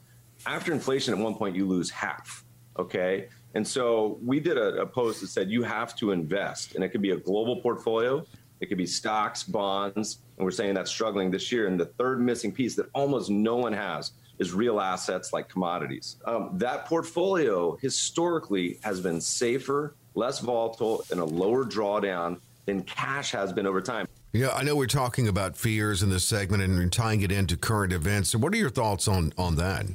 After 0.46 0.72
inflation, 0.72 1.14
at 1.14 1.20
one 1.20 1.34
point, 1.34 1.56
you 1.56 1.66
lose 1.66 1.90
half. 1.90 2.44
Okay. 2.78 3.28
And 3.54 3.66
so 3.66 4.18
we 4.22 4.38
did 4.38 4.58
a, 4.58 4.82
a 4.82 4.86
post 4.86 5.22
that 5.22 5.28
said 5.28 5.50
you 5.50 5.62
have 5.62 5.96
to 5.96 6.10
invest, 6.10 6.74
and 6.74 6.84
it 6.84 6.90
could 6.90 7.02
be 7.02 7.12
a 7.12 7.16
global 7.16 7.60
portfolio, 7.62 8.24
it 8.60 8.66
could 8.66 8.78
be 8.78 8.86
stocks, 8.86 9.42
bonds, 9.42 10.18
and 10.36 10.44
we're 10.44 10.50
saying 10.50 10.74
that's 10.74 10.90
struggling 10.90 11.30
this 11.30 11.52
year. 11.52 11.66
And 11.66 11.78
the 11.78 11.86
third 11.86 12.20
missing 12.20 12.52
piece 12.52 12.74
that 12.76 12.86
almost 12.94 13.30
no 13.30 13.56
one 13.56 13.72
has 13.72 14.12
is 14.38 14.52
real 14.52 14.80
assets 14.80 15.32
like 15.32 15.48
commodities. 15.48 16.16
Um, 16.24 16.50
that 16.54 16.86
portfolio 16.86 17.76
historically 17.76 18.78
has 18.82 19.00
been 19.00 19.20
safer 19.20 19.94
less 20.16 20.40
volatile, 20.40 21.04
and 21.10 21.20
a 21.20 21.24
lower 21.24 21.64
drawdown 21.64 22.40
than 22.64 22.82
cash 22.82 23.30
has 23.30 23.52
been 23.52 23.66
over 23.66 23.80
time. 23.80 24.08
Yeah, 24.32 24.50
I 24.50 24.64
know 24.64 24.74
we're 24.74 24.86
talking 24.86 25.28
about 25.28 25.56
fears 25.56 26.02
in 26.02 26.10
this 26.10 26.26
segment 26.26 26.62
and 26.62 26.92
tying 26.92 27.20
it 27.20 27.30
into 27.30 27.56
current 27.56 27.92
events. 27.92 28.30
So 28.30 28.38
what 28.38 28.52
are 28.52 28.56
your 28.56 28.70
thoughts 28.70 29.06
on 29.06 29.32
on 29.38 29.56
that? 29.56 29.86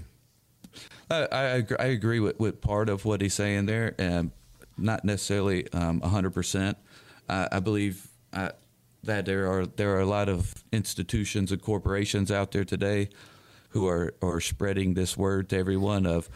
I, 1.10 1.25
I, 1.25 1.41
agree, 1.41 1.77
I 1.77 1.86
agree 1.88 2.19
with, 2.21 2.39
with 2.39 2.62
part 2.62 2.88
of 2.88 3.04
what 3.04 3.21
he's 3.21 3.34
saying 3.34 3.65
there, 3.65 3.93
and 3.97 4.32
not 4.77 5.04
necessarily 5.04 5.69
um, 5.73 5.99
100%. 5.99 6.75
I, 7.27 7.49
I 7.51 7.60
believe 7.60 8.08
uh, 8.32 8.51
that 9.04 9.25
there 9.25 9.51
are 9.51 9.65
there 9.65 9.95
are 9.95 9.99
a 9.99 10.06
lot 10.06 10.30
of 10.30 10.63
institutions 10.71 11.51
and 11.51 11.62
corporations 11.62 12.32
out 12.32 12.51
there 12.51 12.63
today 12.63 13.10
who 13.71 13.88
are, 13.88 14.13
are 14.21 14.39
spreading 14.39 14.93
this 14.93 15.17
word 15.17 15.49
to 15.49 15.57
everyone 15.57 16.05
of, 16.05 16.29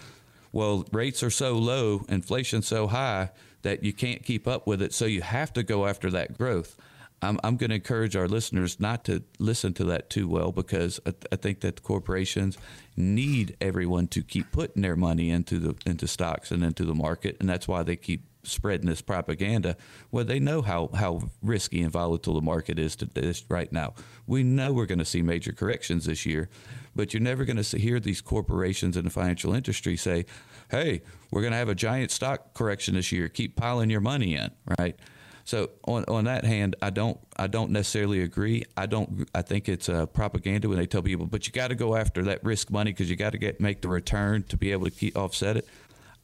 well, 0.52 0.86
rates 0.92 1.22
are 1.24 1.30
so 1.30 1.54
low, 1.54 2.06
inflation 2.10 2.62
so 2.62 2.88
high 2.88 3.32
that 3.62 3.84
you 3.84 3.94
can't 3.94 4.24
keep 4.24 4.48
up 4.48 4.68
with 4.68 4.82
it, 4.82 4.94
so 4.94 5.06
you 5.06 5.22
have 5.22 5.52
to 5.54 5.64
go 5.64 5.86
after 5.86 6.10
that 6.12 6.38
growth. 6.38 6.78
I'm, 7.22 7.40
I'm 7.44 7.58
going 7.58 7.70
to 7.70 7.76
encourage 7.76 8.16
our 8.16 8.28
listeners 8.28 8.80
not 8.80 9.06
to 9.06 9.24
listen 9.40 9.74
to 9.76 9.86
that 9.86 10.10
too 10.10 10.28
well 10.28 10.52
because 10.52 11.00
I, 11.06 11.14
I 11.32 11.36
think 11.38 11.62
that 11.62 11.78
the 11.78 11.82
corporations 11.82 12.58
need 12.96 13.58
everyone 13.60 14.08
to 14.10 14.22
keep 14.22 14.52
putting 14.52 14.82
their 14.82 14.96
money 14.96 15.30
into 15.30 15.60
the 15.60 15.76
into 15.86 16.08
stocks 16.08 16.52
and 16.52 16.64
into 16.64 16.86
the 16.86 16.94
market, 16.94 17.38
and 17.40 17.50
that's 17.50 17.68
why 17.68 17.84
they 17.84 17.96
keep 17.96 18.24
spreading 18.46 18.88
this 18.88 19.02
propaganda. 19.02 19.78
Well, 20.12 20.26
they 20.26 20.40
know 20.40 20.62
how 20.62 20.90
how 20.94 21.30
risky 21.42 21.82
and 21.82 21.92
volatile 21.92 22.36
the 22.36 22.42
market 22.42 22.80
is 22.80 22.96
to 22.98 23.06
this 23.06 23.44
right 23.50 23.72
now. 23.72 23.94
We 24.28 24.44
know 24.44 24.74
we're 24.74 24.86
going 24.86 25.00
to 25.00 25.06
see 25.06 25.22
major 25.22 25.52
corrections 25.52 26.06
this 26.06 26.26
year, 26.26 26.50
but 26.96 27.14
you're 27.14 27.22
never 27.22 27.46
going 27.46 27.62
to 27.62 27.78
hear 27.78 28.00
these 28.00 28.22
corporations 28.22 28.98
in 28.98 29.06
the 29.06 29.12
financial 29.12 29.54
industry 29.54 29.98
say, 29.98 30.26
"Hey, 30.70 31.02
we're 31.32 31.42
going 31.42 31.54
to 31.54 31.58
have 31.58 31.70
a 31.70 31.76
giant 31.76 32.12
stock 32.12 32.54
correction 32.54 32.96
this 32.96 33.12
year. 33.12 33.30
Keep 33.30 33.56
piling 33.56 33.90
your 33.90 34.02
money 34.02 34.36
in." 34.36 34.52
Right? 34.80 34.98
So 35.46 35.70
on, 35.88 36.04
on 36.06 36.24
that 36.26 36.44
hand, 36.44 36.76
I 36.82 36.90
don't 36.90 37.20
I 37.38 37.46
don't 37.46 37.70
necessarily 37.70 38.22
agree. 38.22 38.66
I 38.76 38.88
don't 38.88 39.30
I 39.34 39.44
think 39.44 39.70
it's 39.70 39.88
a 39.88 40.08
propaganda 40.08 40.68
when 40.68 40.80
they 40.80 40.88
tell 40.88 41.04
people, 41.04 41.28
but 41.28 41.46
you 41.46 41.54
got 41.54 41.68
to 41.68 41.76
go 41.76 41.96
after 41.96 42.24
that 42.24 42.44
risk 42.44 42.72
money 42.72 42.92
because 42.92 43.10
you 43.10 43.16
got 43.16 43.32
to 43.34 43.38
get 43.38 43.62
make 43.62 43.82
the 43.82 43.88
return 43.88 44.44
to 44.44 44.58
be 44.58 44.72
able 44.72 44.86
to 44.86 44.92
keep 44.92 45.16
offset 45.16 45.56
it. 45.56 45.68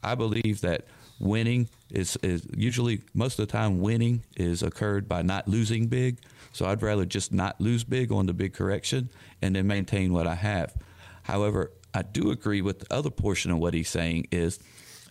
I 0.02 0.16
believe 0.16 0.60
that 0.62 0.86
winning 1.22 1.68
is 1.90 2.16
is 2.22 2.46
usually 2.56 3.02
most 3.14 3.38
of 3.38 3.46
the 3.46 3.52
time 3.52 3.80
winning 3.80 4.22
is 4.36 4.62
occurred 4.62 5.08
by 5.08 5.22
not 5.22 5.48
losing 5.48 5.86
big. 5.86 6.18
So 6.52 6.66
I'd 6.66 6.82
rather 6.82 7.06
just 7.06 7.32
not 7.32 7.60
lose 7.60 7.84
big 7.84 8.12
on 8.12 8.26
the 8.26 8.34
big 8.34 8.52
correction 8.52 9.08
and 9.40 9.56
then 9.56 9.66
maintain 9.66 10.12
what 10.12 10.26
I 10.26 10.34
have. 10.34 10.74
However, 11.22 11.70
I 11.94 12.02
do 12.02 12.30
agree 12.30 12.60
with 12.60 12.80
the 12.80 12.94
other 12.94 13.10
portion 13.10 13.50
of 13.50 13.58
what 13.58 13.74
he's 13.74 13.88
saying 13.88 14.28
is 14.30 14.58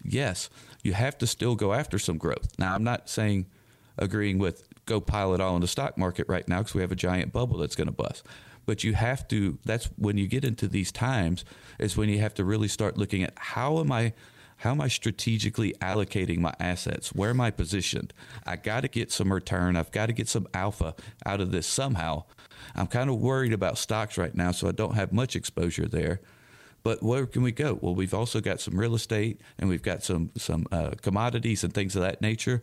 yes, 0.04 0.50
you 0.84 0.93
have 0.93 1.17
to 1.19 1.28
still 1.28 1.56
go 1.56 1.74
after 1.74 1.97
some 1.97 2.17
growth. 2.17 2.50
Now 2.60 2.76
I'm 2.76 2.84
not 2.84 3.10
saying 3.10 3.47
agreeing 3.97 4.39
with 4.39 4.67
go 4.86 5.00
pile 5.00 5.34
it 5.34 5.41
all 5.41 5.56
in 5.56 5.62
the 5.62 5.67
stock 5.67 5.97
market 5.97 6.28
right 6.28 6.47
now 6.47 6.60
because 6.60 6.74
we 6.74 6.82
have 6.82 6.91
a 6.91 6.95
giant 6.95 7.32
bubble 7.32 7.58
that's 7.58 7.76
going 7.76 7.88
to 7.88 7.93
bust. 7.93 8.26
But 8.65 8.84
you 8.84 8.93
have 8.93 9.28
to, 9.30 9.58
that's 9.65 9.86
when 9.97 10.17
you 10.17 10.28
get 10.28 10.45
into 10.45 10.67
these 10.67 10.91
times, 10.91 11.43
is 11.80 11.97
when 11.97 12.10
you 12.10 12.19
have 12.19 12.34
to 12.36 12.45
really 12.45 12.67
start 12.67 12.97
looking 12.97 13.24
at 13.24 13.34
how 13.36 13.80
am 13.80 13.91
I. 13.91 14.13
How 14.62 14.71
am 14.71 14.82
I 14.82 14.88
strategically 14.88 15.74
allocating 15.82 16.39
my 16.39 16.54
assets? 16.60 17.13
Where 17.13 17.30
am 17.30 17.41
I 17.41 17.52
positioned? 17.52 18.13
I 18.45 18.56
got 18.56 18.82
to 18.82 18.88
get 18.88 19.12
some 19.12 19.32
return. 19.32 19.76
I've 19.76 19.91
got 19.91 20.08
to 20.08 20.13
get 20.13 20.28
some 20.28 20.47
alpha 20.54 20.95
out 21.26 21.41
of 21.41 21.52
this 21.52 21.67
somehow. 21.67 22.24
I'm 22.76 22.88
kind 22.88 23.10
of 23.10 23.17
worried 23.19 23.54
about 23.54 23.78
stocks 23.78 24.17
right 24.17 24.34
now, 24.34 24.52
so 24.52 24.67
I 24.67 24.71
don't 24.71 24.95
have 24.95 25.12
much 25.12 25.36
exposure 25.36 25.88
there. 25.88 26.21
But 26.84 27.04
where 27.04 27.28
can 27.28 27.43
we 27.43 27.52
go? 27.52 27.78
Well, 27.82 27.93
we've 27.93 28.13
also 28.13 28.41
got 28.41 28.60
some 28.60 28.80
real 28.80 28.95
estate 28.95 29.39
and 29.60 29.69
we've 29.69 29.84
got 29.84 30.02
some 30.02 30.32
some 30.36 30.65
uh, 30.71 30.91
commodities 31.02 31.63
and 31.63 31.71
things 31.71 31.95
of 31.95 32.02
that 32.02 32.21
nature 32.21 32.62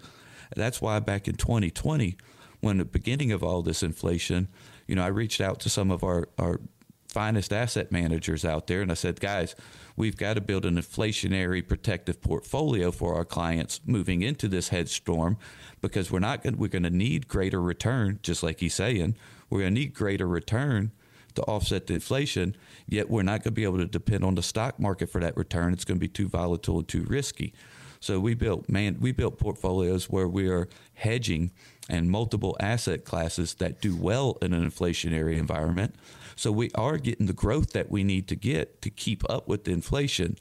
that's 0.56 0.80
why 0.80 0.98
back 1.00 1.28
in 1.28 1.34
2020, 1.36 2.16
when 2.60 2.78
the 2.78 2.84
beginning 2.84 3.32
of 3.32 3.42
all 3.42 3.62
this 3.62 3.82
inflation, 3.82 4.48
you 4.86 4.96
know, 4.96 5.04
I 5.04 5.08
reached 5.08 5.40
out 5.40 5.60
to 5.60 5.70
some 5.70 5.90
of 5.90 6.02
our, 6.02 6.28
our 6.38 6.60
finest 7.08 7.52
asset 7.52 7.90
managers 7.90 8.44
out 8.44 8.66
there 8.66 8.82
and 8.82 8.90
I 8.90 8.94
said, 8.94 9.20
guys, 9.20 9.54
we've 9.96 10.16
got 10.16 10.34
to 10.34 10.40
build 10.40 10.64
an 10.64 10.76
inflationary 10.76 11.66
protective 11.66 12.20
portfolio 12.20 12.90
for 12.90 13.14
our 13.14 13.24
clients 13.24 13.80
moving 13.86 14.22
into 14.22 14.46
this 14.46 14.68
headstorm 14.68 15.36
because 15.80 16.10
we're 16.10 16.18
not 16.18 16.42
going 16.42 16.58
we're 16.58 16.68
going 16.68 16.82
to 16.82 16.90
need 16.90 17.28
greater 17.28 17.60
return 17.60 18.18
just 18.22 18.42
like 18.42 18.60
he's 18.60 18.74
saying. 18.74 19.16
We're 19.50 19.60
going 19.60 19.74
to 19.74 19.80
need 19.80 19.94
greater 19.94 20.26
return 20.26 20.92
to 21.34 21.42
offset 21.42 21.86
the 21.86 21.94
inflation, 21.94 22.56
yet 22.86 23.08
we're 23.08 23.22
not 23.22 23.42
going 23.42 23.42
to 23.44 23.50
be 23.52 23.64
able 23.64 23.78
to 23.78 23.86
depend 23.86 24.24
on 24.24 24.34
the 24.34 24.42
stock 24.42 24.78
market 24.78 25.08
for 25.08 25.20
that 25.20 25.36
return. 25.36 25.72
It's 25.72 25.84
going 25.84 25.98
to 25.98 26.00
be 26.00 26.08
too 26.08 26.28
volatile 26.28 26.78
and 26.78 26.88
too 26.88 27.04
risky. 27.04 27.54
So 28.00 28.20
we 28.20 28.34
built 28.34 28.68
man 28.68 28.98
we 29.00 29.12
built 29.12 29.38
portfolios 29.38 30.08
where 30.08 30.28
we 30.28 30.48
are 30.48 30.68
hedging 30.94 31.50
and 31.88 32.10
multiple 32.10 32.56
asset 32.60 33.04
classes 33.04 33.54
that 33.54 33.80
do 33.80 33.96
well 33.96 34.36
in 34.42 34.52
an 34.52 34.68
inflationary 34.68 35.36
environment. 35.36 35.94
So 36.36 36.52
we 36.52 36.70
are 36.74 36.98
getting 36.98 37.26
the 37.26 37.32
growth 37.32 37.72
that 37.72 37.90
we 37.90 38.04
need 38.04 38.28
to 38.28 38.36
get 38.36 38.82
to 38.82 38.90
keep 38.90 39.28
up 39.28 39.48
with 39.48 39.64
the 39.64 39.72
inflation. 39.72 40.36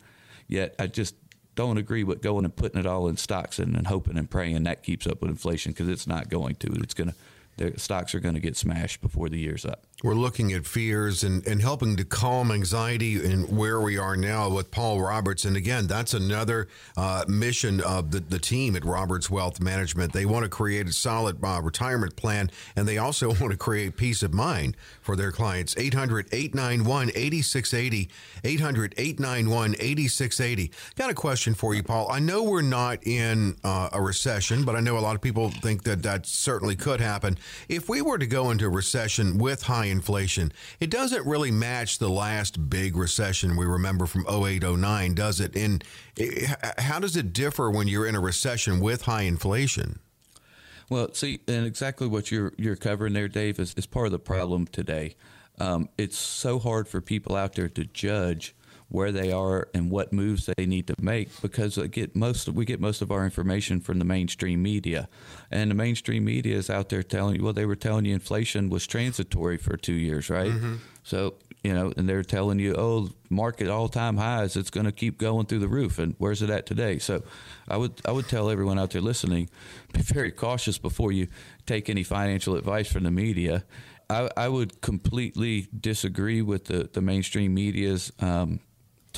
Yet 0.48 0.76
I 0.78 0.88
just 0.88 1.16
don't 1.56 1.78
agree 1.78 2.04
with 2.04 2.22
going 2.22 2.46
and 2.46 2.56
putting 2.56 2.80
it 2.80 2.86
all 2.86 3.08
in 3.08 3.18
stocks 3.18 3.58
and, 3.58 3.76
and 3.76 3.88
hoping 3.88 4.18
and 4.18 4.30
praying 4.30 4.64
that 4.64 4.84
keeps 4.84 5.08
up 5.08 5.22
with 5.22 5.32
inflation 5.32 5.72
because 5.72 5.88
it's 5.88 6.06
not 6.06 6.30
going 6.30 6.56
to. 6.56 6.68
It's 6.82 6.94
going 6.94 7.10
to 7.10 7.16
the 7.58 7.74
stocks 7.80 8.14
are 8.14 8.20
going 8.20 8.36
to 8.36 8.40
get 8.40 8.56
smashed 8.56 9.02
before 9.02 9.30
the 9.30 9.40
year's 9.40 9.66
up. 9.66 9.87
We're 10.04 10.14
looking 10.14 10.54
at 10.54 10.68
fears 10.68 11.24
and, 11.24 11.46
and 11.48 11.60
helping 11.60 11.96
to 11.96 12.06
calm 12.06 12.52
anxiety 12.52 13.16
in 13.16 13.56
where 13.58 13.82
we 13.82 13.98
are 13.98 14.16
now 14.16 14.48
with 14.48 14.70
Paul 14.70 15.02
Roberts. 15.02 15.44
And 15.44 15.58
again, 15.58 15.88
that's 15.88 16.14
another 16.14 16.68
uh, 16.96 17.26
mission 17.28 17.82
of 17.82 18.12
the, 18.12 18.20
the 18.20 18.38
team 18.38 18.76
at 18.76 18.86
Roberts 18.86 19.32
Wealth 19.32 19.60
Management. 19.60 20.14
They 20.14 20.28
want 20.28 20.44
to 20.44 20.50
create 20.50 20.88
a 20.88 20.94
solid 20.94 21.44
uh, 21.44 21.62
retirement 21.64 22.16
plan 22.16 22.52
and 22.76 22.88
they 22.88 23.00
also 23.00 23.30
want 23.42 23.50
to 23.50 23.58
create 23.58 23.98
peace 23.98 24.22
of 24.22 24.36
mind 24.36 24.78
for 25.02 25.16
their 25.16 25.32
clients. 25.32 25.76
800 25.76 26.28
891 26.32 27.10
8680. 27.16 28.10
800 28.44 28.94
891 29.00 29.72
8680. 29.80 30.72
Got 30.96 31.10
a 31.10 31.16
question 31.16 31.56
for 31.56 31.74
you, 31.74 31.82
Paul. 31.82 32.12
I 32.12 32.20
know 32.20 32.44
we're 32.44 32.62
not 32.62 33.00
in 33.08 33.56
uh, 33.64 33.90
a 33.94 34.00
recession, 34.00 34.64
but 34.64 34.76
I 34.76 34.80
know 34.80 35.00
a 35.00 35.02
lot 35.02 35.16
of 35.16 35.22
people 35.22 35.50
think 35.50 35.86
that 35.86 36.04
that 36.04 36.28
certainly 36.28 36.76
could 36.76 37.02
happen. 37.02 37.36
If 37.68 37.90
we 37.90 38.04
were 38.04 38.20
to 38.20 38.28
go 38.28 38.52
into 38.52 38.68
a 38.68 38.70
recession 38.70 39.40
with 39.40 39.64
high 39.64 39.87
inflation, 39.90 40.52
it 40.80 40.90
doesn't 40.90 41.26
really 41.26 41.52
match 41.52 42.00
the 42.00 42.10
last 42.10 42.70
big 42.70 42.96
recession 42.96 43.56
we 43.56 43.66
remember 43.66 44.06
from 44.06 44.26
08, 44.30 44.64
09, 44.64 45.14
does 45.16 45.40
it? 45.40 45.56
And 45.56 45.84
how 46.78 47.00
does 47.00 47.16
it 47.16 47.34
differ 47.34 47.70
when 47.70 47.88
you're 47.88 48.08
in 48.08 48.16
a 48.16 48.20
recession 48.20 48.80
with 48.80 49.04
high 49.04 49.24
inflation? 49.24 50.00
Well, 50.90 51.14
see, 51.14 51.42
and 51.48 51.66
exactly 51.66 52.08
what 52.08 52.32
you're 52.32 52.54
you're 52.58 52.78
covering 52.78 53.14
there, 53.14 53.28
Dave, 53.28 53.60
is, 53.60 53.74
is 53.76 53.86
part 53.86 54.06
of 54.06 54.12
the 54.14 54.20
problem 54.20 54.68
today. 54.68 55.16
Um, 55.60 55.90
it's 55.98 56.18
so 56.18 56.60
hard 56.60 56.88
for 56.88 57.02
people 57.02 57.36
out 57.36 57.56
there 57.56 57.68
to 57.68 57.84
judge 57.84 58.56
where 58.90 59.12
they 59.12 59.32
are 59.32 59.68
and 59.74 59.92
what 59.92 60.14
moves 60.14 60.50
they 60.58 60.66
need 60.66 60.88
to 60.88 60.96
make 61.02 61.30
because 61.42 61.78
we 61.78 61.88
get 61.88 62.16
most 62.16 62.48
we 62.50 62.66
get 62.66 62.80
most 62.80 63.02
of 63.02 63.12
our 63.12 63.26
information 63.26 63.82
from 63.82 64.00
the 64.00 64.06
mainstream 64.06 64.62
media, 64.62 65.10
and 65.52 65.70
the 65.70 65.76
mainstream 65.76 66.24
media 66.24 66.56
is 66.56 66.70
out 66.70 66.90
there 66.90 67.04
telling 67.04 67.36
you 67.36 67.44
well 67.44 67.54
they 67.54 67.66
were 67.66 67.76
telling 67.76 68.06
you 68.06 68.14
inflation 68.14 68.70
was 68.70 68.88
transitory 68.88 69.58
for 69.58 69.76
two 69.76 69.94
years, 69.94 70.30
right? 70.30 70.52
Mm-hmm. 70.52 70.76
So 71.04 71.36
you 71.64 71.74
know, 71.74 71.92
and 71.98 72.08
they're 72.08 72.24
telling 72.24 72.60
you 72.60 72.76
oh 72.78 73.10
market 73.30 73.68
all 73.68 73.90
time 73.90 74.16
highs 74.16 74.56
it's 74.56 74.70
going 74.70 74.86
to 74.86 74.92
keep 74.92 75.18
going 75.18 75.48
through 75.48 75.60
the 75.60 75.68
roof, 75.68 76.00
and 76.00 76.16
where's 76.18 76.42
it 76.42 76.50
at 76.50 76.66
today? 76.66 76.98
So 76.98 77.24
I 77.68 77.76
would 77.76 78.00
I 78.06 78.12
would 78.12 78.30
tell 78.30 78.50
everyone 78.50 78.80
out 78.80 78.92
there 78.92 79.02
listening 79.02 79.50
be 79.94 80.02
very 80.02 80.32
cautious 80.32 80.78
before 80.78 81.12
you 81.12 81.28
take 81.66 81.90
any 81.90 82.04
financial 82.04 82.56
advice 82.56 82.90
from 82.90 83.04
the 83.04 83.12
media. 83.12 83.66
I, 84.10 84.30
I 84.38 84.48
would 84.48 84.80
completely 84.80 85.68
disagree 85.78 86.42
with 86.42 86.66
the, 86.66 86.90
the 86.94 87.02
mainstream 87.02 87.54
media's 87.54 88.10
um, 88.22 88.62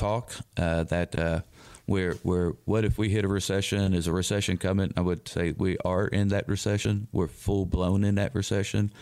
talk 0.00 0.32
uh, 0.56 0.84
that 0.84 1.18
uh, 1.18 1.40
where 1.86 2.14
where 2.22 2.52
what 2.64 2.84
if 2.84 2.96
we 2.96 3.10
hit 3.10 3.24
a 3.24 3.28
recession? 3.28 3.92
Is 3.94 4.06
a 4.06 4.12
recession 4.12 4.56
coming? 4.56 4.92
I 4.96 5.02
would 5.02 5.28
say 5.28 5.52
we 5.52 5.76
are 5.84 6.06
in 6.06 6.28
that 6.28 6.48
recession. 6.48 7.08
We're 7.12 7.28
full 7.28 7.66
blown 7.66 8.02
in 8.04 8.14
that 8.14 8.34
recession. 8.34 8.92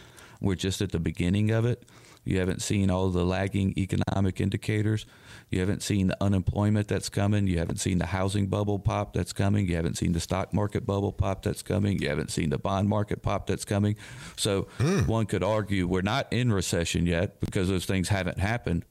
We're 0.41 0.57
just 0.57 0.83
at 0.83 0.91
the 0.91 0.99
beginning 0.99 1.51
of 1.51 1.65
it. 1.65 1.85
You 2.25 2.41
haven't 2.41 2.61
seen 2.61 2.91
all 2.91 3.09
the 3.09 3.25
lagging 3.25 3.73
economic 3.79 4.41
indicators. 4.41 5.07
You 5.51 5.61
haven't 5.61 5.83
seen 5.83 6.09
the 6.09 6.23
unemployment 6.23 6.89
that's 6.89 7.09
coming. 7.09 7.47
You 7.47 7.59
haven't 7.59 7.79
seen 7.81 7.99
the 7.99 8.07
housing 8.07 8.49
bubble 8.49 8.79
pop 8.79 9.15
that's 9.15 9.33
coming. 9.33 9.67
You 9.67 9.77
haven't 9.77 9.97
seen 9.97 10.13
the 10.13 10.21
stock 10.21 10.53
market 10.53 10.85
bubble 10.85 11.13
pop 11.13 11.43
that's 11.43 11.63
coming. 11.63 12.03
You 12.03 12.11
haven't 12.11 12.31
seen 12.31 12.51
the 12.51 12.59
bond 12.59 12.89
market 12.89 13.23
pop 13.23 13.47
that's 13.47 13.65
coming. 13.65 13.97
So 14.37 14.69
mm. 14.79 15.07
one 15.07 15.25
could 15.25 15.43
argue 15.43 15.87
we're 15.87 16.03
not 16.03 16.31
in 16.31 16.53
recession 16.53 17.07
yet 17.07 17.41
because 17.41 17.69
those 17.69 17.87
things 17.87 18.11
haven't 18.11 18.39
happened, 18.39 18.85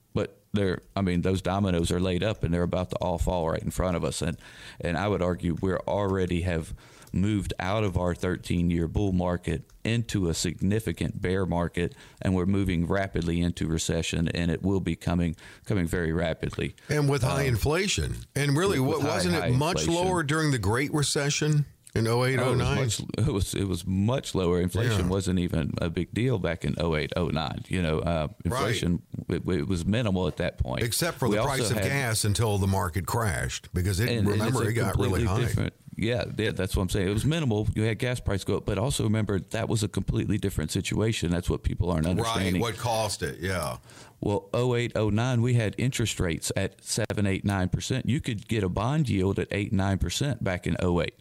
they're 0.54 0.82
I 0.96 1.02
mean 1.02 1.22
those 1.22 1.42
dominoes 1.42 1.92
are 1.92 2.00
laid 2.00 2.24
up 2.24 2.44
and 2.44 2.54
they're 2.54 2.64
about 2.64 2.90
to 2.92 2.96
all 2.98 3.18
fall 3.18 3.50
right 3.50 3.62
in 3.62 3.72
front 3.72 3.96
of 3.96 4.04
us. 4.04 4.22
And 4.22 4.38
and 4.82 4.98
I 4.98 5.08
would 5.08 5.22
argue 5.22 5.58
we're 5.62 5.82
already 5.88 6.42
have 6.42 6.74
moved 7.14 7.54
out 7.60 7.84
of 7.84 7.98
our 7.98 8.14
13 8.14 8.70
year 8.70 8.88
bull 8.88 9.12
market 9.12 9.64
into 9.84 10.28
a 10.30 10.34
significant 10.34 11.22
bear 11.22 11.46
market 11.46 11.96
and 12.22 12.36
we're 12.36 12.46
moving 12.46 12.86
rapidly 12.86 13.42
into 13.42 13.68
recession 13.68 14.28
and 14.30 14.52
it 14.52 14.62
will 14.62 14.82
be 14.82 14.96
coming 14.96 15.36
coming 15.66 15.88
very 15.88 16.12
rapidly. 16.12 16.76
And 16.90 17.10
with 17.10 17.24
high 17.24 17.44
um, 17.44 17.48
inflation. 17.48 18.16
And 18.36 18.58
really 18.58 18.80
with, 18.80 18.98
with 18.98 19.08
wasn't 19.08 19.36
high, 19.36 19.48
it 19.48 19.54
much 19.54 19.82
inflation. 19.82 20.06
lower 20.06 20.24
during 20.24 20.52
the 20.52 20.60
great 20.60 20.94
recession 20.94 21.66
in 21.98 22.08
08, 22.08 22.40
Oh, 22.40 22.54
it, 22.54 22.58
was 22.58 22.60
much, 22.60 23.00
it 23.28 23.32
was 23.34 23.54
it 23.54 23.68
was 23.68 23.86
much 23.88 24.36
lower. 24.36 24.62
Inflation 24.62 25.06
Yeah. 25.06 25.08
wasn't 25.08 25.40
even 25.40 25.74
a 25.82 25.90
big 25.90 26.14
deal 26.14 26.38
back 26.40 26.64
in 26.66 26.76
08, 26.80 27.12
09. 27.18 27.64
You 27.68 27.82
know, 27.82 28.00
uh, 28.00 28.28
inflation 28.46 29.02
it, 29.30 29.44
it 29.48 29.68
was 29.68 29.86
minimal 29.86 30.28
at 30.28 30.38
that 30.38 30.58
point. 30.58 30.84
Except 30.84 31.18
for 31.20 31.28
We 31.28 31.36
the 31.38 31.44
price 31.44 31.70
of 31.72 31.78
had- 31.78 31.86
gas 31.86 32.24
until 32.26 32.58
the 32.58 32.68
market 32.68 33.06
crashed 33.06 33.70
because 33.74 34.00
it, 34.00 34.10
and- 34.10 34.20
and 34.20 34.28
remember, 34.28 34.62
it's 34.64 34.68
a 34.68 34.72
it 34.72 34.74
got 34.74 34.98
really 34.98 35.24
high. 35.26 35.40
different- 35.40 35.74
Yeah, 36.00 36.26
yeah, 36.38 36.52
that's 36.52 36.76
what 36.76 36.84
I'm 36.84 36.90
saying. 36.90 37.08
It 37.08 37.14
was 37.14 37.26
minimal. 37.26 37.68
You 37.74 37.82
had 37.84 37.98
gas 37.98 38.20
price 38.20 38.44
go 38.44 38.58
up, 38.58 38.68
but 38.68 38.78
also 38.78 39.04
remember 39.04 39.40
that 39.40 39.68
was 39.68 39.82
a 39.82 39.88
completely 39.88 40.38
different 40.38 40.70
situation. 40.72 41.32
That's 41.32 41.50
what 41.50 41.64
people 41.64 41.90
aren't 41.90 42.06
Right. 42.06 42.12
understanding. 42.12 42.62
What 42.62 42.78
cost 42.78 43.24
it? 43.24 43.40
Yeah. 43.42 43.78
Well, 44.22 44.48
08, 44.54 44.96
09, 44.96 45.42
we 45.42 45.56
had 45.56 45.74
interest 45.80 46.20
rates 46.20 46.52
at 46.56 46.84
7, 46.84 47.26
8, 47.26 47.44
9%. 47.44 48.06
You 48.08 48.20
could 48.22 48.48
get 48.48 48.64
a 48.64 48.70
bond 48.70 49.10
yield 49.10 49.40
at 49.40 49.48
8, 49.52 49.74
9% 49.74 50.44
back 50.44 50.68
in 50.68 50.76
08. 50.82 51.14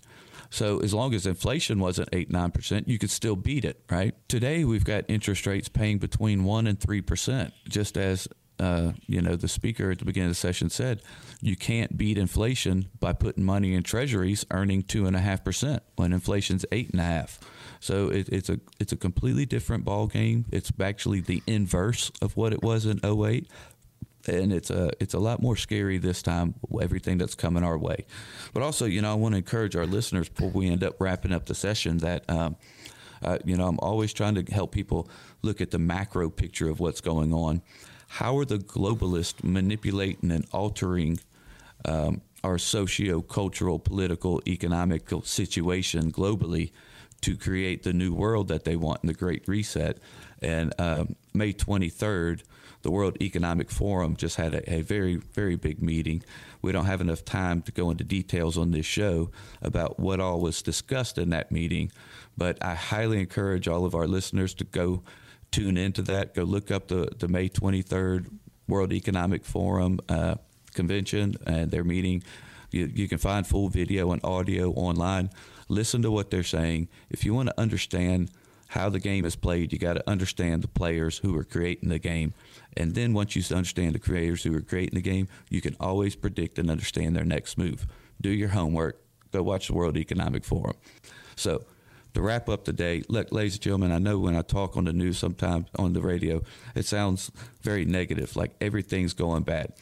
So 0.50 0.78
as 0.80 0.94
long 0.94 1.14
as 1.14 1.26
inflation 1.26 1.78
wasn't 1.78 2.08
8, 2.12 2.30
9%, 2.30 2.88
you 2.88 2.98
could 2.98 3.10
still 3.10 3.36
beat 3.36 3.64
it, 3.64 3.82
right? 3.90 4.14
Today, 4.28 4.64
we've 4.64 4.84
got 4.84 5.04
interest 5.08 5.46
rates 5.46 5.68
paying 5.68 5.98
between 5.98 6.44
1 6.44 6.66
and 6.66 6.78
3%, 6.78 7.52
just 7.68 7.96
as 7.96 8.28
uh, 8.58 8.92
you 9.06 9.20
know, 9.20 9.36
the 9.36 9.48
speaker 9.48 9.90
at 9.90 9.98
the 9.98 10.04
beginning 10.04 10.30
of 10.30 10.30
the 10.30 10.40
session 10.40 10.70
said, 10.70 11.02
you 11.42 11.56
can't 11.56 11.96
beat 11.96 12.16
inflation 12.16 12.88
by 13.00 13.12
putting 13.12 13.44
money 13.44 13.74
in 13.74 13.82
treasuries 13.82 14.46
earning 14.50 14.82
two 14.82 15.06
and 15.06 15.14
a 15.14 15.20
half 15.20 15.44
percent 15.44 15.82
when 15.96 16.12
inflation's 16.12 16.64
eight 16.72 16.90
and 16.90 17.00
a 17.00 17.04
half. 17.04 17.38
So 17.80 18.08
it, 18.08 18.28
it's 18.30 18.48
a 18.48 18.58
it's 18.80 18.92
a 18.92 18.96
completely 18.96 19.44
different 19.44 19.84
ball 19.84 20.06
game. 20.06 20.46
It's 20.50 20.72
actually 20.80 21.20
the 21.20 21.42
inverse 21.46 22.10
of 22.22 22.36
what 22.36 22.54
it 22.54 22.62
was 22.62 22.86
in 22.86 23.00
08 23.04 23.48
and 24.28 24.52
it's 24.52 24.70
a 24.70 24.90
it's 25.00 25.14
a 25.14 25.18
lot 25.18 25.40
more 25.40 25.56
scary 25.56 25.98
this 25.98 26.22
time. 26.22 26.54
Everything 26.80 27.18
that's 27.18 27.34
coming 27.34 27.64
our 27.64 27.78
way, 27.78 28.06
but 28.52 28.62
also 28.62 28.84
you 28.84 29.00
know 29.02 29.12
I 29.12 29.14
want 29.14 29.32
to 29.32 29.38
encourage 29.38 29.76
our 29.76 29.86
listeners 29.86 30.28
before 30.28 30.50
we 30.50 30.68
end 30.68 30.84
up 30.84 31.00
wrapping 31.00 31.32
up 31.32 31.46
the 31.46 31.54
session 31.54 31.98
that. 31.98 32.28
Um, 32.28 32.56
uh, 33.22 33.38
you 33.46 33.56
know, 33.56 33.66
I'm 33.66 33.78
always 33.80 34.12
trying 34.12 34.34
to 34.34 34.42
help 34.52 34.72
people 34.72 35.08
look 35.40 35.62
at 35.62 35.70
the 35.70 35.78
macro 35.78 36.28
picture 36.28 36.68
of 36.68 36.80
what's 36.80 37.00
going 37.00 37.32
on. 37.32 37.62
How 38.08 38.38
are 38.38 38.44
the 38.44 38.58
globalists 38.58 39.42
manipulating 39.42 40.30
and 40.30 40.46
altering 40.52 41.18
um, 41.84 42.20
our 42.44 42.58
socio-cultural, 42.58 43.78
political, 43.78 44.40
economic 44.46 45.10
situation 45.24 46.12
globally 46.12 46.72
to 47.22 47.36
create 47.36 47.82
the 47.82 47.92
new 47.92 48.14
world 48.14 48.48
that 48.48 48.64
they 48.64 48.76
want 48.76 49.02
in 49.02 49.08
the 49.08 49.14
Great 49.14 49.48
Reset? 49.48 49.98
And 50.42 50.72
um, 50.78 51.16
May 51.34 51.52
23rd, 51.52 52.42
the 52.86 52.92
World 52.92 53.20
Economic 53.20 53.68
Forum 53.68 54.14
just 54.14 54.36
had 54.36 54.54
a, 54.54 54.74
a, 54.74 54.80
very, 54.80 55.16
very 55.16 55.56
big 55.56 55.82
meeting. 55.82 56.22
We 56.62 56.70
don't 56.70 56.84
have 56.84 57.00
enough 57.00 57.24
time 57.24 57.60
to 57.62 57.72
go 57.72 57.90
into 57.90 58.04
details 58.04 58.56
on 58.56 58.70
this 58.70 58.86
show 58.86 59.32
about 59.60 59.98
what 59.98 60.20
all 60.20 60.40
was 60.40 60.62
discussed 60.62 61.18
in 61.18 61.30
that 61.30 61.50
meeting, 61.50 61.90
but 62.38 62.64
I 62.64 62.76
highly 62.76 63.18
encourage 63.18 63.66
all 63.66 63.84
of 63.84 63.96
our 63.96 64.06
listeners 64.06 64.54
to 64.54 64.64
go 64.64 65.02
tune 65.50 65.76
into 65.76 66.00
that. 66.02 66.32
Go 66.32 66.44
look 66.44 66.70
up 66.70 66.86
the, 66.86 67.08
the 67.18 67.26
May 67.26 67.48
23rd 67.48 68.30
World 68.68 68.92
Economic 68.92 69.44
Forum 69.44 69.98
uh, 70.08 70.36
convention 70.72 71.34
and 71.44 71.72
their 71.72 71.82
meeting. 71.82 72.22
You, 72.70 72.86
you 72.86 73.08
can 73.08 73.18
find 73.18 73.44
full 73.44 73.68
video 73.68 74.12
and 74.12 74.22
audio 74.22 74.70
online. 74.74 75.30
Listen 75.68 76.02
to 76.02 76.12
what 76.12 76.30
they're 76.30 76.44
saying. 76.44 76.86
If 77.10 77.24
you 77.24 77.34
want 77.34 77.48
to 77.48 77.60
understand 77.60 78.30
how 78.68 78.88
the 78.88 78.98
game 78.98 79.24
is 79.24 79.36
played, 79.36 79.72
you 79.72 79.78
got 79.78 79.94
to 79.94 80.10
understand 80.10 80.62
the 80.62 80.68
players 80.68 81.18
who 81.18 81.36
are 81.36 81.44
creating 81.44 81.88
the 81.88 81.98
game. 81.98 82.34
And 82.76 82.94
then 82.94 83.12
once 83.12 83.36
you 83.36 83.42
understand 83.54 83.94
the 83.94 84.00
creators 84.00 84.42
who 84.42 84.54
are 84.56 84.60
creating 84.60 84.96
the 84.96 85.02
game, 85.02 85.28
you 85.48 85.60
can 85.60 85.76
always 85.78 86.16
predict 86.16 86.58
and 86.58 86.70
understand 86.70 87.16
their 87.16 87.24
next 87.24 87.58
move. 87.58 87.86
Do 88.20 88.30
your 88.30 88.48
homework. 88.48 89.00
Go 89.32 89.42
watch 89.42 89.68
the 89.68 89.74
World 89.74 89.96
Economic 89.96 90.44
Forum. 90.44 90.76
So, 91.36 91.64
to 92.14 92.22
wrap 92.22 92.48
up 92.48 92.64
the 92.64 92.72
day, 92.72 93.02
look, 93.10 93.30
ladies 93.30 93.54
and 93.54 93.62
gentlemen, 93.62 93.92
I 93.92 93.98
know 93.98 94.18
when 94.18 94.34
I 94.34 94.40
talk 94.40 94.78
on 94.78 94.84
the 94.84 94.92
news 94.94 95.18
sometimes 95.18 95.66
on 95.78 95.92
the 95.92 96.00
radio, 96.00 96.42
it 96.74 96.86
sounds 96.86 97.30
very 97.60 97.84
negative, 97.84 98.36
like 98.36 98.52
everything's 98.58 99.12
going 99.12 99.42
bad. 99.42 99.74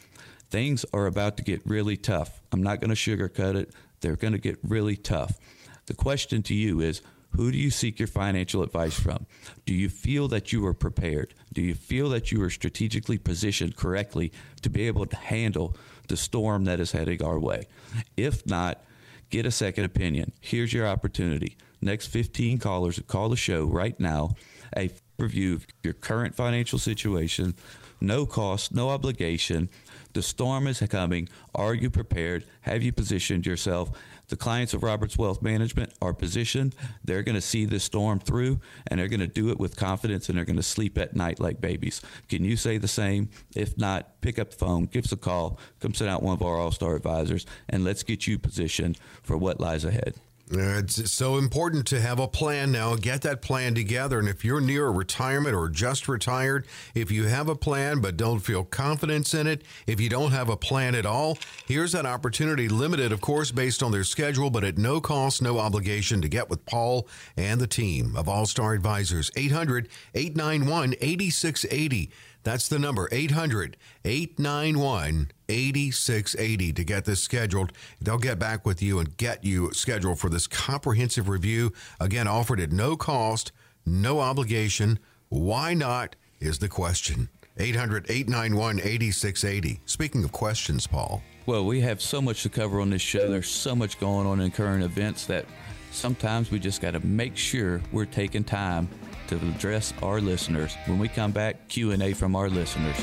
Things 0.49 0.85
are 0.93 1.07
about 1.07 1.37
to 1.37 1.43
get 1.43 1.65
really 1.65 1.95
tough. 1.95 2.41
I'm 2.51 2.61
not 2.61 2.81
going 2.81 2.93
to 2.93 2.95
sugarcoat 2.95 3.55
it. 3.55 3.71
They're 4.01 4.17
going 4.17 4.33
to 4.33 4.39
get 4.39 4.59
really 4.63 4.97
tough. 4.97 5.39
The 5.85 5.93
question 5.93 6.43
to 6.43 6.53
you 6.53 6.81
is 6.81 7.01
who 7.35 7.51
do 7.51 7.57
you 7.57 7.69
seek 7.69 7.99
your 7.99 8.07
financial 8.07 8.63
advice 8.63 8.99
from? 8.99 9.25
Do 9.65 9.73
you 9.73 9.89
feel 9.89 10.27
that 10.29 10.53
you 10.53 10.65
are 10.65 10.73
prepared? 10.73 11.33
Do 11.53 11.61
you 11.61 11.75
feel 11.75 12.09
that 12.09 12.31
you 12.31 12.41
are 12.43 12.49
strategically 12.49 13.17
positioned 13.17 13.75
correctly 13.75 14.31
to 14.61 14.69
be 14.69 14.87
able 14.87 15.05
to 15.05 15.15
handle 15.15 15.75
the 16.07 16.17
storm 16.17 16.65
that 16.65 16.79
is 16.79 16.91
heading 16.91 17.23
our 17.23 17.39
way? 17.39 17.67
If 18.15 18.45
not, 18.45 18.83
get 19.29 19.45
a 19.45 19.51
second 19.51 19.85
opinion. 19.85 20.31
Here's 20.39 20.73
your 20.73 20.87
opportunity. 20.87 21.57
Next 21.81 22.07
15 22.07 22.59
callers 22.59 23.01
call 23.07 23.29
the 23.29 23.35
show 23.35 23.65
right 23.65 23.99
now. 23.99 24.35
A 24.75 24.89
review 25.17 25.55
of 25.55 25.67
your 25.83 25.93
current 25.93 26.35
financial 26.35 26.79
situation, 26.79 27.55
no 28.01 28.25
cost, 28.25 28.73
no 28.73 28.89
obligation. 28.89 29.69
The 30.13 30.21
storm 30.21 30.67
is 30.67 30.79
coming. 30.89 31.27
Are 31.53 31.73
you 31.73 31.89
prepared? 31.89 32.45
Have 32.61 32.83
you 32.83 32.91
positioned 32.91 33.45
yourself? 33.45 33.91
The 34.27 34.37
clients 34.37 34.73
of 34.73 34.83
Roberts 34.83 35.17
Wealth 35.17 35.41
Management 35.41 35.93
are 36.01 36.13
positioned. 36.13 36.75
They're 37.03 37.23
going 37.23 37.35
to 37.35 37.41
see 37.41 37.65
this 37.65 37.83
storm 37.83 38.19
through 38.19 38.59
and 38.87 38.99
they're 38.99 39.07
going 39.07 39.19
to 39.19 39.27
do 39.27 39.49
it 39.49 39.59
with 39.59 39.75
confidence 39.75 40.29
and 40.29 40.37
they're 40.37 40.45
going 40.45 40.55
to 40.55 40.63
sleep 40.63 40.97
at 40.97 41.15
night 41.15 41.39
like 41.39 41.61
babies. 41.61 42.01
Can 42.29 42.43
you 42.43 42.57
say 42.57 42.77
the 42.77 42.87
same? 42.87 43.29
If 43.55 43.77
not, 43.77 44.21
pick 44.21 44.39
up 44.39 44.51
the 44.51 44.57
phone, 44.57 44.85
give 44.85 45.05
us 45.05 45.11
a 45.11 45.17
call, 45.17 45.59
come 45.79 45.93
sit 45.93 46.07
out 46.07 46.23
one 46.23 46.33
of 46.33 46.41
our 46.41 46.57
all 46.57 46.71
star 46.71 46.95
advisors, 46.95 47.45
and 47.69 47.83
let's 47.83 48.03
get 48.03 48.27
you 48.27 48.39
positioned 48.39 48.97
for 49.23 49.37
what 49.37 49.59
lies 49.59 49.85
ahead. 49.85 50.15
Uh, 50.53 50.77
it's 50.77 51.11
so 51.11 51.37
important 51.37 51.87
to 51.87 51.99
have 51.99 52.19
a 52.19 52.27
plan 52.27 52.71
now. 52.71 52.95
Get 52.95 53.23
that 53.23 53.41
plan 53.41 53.73
together. 53.73 54.19
And 54.19 54.29
if 54.29 54.45
you're 54.45 54.61
near 54.61 54.85
a 54.85 54.91
retirement 54.91 55.55
or 55.55 55.69
just 55.69 56.07
retired, 56.07 56.67
if 56.93 57.09
you 57.09 57.25
have 57.25 57.49
a 57.49 57.55
plan 57.55 57.99
but 57.99 58.15
don't 58.15 58.39
feel 58.39 58.63
confidence 58.63 59.33
in 59.33 59.47
it, 59.47 59.63
if 59.87 59.99
you 59.99 60.07
don't 60.07 60.31
have 60.31 60.49
a 60.49 60.55
plan 60.55 60.93
at 60.93 61.05
all, 61.05 61.39
here's 61.65 61.93
that 61.93 62.05
opportunity. 62.05 62.67
Limited, 62.67 63.11
of 63.11 63.21
course, 63.21 63.49
based 63.49 63.81
on 63.81 63.91
their 63.91 64.03
schedule, 64.03 64.51
but 64.51 64.63
at 64.63 64.77
no 64.77 65.01
cost, 65.01 65.41
no 65.41 65.57
obligation 65.57 66.21
to 66.21 66.29
get 66.29 66.47
with 66.47 66.63
Paul 66.67 67.07
and 67.35 67.59
the 67.59 67.65
team 67.65 68.15
of 68.15 68.29
All 68.29 68.45
Star 68.45 68.73
Advisors. 68.73 69.31
800 69.35 69.89
891 70.13 70.93
8680. 71.01 72.11
That's 72.45 72.67
the 72.67 72.77
number 72.77 73.09
800 73.11 73.75
891 74.05 75.31
8680 75.49 76.73
to 76.73 76.83
get 76.83 77.05
this 77.05 77.19
scheduled. 77.19 77.73
They'll 77.99 78.19
get 78.19 78.37
back 78.37 78.67
with 78.67 78.83
you 78.83 78.99
and 78.99 79.17
get 79.17 79.43
you 79.43 79.73
scheduled 79.73 80.19
for 80.19 80.29
this 80.29 80.45
comprehensive 80.45 81.27
review. 81.27 81.73
Again, 81.99 82.27
offered 82.27 82.59
at 82.59 82.71
no 82.71 82.95
cost, 82.95 83.51
no 83.83 84.19
obligation. 84.19 84.99
Why 85.29 85.73
not 85.73 86.15
is 86.39 86.59
the 86.59 86.69
question. 86.69 87.29
800 87.57 88.05
891 88.09 88.77
8680. 88.77 89.81
Speaking 89.87 90.23
of 90.23 90.31
questions, 90.31 90.85
Paul. 90.85 91.23
Well, 91.47 91.65
we 91.65 91.81
have 91.81 91.99
so 91.99 92.21
much 92.21 92.43
to 92.43 92.49
cover 92.49 92.79
on 92.79 92.91
this 92.91 93.01
show. 93.01 93.27
There's 93.27 93.49
so 93.49 93.75
much 93.75 93.99
going 93.99 94.27
on 94.27 94.39
in 94.39 94.51
current 94.51 94.83
events 94.83 95.25
that 95.25 95.45
sometimes 95.91 96.51
we 96.51 96.59
just 96.59 96.79
got 96.79 96.91
to 96.91 96.99
make 96.99 97.37
sure 97.37 97.81
we're 97.91 98.05
taking 98.05 98.43
time 98.43 98.87
to 99.27 99.35
address 99.35 99.93
our 100.01 100.21
listeners. 100.21 100.75
When 100.85 100.99
we 100.99 101.07
come 101.07 101.31
back, 101.31 101.67
Q&A 101.67 102.13
from 102.13 102.35
our 102.35 102.49
listeners. 102.49 102.95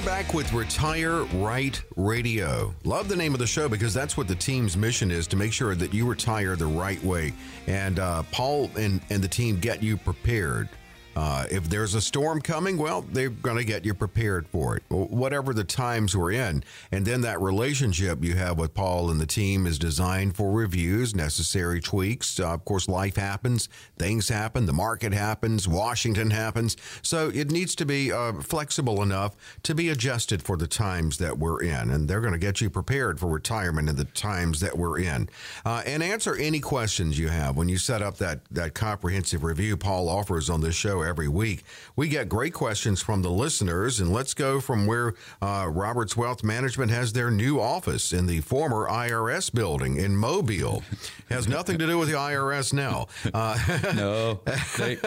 We're 0.00 0.06
back 0.06 0.32
with 0.32 0.50
Retire 0.54 1.24
Right 1.24 1.78
Radio. 1.94 2.74
Love 2.84 3.08
the 3.08 3.16
name 3.16 3.34
of 3.34 3.38
the 3.38 3.46
show 3.46 3.68
because 3.68 3.92
that's 3.92 4.16
what 4.16 4.28
the 4.28 4.34
team's 4.34 4.74
mission 4.74 5.10
is 5.10 5.26
to 5.26 5.36
make 5.36 5.52
sure 5.52 5.74
that 5.74 5.92
you 5.92 6.08
retire 6.08 6.56
the 6.56 6.64
right 6.64 7.02
way. 7.04 7.34
And 7.66 7.98
uh, 7.98 8.22
Paul 8.32 8.70
and, 8.78 9.02
and 9.10 9.22
the 9.22 9.28
team 9.28 9.60
get 9.60 9.82
you 9.82 9.98
prepared. 9.98 10.70
Uh, 11.20 11.44
if 11.50 11.68
there's 11.68 11.94
a 11.94 12.00
storm 12.00 12.40
coming, 12.40 12.78
well, 12.78 13.02
they're 13.02 13.28
going 13.28 13.58
to 13.58 13.64
get 13.64 13.84
you 13.84 13.92
prepared 13.92 14.48
for 14.48 14.78
it, 14.78 14.82
whatever 14.88 15.52
the 15.52 15.62
times 15.62 16.16
we're 16.16 16.32
in. 16.32 16.64
And 16.90 17.04
then 17.04 17.20
that 17.20 17.38
relationship 17.42 18.24
you 18.24 18.36
have 18.36 18.56
with 18.56 18.72
Paul 18.72 19.10
and 19.10 19.20
the 19.20 19.26
team 19.26 19.66
is 19.66 19.78
designed 19.78 20.34
for 20.34 20.50
reviews, 20.50 21.14
necessary 21.14 21.78
tweaks. 21.78 22.40
Uh, 22.40 22.54
of 22.54 22.64
course, 22.64 22.88
life 22.88 23.16
happens, 23.16 23.68
things 23.98 24.30
happen, 24.30 24.64
the 24.64 24.72
market 24.72 25.12
happens, 25.12 25.68
Washington 25.68 26.30
happens. 26.30 26.78
So 27.02 27.28
it 27.28 27.50
needs 27.50 27.74
to 27.74 27.84
be 27.84 28.10
uh, 28.10 28.40
flexible 28.40 29.02
enough 29.02 29.36
to 29.64 29.74
be 29.74 29.90
adjusted 29.90 30.40
for 30.42 30.56
the 30.56 30.66
times 30.66 31.18
that 31.18 31.36
we're 31.36 31.60
in. 31.60 31.90
And 31.90 32.08
they're 32.08 32.22
going 32.22 32.32
to 32.32 32.38
get 32.38 32.62
you 32.62 32.70
prepared 32.70 33.20
for 33.20 33.26
retirement 33.26 33.90
in 33.90 33.96
the 33.96 34.06
times 34.06 34.60
that 34.60 34.78
we're 34.78 34.98
in. 34.98 35.28
Uh, 35.66 35.82
and 35.84 36.02
answer 36.02 36.34
any 36.34 36.60
questions 36.60 37.18
you 37.18 37.28
have 37.28 37.58
when 37.58 37.68
you 37.68 37.76
set 37.76 38.00
up 38.00 38.16
that, 38.16 38.40
that 38.50 38.72
comprehensive 38.72 39.44
review 39.44 39.76
Paul 39.76 40.08
offers 40.08 40.48
on 40.48 40.62
this 40.62 40.74
show 40.74 41.09
every 41.10 41.28
week. 41.28 41.64
We 41.96 42.08
get 42.08 42.28
great 42.28 42.54
questions 42.54 43.02
from 43.02 43.22
the 43.22 43.30
listeners, 43.30 43.98
and 43.98 44.12
let's 44.12 44.32
go 44.32 44.60
from 44.60 44.86
where 44.86 45.14
uh, 45.42 45.66
Roberts 45.68 46.16
Wealth 46.16 46.44
Management 46.44 46.92
has 46.92 47.12
their 47.12 47.32
new 47.32 47.60
office 47.60 48.12
in 48.12 48.26
the 48.26 48.40
former 48.40 48.88
IRS 48.88 49.52
building 49.52 49.96
in 49.96 50.16
Mobile. 50.16 50.84
has 51.28 51.48
nothing 51.48 51.78
to 51.78 51.86
do 51.86 51.98
with 51.98 52.08
the 52.08 52.14
IRS 52.14 52.72
now. 52.72 53.08
Uh, 53.34 53.58
no, 53.96 54.40
they, 54.78 54.98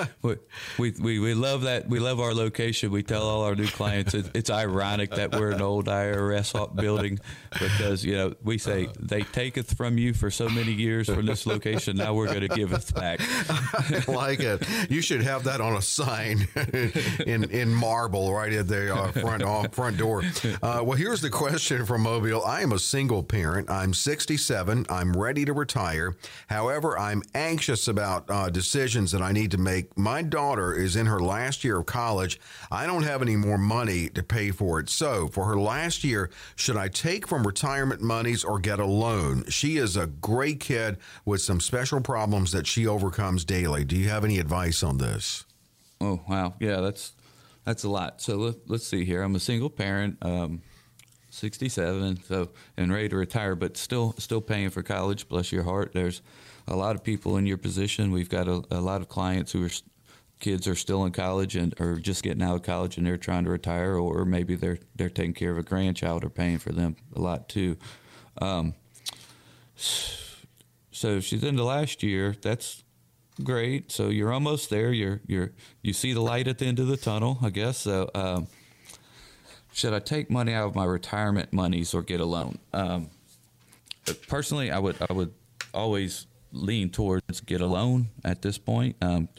we, 0.77 0.91
we, 0.99 1.19
we 1.19 1.33
love 1.33 1.61
that. 1.61 1.87
We 1.87 1.99
love 1.99 2.19
our 2.19 2.33
location. 2.33 2.91
We 2.91 3.01
tell 3.01 3.23
all 3.23 3.43
our 3.43 3.55
new 3.55 3.67
clients 3.67 4.13
it, 4.13 4.29
it's 4.33 4.49
ironic 4.49 5.11
that 5.11 5.31
we're 5.31 5.51
an 5.51 5.61
old 5.61 5.85
IRS 5.85 6.75
building 6.75 7.19
because, 7.59 8.03
you 8.03 8.15
know, 8.15 8.33
we 8.43 8.57
say 8.57 8.89
they 8.99 9.21
taketh 9.21 9.77
from 9.77 9.97
you 9.97 10.13
for 10.13 10.29
so 10.29 10.49
many 10.49 10.73
years 10.73 11.07
from 11.07 11.25
this 11.25 11.45
location. 11.45 11.95
Now 11.95 12.13
we're 12.13 12.27
going 12.27 12.41
to 12.41 12.49
give 12.49 12.73
it 12.73 12.93
back. 12.93 13.19
I 13.49 14.03
like 14.07 14.41
it. 14.41 14.67
You 14.89 15.01
should 15.01 15.21
have 15.21 15.45
that 15.45 15.61
on 15.61 15.75
a 15.77 15.81
sign 15.83 16.47
in 17.25 17.43
in 17.45 17.73
marble 17.73 18.33
right 18.33 18.53
at 18.53 18.67
the 18.67 18.93
uh, 18.93 19.11
front 19.11 19.43
uh, 19.43 19.67
front 19.69 19.97
door. 19.97 20.23
Uh, 20.61 20.81
well, 20.83 20.97
here's 20.97 21.21
the 21.21 21.29
question 21.29 21.85
from 21.85 22.01
Mobile. 22.01 22.43
I 22.43 22.61
am 22.61 22.71
a 22.71 22.79
single 22.79 23.23
parent. 23.23 23.69
I'm 23.69 23.93
67. 23.93 24.85
I'm 24.89 25.13
ready 25.13 25.45
to 25.45 25.53
retire. 25.53 26.15
However, 26.47 26.97
I'm 26.97 27.21
anxious 27.33 27.87
about 27.87 28.29
uh, 28.29 28.49
decisions 28.49 29.11
that 29.11 29.21
I 29.21 29.31
need 29.31 29.51
to 29.51 29.57
make. 29.57 29.97
My 29.97 30.21
daughter 30.21 30.73
is 30.73 30.95
in 30.95 31.05
her 31.05 31.19
last 31.19 31.63
year 31.63 31.79
of 31.79 31.85
college. 31.85 32.39
I 32.71 32.85
don't 32.85 33.03
have 33.03 33.21
any 33.21 33.35
more 33.35 33.57
money 33.57 34.09
to 34.09 34.23
pay 34.23 34.51
for 34.51 34.79
it. 34.79 34.89
So, 34.89 35.27
for 35.27 35.45
her 35.45 35.57
last 35.59 36.03
year, 36.03 36.29
should 36.55 36.77
I 36.77 36.87
take 36.87 37.27
from 37.27 37.45
retirement 37.45 38.01
monies 38.01 38.43
or 38.43 38.59
get 38.59 38.79
a 38.79 38.85
loan? 38.85 39.45
She 39.49 39.77
is 39.77 39.95
a 39.97 40.07
great 40.07 40.59
kid 40.59 40.97
with 41.25 41.41
some 41.41 41.59
special 41.59 42.01
problems 42.01 42.51
that 42.51 42.67
she 42.67 42.87
overcomes 42.87 43.45
daily. 43.45 43.85
Do 43.85 43.95
you 43.95 44.09
have 44.09 44.23
any 44.23 44.39
advice 44.39 44.83
on 44.83 44.97
this? 44.97 45.45
Oh 46.01 46.21
wow, 46.27 46.53
yeah, 46.59 46.81
that's 46.81 47.13
that's 47.63 47.83
a 47.83 47.89
lot. 47.89 48.21
So 48.21 48.37
let, 48.37 48.55
let's 48.67 48.87
see 48.87 49.05
here. 49.05 49.21
I'm 49.21 49.35
a 49.35 49.39
single 49.39 49.69
parent, 49.69 50.17
um, 50.21 50.61
67, 51.29 52.23
so 52.23 52.49
and 52.77 52.91
ready 52.91 53.09
to 53.09 53.15
retire, 53.15 53.55
but 53.55 53.77
still 53.77 54.13
still 54.17 54.41
paying 54.41 54.69
for 54.69 54.83
college. 54.83 55.27
Bless 55.27 55.51
your 55.51 55.63
heart. 55.63 55.91
There's 55.93 56.21
a 56.67 56.75
lot 56.75 56.95
of 56.95 57.03
people 57.03 57.37
in 57.37 57.45
your 57.45 57.57
position. 57.57 58.11
We've 58.11 58.29
got 58.29 58.47
a, 58.47 58.63
a 58.71 58.81
lot 58.81 59.01
of 59.01 59.09
clients 59.09 59.51
who 59.51 59.65
are 59.65 59.69
kids 60.39 60.67
are 60.67 60.75
still 60.75 61.05
in 61.05 61.11
college 61.13 61.55
and 61.55 61.73
or 61.79 61.95
just 61.95 62.21
getting 62.21 62.43
out 62.43 62.55
of 62.55 62.63
college 62.63 62.97
and 62.97 63.07
they're 63.07 63.17
trying 63.17 63.45
to 63.45 63.49
retire, 63.49 63.95
or 63.95 64.25
maybe 64.25 64.55
they're 64.55 64.79
they're 64.95 65.09
taking 65.09 65.33
care 65.33 65.51
of 65.51 65.57
a 65.57 65.63
grandchild 65.63 66.23
or 66.23 66.29
paying 66.29 66.57
for 66.57 66.71
them 66.71 66.95
a 67.15 67.21
lot 67.21 67.47
too. 67.49 67.77
Um, 68.41 68.75
so 69.75 71.19
she's 71.19 71.43
in 71.43 71.55
the 71.55 71.63
last 71.63 72.03
year. 72.03 72.35
That's 72.41 72.82
great. 73.41 73.91
So 73.91 74.09
you're 74.09 74.31
almost 74.33 74.69
there. 74.69 74.91
You're 74.91 75.21
you're 75.27 75.51
you 75.81 75.93
see 75.93 76.13
the 76.13 76.21
light 76.21 76.47
at 76.47 76.57
the 76.57 76.65
end 76.65 76.79
of 76.79 76.87
the 76.87 76.97
tunnel, 76.97 77.39
I 77.41 77.49
guess. 77.49 77.77
So 77.77 78.09
um, 78.13 78.47
should 79.71 79.93
I 79.93 79.99
take 79.99 80.29
money 80.29 80.53
out 80.53 80.67
of 80.67 80.75
my 80.75 80.85
retirement 80.85 81.53
monies 81.53 81.93
or 81.93 82.01
get 82.01 82.19
a 82.19 82.25
loan? 82.25 82.59
Um, 82.73 83.09
personally, 84.27 84.71
I 84.71 84.79
would 84.79 84.97
I 85.09 85.13
would 85.13 85.33
always 85.73 86.27
lean 86.51 86.89
towards 86.89 87.41
get 87.41 87.61
a 87.61 87.65
loan 87.65 88.09
at 88.23 88.41
this 88.41 88.57
point, 88.57 88.95
um, 89.01 89.29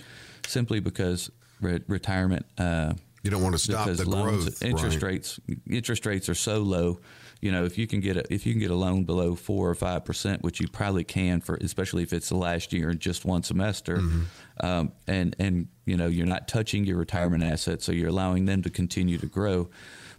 simply 0.47 0.81
because 0.81 1.31
re- 1.61 1.83
retirement. 1.87 2.47
Uh, 2.59 2.95
you 3.23 3.31
don't 3.31 3.43
want 3.43 3.55
to 3.55 3.59
stop 3.59 3.87
the 3.87 4.09
loans, 4.09 4.45
growth. 4.45 4.63
Interest 4.63 5.03
right. 5.03 5.13
rates 5.13 5.41
interest 5.69 6.05
rates 6.05 6.29
are 6.29 6.35
so 6.35 6.59
low 6.59 7.01
you 7.45 7.53
know, 7.53 7.67
if 7.67 7.77
you 7.77 7.87
can 7.87 8.01
get 8.01 8.17
a 8.17 8.25
if 8.33 8.47
you 8.47 8.55
can 8.55 8.61
get 8.61 8.71
a 8.71 8.75
loan 8.75 9.05
below 9.05 9.35
four 9.35 9.69
or 9.69 9.75
five 9.75 10.03
percent, 10.07 10.43
which 10.43 10.61
you 10.61 10.67
probably 10.67 11.05
can 11.05 11.43
for, 11.43 11.57
especially 11.57 12.03
if 12.03 12.15
it's 12.15 12.31
the 12.31 12.37
last 12.37 12.73
year 12.73 12.89
and 12.89 12.99
just 12.99 13.27
one 13.27 13.43
semester, 13.43 13.99
mm-hmm. 13.99 14.67
um, 14.67 14.93
and 15.07 15.37
and 15.39 15.69
you 15.85 15.95
know 15.95 16.07
you're 16.07 16.25
not 16.25 16.49
touching 16.49 16.87
your 16.87 16.97
retirement 16.97 17.45
assets, 17.45 17.85
so 17.85 17.93
you're 17.93 18.09
allowing 18.09 18.47
them 18.47 18.63
to 18.63 18.71
continue 18.71 19.19
to 19.19 19.27
grow. 19.27 19.69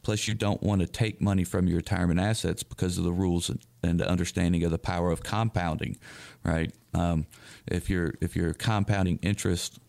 Plus, 0.04 0.28
you 0.28 0.36
don't 0.36 0.62
want 0.62 0.82
to 0.82 0.88
take 0.88 1.20
money 1.20 1.44
from 1.44 1.66
your 1.66 1.78
retirement 1.78 2.20
assets 2.20 2.62
because 2.62 3.00
of 3.00 3.04
the 3.04 3.12
rules 3.12 3.52
and 3.82 4.00
the 4.00 4.08
understanding 4.08 4.64
of 4.64 4.70
the 4.70 4.78
power 4.78 5.10
of 5.10 5.24
compounding, 5.24 5.98
right? 6.44 6.72
Um, 6.94 7.26
if 7.66 7.90
you're 7.90 8.14
if 8.22 8.36
you're 8.36 8.54
compounding 8.54 9.18
interest 9.24 9.80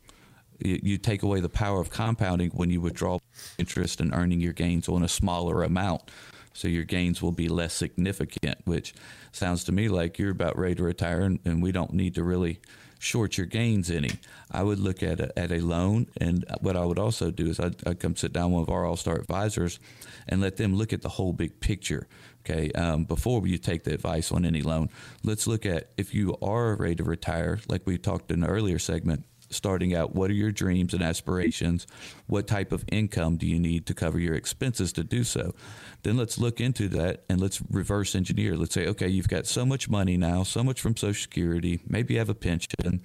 you, 0.59 0.97
take 0.97 1.23
away 1.23 1.41
the 1.41 1.51
power 1.51 1.83
of 1.83 1.91
compounding 1.91 2.49
when 2.53 2.71
you 2.71 2.81
withdraw 2.81 3.19
interest 3.59 4.01
and 4.01 4.15
earning 4.15 4.41
your 4.41 4.55
gains 4.55 4.89
on 4.89 5.03
a 5.03 5.09
smaller 5.09 5.63
amount 5.63 6.11
so 6.57 6.69
your 6.69 6.85
gains 6.85 7.21
will 7.21 7.33
be 7.33 7.49
less 7.49 7.75
significant, 7.75 8.59
which 8.65 8.95
sounds 9.31 9.63
to 9.65 9.73
me 9.73 9.89
like 9.89 10.19
you're 10.19 10.31
about 10.31 10.59
ready 10.59 10.75
to 10.77 10.83
retire 10.83 11.21
and, 11.21 11.39
and 11.45 11.63
we 11.63 11.71
don't 11.71 11.93
need 11.93 12.15
to 12.15 12.25
really 12.25 12.61
short 12.99 13.37
your 13.37 13.47
gains 13.47 13.91
any. 13.91 14.13
I 14.51 14.63
would 14.63 14.79
look 14.79 15.03
at 15.03 15.21
a, 15.21 15.39
at 15.39 15.53
a 15.53 15.61
loan, 15.61 16.07
and 16.19 16.47
what 16.63 16.75
I 16.75 16.85
would 16.87 16.99
also 16.99 17.31
do 17.31 17.49
is 17.49 17.61
I'd, 17.61 17.87
I'd 17.87 18.01
come 18.01 18.17
sit 18.17 18.33
down 18.33 18.53
with 18.53 18.71
our 18.71 18.87
All 18.87 18.97
Star 18.97 19.17
advisors 19.17 19.79
and 20.27 20.41
let 20.41 20.57
them 20.57 20.75
look 20.75 20.95
at 20.95 21.03
the 21.03 21.11
whole 21.11 21.35
big 21.35 21.61
picture. 21.61 22.09
Okay, 22.41 22.71
um, 22.73 23.05
before 23.05 23.47
you 23.47 23.59
take 23.59 23.85
the 23.85 23.93
advice 23.93 24.33
on 24.33 24.47
any 24.47 24.63
loan, 24.63 24.89
let's 25.25 25.47
look 25.47 25.67
at 25.67 25.91
if 25.99 26.15
you 26.15 26.37
are 26.41 26.75
ready 26.77 26.95
to 26.97 27.05
retire, 27.05 27.61
like 27.69 27.83
we 27.87 27.99
talked 27.99 28.31
in 28.31 28.41
the 28.41 28.47
earlier 28.47 28.79
segment 28.79 29.25
starting 29.57 29.95
out 29.95 30.15
what 30.15 30.31
are 30.31 30.35
your 30.35 30.53
dreams 30.53 30.95
and 30.95 31.03
aspirations 31.03 31.87
what 32.27 32.47
type 32.47 32.73
of 32.73 32.85
income 32.93 33.37
do 33.37 33.47
you 33.47 33.59
need 33.59 33.87
to 33.87 33.95
cover 33.95 34.19
your 34.19 34.35
expenses 34.35 34.93
to 34.93 35.03
do 35.03 35.25
so 35.25 35.55
then 36.03 36.17
let's 36.17 36.39
look 36.39 36.61
into 36.61 36.89
that 36.89 37.25
and 37.29 37.41
let's 37.41 37.61
reverse 37.71 38.15
engineer 38.15 38.57
let's 38.57 38.75
say 38.75 38.87
okay 38.87 39.09
you've 39.09 39.29
got 39.29 39.47
so 39.47 39.65
much 39.65 39.89
money 39.89 40.17
now 40.17 40.43
so 40.43 40.63
much 40.63 40.81
from 40.81 40.97
social 40.97 41.23
security 41.23 41.81
maybe 41.89 42.15
you 42.15 42.19
have 42.19 42.29
a 42.29 42.35
pension 42.35 43.01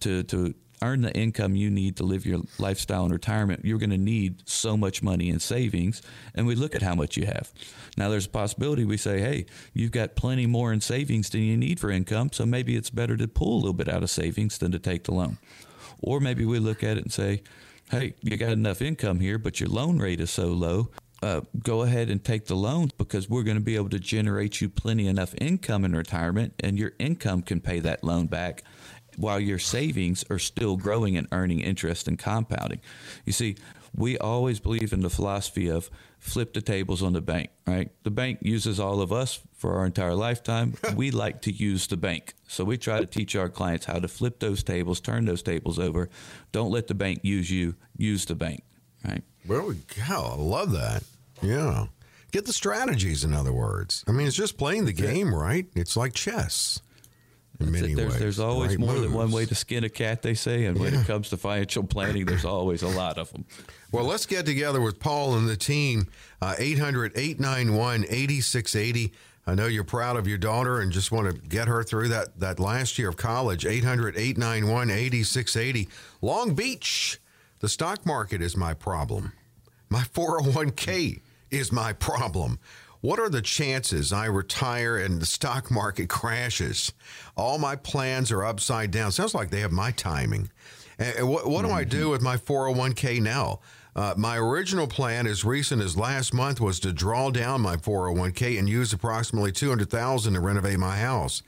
to 0.00 0.22
to 0.22 0.54
earn 0.84 1.02
the 1.02 1.12
income 1.12 1.56
you 1.56 1.70
need 1.70 1.96
to 1.96 2.04
live 2.04 2.26
your 2.26 2.40
lifestyle 2.58 3.06
in 3.06 3.12
retirement, 3.12 3.64
you're 3.64 3.78
going 3.78 3.90
to 3.90 3.98
need 3.98 4.46
so 4.48 4.76
much 4.76 5.02
money 5.02 5.28
in 5.28 5.40
savings. 5.40 6.02
And 6.34 6.46
we 6.46 6.54
look 6.54 6.74
at 6.74 6.82
how 6.82 6.94
much 6.94 7.16
you 7.16 7.26
have. 7.26 7.52
Now, 7.96 8.08
there's 8.08 8.26
a 8.26 8.30
possibility 8.30 8.84
we 8.84 8.96
say, 8.96 9.20
hey, 9.20 9.46
you've 9.72 9.92
got 9.92 10.14
plenty 10.14 10.46
more 10.46 10.72
in 10.72 10.80
savings 10.80 11.30
than 11.30 11.40
you 11.40 11.56
need 11.56 11.80
for 11.80 11.90
income. 11.90 12.30
So 12.32 12.44
maybe 12.44 12.76
it's 12.76 12.90
better 12.90 13.16
to 13.16 13.26
pull 13.26 13.54
a 13.54 13.60
little 13.60 13.72
bit 13.72 13.88
out 13.88 14.02
of 14.02 14.10
savings 14.10 14.58
than 14.58 14.72
to 14.72 14.78
take 14.78 15.04
the 15.04 15.14
loan. 15.14 15.38
Or 16.06 16.20
maybe 16.20 16.44
we 16.44 16.58
look 16.58 16.82
at 16.82 16.98
it 16.98 17.04
and 17.04 17.12
say, 17.12 17.42
hey, 17.90 18.14
you 18.22 18.36
got 18.36 18.52
enough 18.52 18.82
income 18.82 19.20
here, 19.20 19.38
but 19.38 19.58
your 19.58 19.70
loan 19.70 19.98
rate 19.98 20.20
is 20.20 20.30
so 20.30 20.48
low. 20.48 20.90
Uh, 21.22 21.40
go 21.62 21.82
ahead 21.82 22.10
and 22.10 22.22
take 22.22 22.46
the 22.46 22.54
loan 22.54 22.90
because 22.98 23.30
we're 23.30 23.42
going 23.42 23.56
to 23.56 23.62
be 23.62 23.76
able 23.76 23.88
to 23.88 23.98
generate 23.98 24.60
you 24.60 24.68
plenty 24.68 25.06
enough 25.06 25.34
income 25.40 25.84
in 25.84 25.96
retirement, 25.96 26.52
and 26.60 26.78
your 26.78 26.92
income 26.98 27.40
can 27.40 27.60
pay 27.60 27.80
that 27.80 28.04
loan 28.04 28.26
back 28.26 28.62
while 29.16 29.40
your 29.40 29.58
savings 29.58 30.24
are 30.28 30.38
still 30.38 30.76
growing 30.76 31.16
and 31.16 31.26
earning 31.32 31.60
interest 31.60 32.08
and 32.08 32.18
compounding. 32.18 32.80
You 33.24 33.32
see, 33.32 33.56
we 33.94 34.18
always 34.18 34.60
believe 34.60 34.92
in 34.92 35.00
the 35.00 35.10
philosophy 35.10 35.68
of 35.68 35.90
flip 36.18 36.52
the 36.52 36.60
tables 36.60 37.02
on 37.02 37.12
the 37.12 37.20
bank, 37.20 37.50
right? 37.66 37.90
The 38.02 38.10
bank 38.10 38.38
uses 38.42 38.80
all 38.80 39.00
of 39.00 39.12
us 39.12 39.40
for 39.52 39.74
our 39.78 39.86
entire 39.86 40.14
lifetime. 40.14 40.74
we 40.96 41.10
like 41.10 41.42
to 41.42 41.52
use 41.52 41.86
the 41.86 41.96
bank. 41.96 42.34
So 42.48 42.64
we 42.64 42.76
try 42.76 42.98
to 42.98 43.06
teach 43.06 43.36
our 43.36 43.48
clients 43.48 43.86
how 43.86 43.98
to 43.98 44.08
flip 44.08 44.40
those 44.40 44.62
tables, 44.62 45.00
turn 45.00 45.26
those 45.26 45.42
tables 45.42 45.78
over. 45.78 46.08
Don't 46.52 46.70
let 46.70 46.88
the 46.88 46.94
bank 46.94 47.20
use 47.22 47.50
you, 47.50 47.76
use 47.96 48.24
the 48.24 48.34
bank, 48.34 48.64
right? 49.04 49.22
Well, 49.46 49.74
yeah, 49.96 50.18
I 50.18 50.34
love 50.36 50.72
that. 50.72 51.04
Yeah. 51.42 51.86
Get 52.32 52.46
the 52.46 52.52
strategies, 52.52 53.22
in 53.22 53.32
other 53.32 53.52
words. 53.52 54.04
I 54.08 54.12
mean, 54.12 54.26
it's 54.26 54.34
just 54.34 54.58
playing 54.58 54.86
the 54.86 54.92
game, 54.92 55.32
right? 55.32 55.66
It's 55.76 55.96
like 55.96 56.14
chess 56.14 56.80
there's. 57.58 58.18
There's 58.18 58.38
always 58.40 58.70
right 58.70 58.78
more 58.78 58.92
moves. 58.94 59.02
than 59.02 59.12
one 59.12 59.30
way 59.30 59.46
to 59.46 59.54
skin 59.54 59.84
a 59.84 59.88
cat, 59.88 60.22
they 60.22 60.34
say. 60.34 60.64
And 60.64 60.76
yeah. 60.76 60.82
when 60.82 60.94
it 60.94 61.06
comes 61.06 61.30
to 61.30 61.36
financial 61.36 61.84
planning, 61.84 62.24
there's 62.26 62.44
always 62.44 62.82
a 62.82 62.88
lot 62.88 63.18
of 63.18 63.32
them. 63.32 63.44
Well, 63.92 64.04
let's 64.04 64.26
get 64.26 64.44
together 64.46 64.80
with 64.80 64.98
Paul 64.98 65.36
and 65.36 65.48
the 65.48 65.56
team. 65.56 66.08
Uh, 66.42 66.54
800 66.58 67.12
891 67.16 68.04
8680. 68.04 69.12
I 69.46 69.54
know 69.54 69.66
you're 69.66 69.84
proud 69.84 70.16
of 70.16 70.26
your 70.26 70.38
daughter 70.38 70.80
and 70.80 70.90
just 70.90 71.12
want 71.12 71.30
to 71.30 71.48
get 71.48 71.68
her 71.68 71.82
through 71.82 72.08
that, 72.08 72.40
that 72.40 72.58
last 72.58 72.98
year 72.98 73.08
of 73.08 73.16
college. 73.16 73.66
800 73.66 74.16
891 74.16 74.90
8680. 74.90 75.88
Long 76.22 76.54
Beach. 76.54 77.20
The 77.60 77.68
stock 77.68 78.04
market 78.04 78.42
is 78.42 78.56
my 78.56 78.74
problem. 78.74 79.32
My 79.88 80.02
401k 80.02 81.20
is 81.50 81.70
my 81.70 81.92
problem. 81.92 82.58
What 83.04 83.20
are 83.20 83.28
the 83.28 83.42
chances 83.42 84.14
I 84.14 84.24
retire 84.24 84.96
and 84.96 85.20
the 85.20 85.26
stock 85.26 85.70
market 85.70 86.08
crashes? 86.08 86.90
All 87.36 87.58
my 87.58 87.76
plans 87.76 88.32
are 88.32 88.42
upside 88.42 88.92
down. 88.92 89.12
Sounds 89.12 89.34
like 89.34 89.50
they 89.50 89.60
have 89.60 89.72
my 89.72 89.90
timing. 89.90 90.50
And 90.98 91.28
what, 91.28 91.46
what 91.46 91.60
do 91.60 91.68
mm-hmm. 91.68 91.76
I 91.76 91.84
do 91.84 92.08
with 92.08 92.22
my 92.22 92.38
401k 92.38 93.20
now? 93.20 93.60
Uh, 93.94 94.14
my 94.16 94.38
original 94.38 94.86
plan, 94.86 95.26
as 95.26 95.44
recent 95.44 95.82
as 95.82 95.98
last 95.98 96.32
month, 96.32 96.62
was 96.62 96.80
to 96.80 96.94
draw 96.94 97.30
down 97.30 97.60
my 97.60 97.76
401k 97.76 98.58
and 98.58 98.70
use 98.70 98.94
approximately 98.94 99.52
200000 99.52 100.32
to 100.32 100.40
renovate 100.40 100.78
my 100.78 100.96
house. 100.96 101.42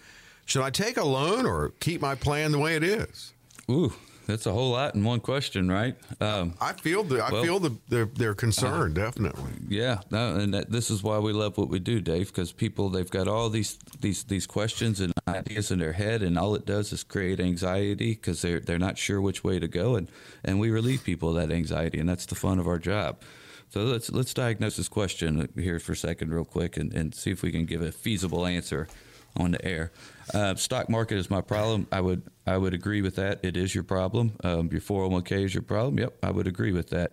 Should 0.44 0.62
I 0.62 0.68
take 0.68 0.98
a 0.98 1.04
loan 1.04 1.46
or 1.46 1.70
keep 1.80 2.02
my 2.02 2.16
plan 2.16 2.52
the 2.52 2.58
way 2.58 2.76
it 2.76 2.84
is? 2.84 3.32
Ooh, 3.70 3.94
that's 4.26 4.46
a 4.46 4.52
whole 4.52 4.70
lot 4.70 4.94
in 4.94 5.04
one 5.04 5.20
question, 5.20 5.70
right? 5.70 5.96
Um, 6.20 6.54
I 6.60 6.72
feel 6.72 7.02
the 7.04 7.24
I 7.24 7.30
well, 7.30 7.42
feel 7.42 7.60
the 7.60 7.76
their, 7.88 8.06
their 8.06 8.34
concern 8.34 8.92
uh, 8.92 8.94
definitely. 8.94 9.52
Yeah, 9.68 10.00
no, 10.10 10.36
and 10.36 10.52
that, 10.54 10.70
this 10.70 10.90
is 10.90 11.02
why 11.02 11.18
we 11.18 11.32
love 11.32 11.56
what 11.56 11.68
we 11.68 11.78
do, 11.78 12.00
Dave, 12.00 12.28
because 12.28 12.52
people 12.52 12.88
they've 12.88 13.10
got 13.10 13.28
all 13.28 13.48
these 13.48 13.78
these 14.00 14.24
these 14.24 14.46
questions, 14.46 15.00
and 15.00 15.12
ideas 15.28 15.70
in 15.70 15.78
their 15.78 15.92
head, 15.92 16.22
and 16.22 16.38
all 16.38 16.54
it 16.54 16.66
does 16.66 16.92
is 16.92 17.04
create 17.04 17.40
anxiety 17.40 18.14
because 18.14 18.42
they're 18.42 18.60
they're 18.60 18.78
not 18.78 18.98
sure 18.98 19.20
which 19.20 19.44
way 19.44 19.58
to 19.58 19.68
go, 19.68 19.94
and 19.94 20.08
and 20.44 20.58
we 20.58 20.70
relieve 20.70 21.04
people 21.04 21.30
of 21.30 21.36
that 21.36 21.54
anxiety, 21.54 21.98
and 21.98 22.08
that's 22.08 22.26
the 22.26 22.34
fun 22.34 22.58
of 22.58 22.66
our 22.66 22.78
job. 22.78 23.22
So 23.68 23.82
let's 23.82 24.10
let's 24.10 24.34
diagnose 24.34 24.76
this 24.76 24.88
question 24.88 25.48
here 25.56 25.78
for 25.78 25.92
a 25.92 25.96
second, 25.96 26.32
real 26.32 26.44
quick, 26.44 26.76
and, 26.76 26.92
and 26.92 27.14
see 27.14 27.30
if 27.30 27.42
we 27.42 27.52
can 27.52 27.64
give 27.64 27.82
a 27.82 27.92
feasible 27.92 28.46
answer 28.46 28.88
on 29.36 29.52
the 29.52 29.64
air. 29.64 29.92
Uh, 30.34 30.54
stock 30.54 30.88
market 30.88 31.18
is 31.18 31.30
my 31.30 31.40
problem. 31.40 31.86
I 31.92 32.00
would 32.00 32.22
I 32.46 32.56
would 32.56 32.74
agree 32.74 33.02
with 33.02 33.16
that. 33.16 33.44
It 33.44 33.56
is 33.56 33.74
your 33.74 33.84
problem. 33.84 34.32
Um, 34.42 34.68
your 34.70 34.80
401k 34.80 35.44
is 35.44 35.54
your 35.54 35.62
problem. 35.62 35.98
Yep, 35.98 36.18
I 36.22 36.30
would 36.30 36.46
agree 36.46 36.72
with 36.72 36.90
that. 36.90 37.12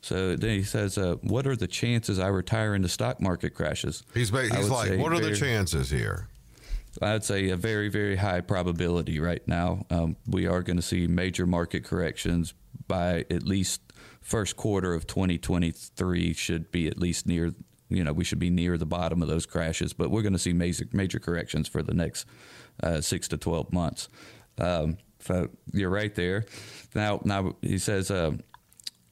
So 0.00 0.34
then 0.34 0.50
he 0.50 0.62
says, 0.64 0.98
uh, 0.98 1.16
"What 1.22 1.46
are 1.46 1.54
the 1.54 1.68
chances 1.68 2.18
I 2.18 2.28
retire 2.28 2.74
the 2.82 2.88
stock 2.88 3.20
market 3.20 3.50
crashes?" 3.54 4.02
He's 4.14 4.30
he's 4.30 4.68
like, 4.68 4.98
what 4.98 5.12
are 5.12 5.20
the 5.20 5.34
chances 5.34 5.90
here? 5.90 6.28
I'd 7.00 7.24
say 7.24 7.48
a 7.48 7.56
very, 7.56 7.88
very 7.88 8.16
high 8.16 8.42
probability 8.42 9.18
right 9.18 9.46
now. 9.46 9.86
Um, 9.88 10.16
we 10.26 10.46
are 10.46 10.62
going 10.62 10.76
to 10.76 10.82
see 10.82 11.06
major 11.06 11.46
market 11.46 11.84
corrections 11.84 12.52
by 12.86 13.24
at 13.30 13.44
least 13.44 13.80
first 14.20 14.56
quarter 14.56 14.92
of 14.92 15.06
2023 15.06 16.32
should 16.34 16.70
be 16.70 16.86
at 16.88 16.98
least 16.98 17.26
near, 17.26 17.52
you 17.94 18.04
know, 18.04 18.12
we 18.12 18.24
should 18.24 18.38
be 18.38 18.50
near 18.50 18.78
the 18.78 18.86
bottom 18.86 19.22
of 19.22 19.28
those 19.28 19.46
crashes, 19.46 19.92
but 19.92 20.10
we're 20.10 20.22
going 20.22 20.32
to 20.32 20.38
see 20.38 20.52
major, 20.52 20.86
major 20.92 21.18
corrections 21.18 21.68
for 21.68 21.82
the 21.82 21.94
next 21.94 22.26
uh, 22.82 23.00
six 23.00 23.28
to 23.28 23.36
12 23.36 23.72
months. 23.72 24.08
Um, 24.58 24.98
so 25.20 25.48
you're 25.72 25.90
right 25.90 26.14
there. 26.14 26.44
Now, 26.94 27.20
now 27.24 27.56
he 27.62 27.78
says, 27.78 28.10
um, 28.10 28.40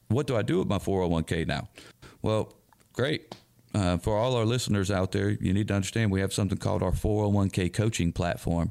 what 0.07 0.27
do 0.27 0.35
I 0.35 0.41
do 0.41 0.59
with 0.59 0.67
my 0.67 0.77
401k 0.77 1.47
now? 1.47 1.69
Well, 2.21 2.53
great. 2.93 3.35
Uh, 3.73 3.97
for 3.97 4.17
all 4.17 4.35
our 4.35 4.43
listeners 4.45 4.91
out 4.91 5.13
there, 5.13 5.29
you 5.29 5.53
need 5.53 5.69
to 5.69 5.73
understand 5.73 6.11
we 6.11 6.19
have 6.19 6.33
something 6.33 6.57
called 6.57 6.83
our 6.83 6.91
401k 6.91 7.71
coaching 7.71 8.11
platform. 8.11 8.69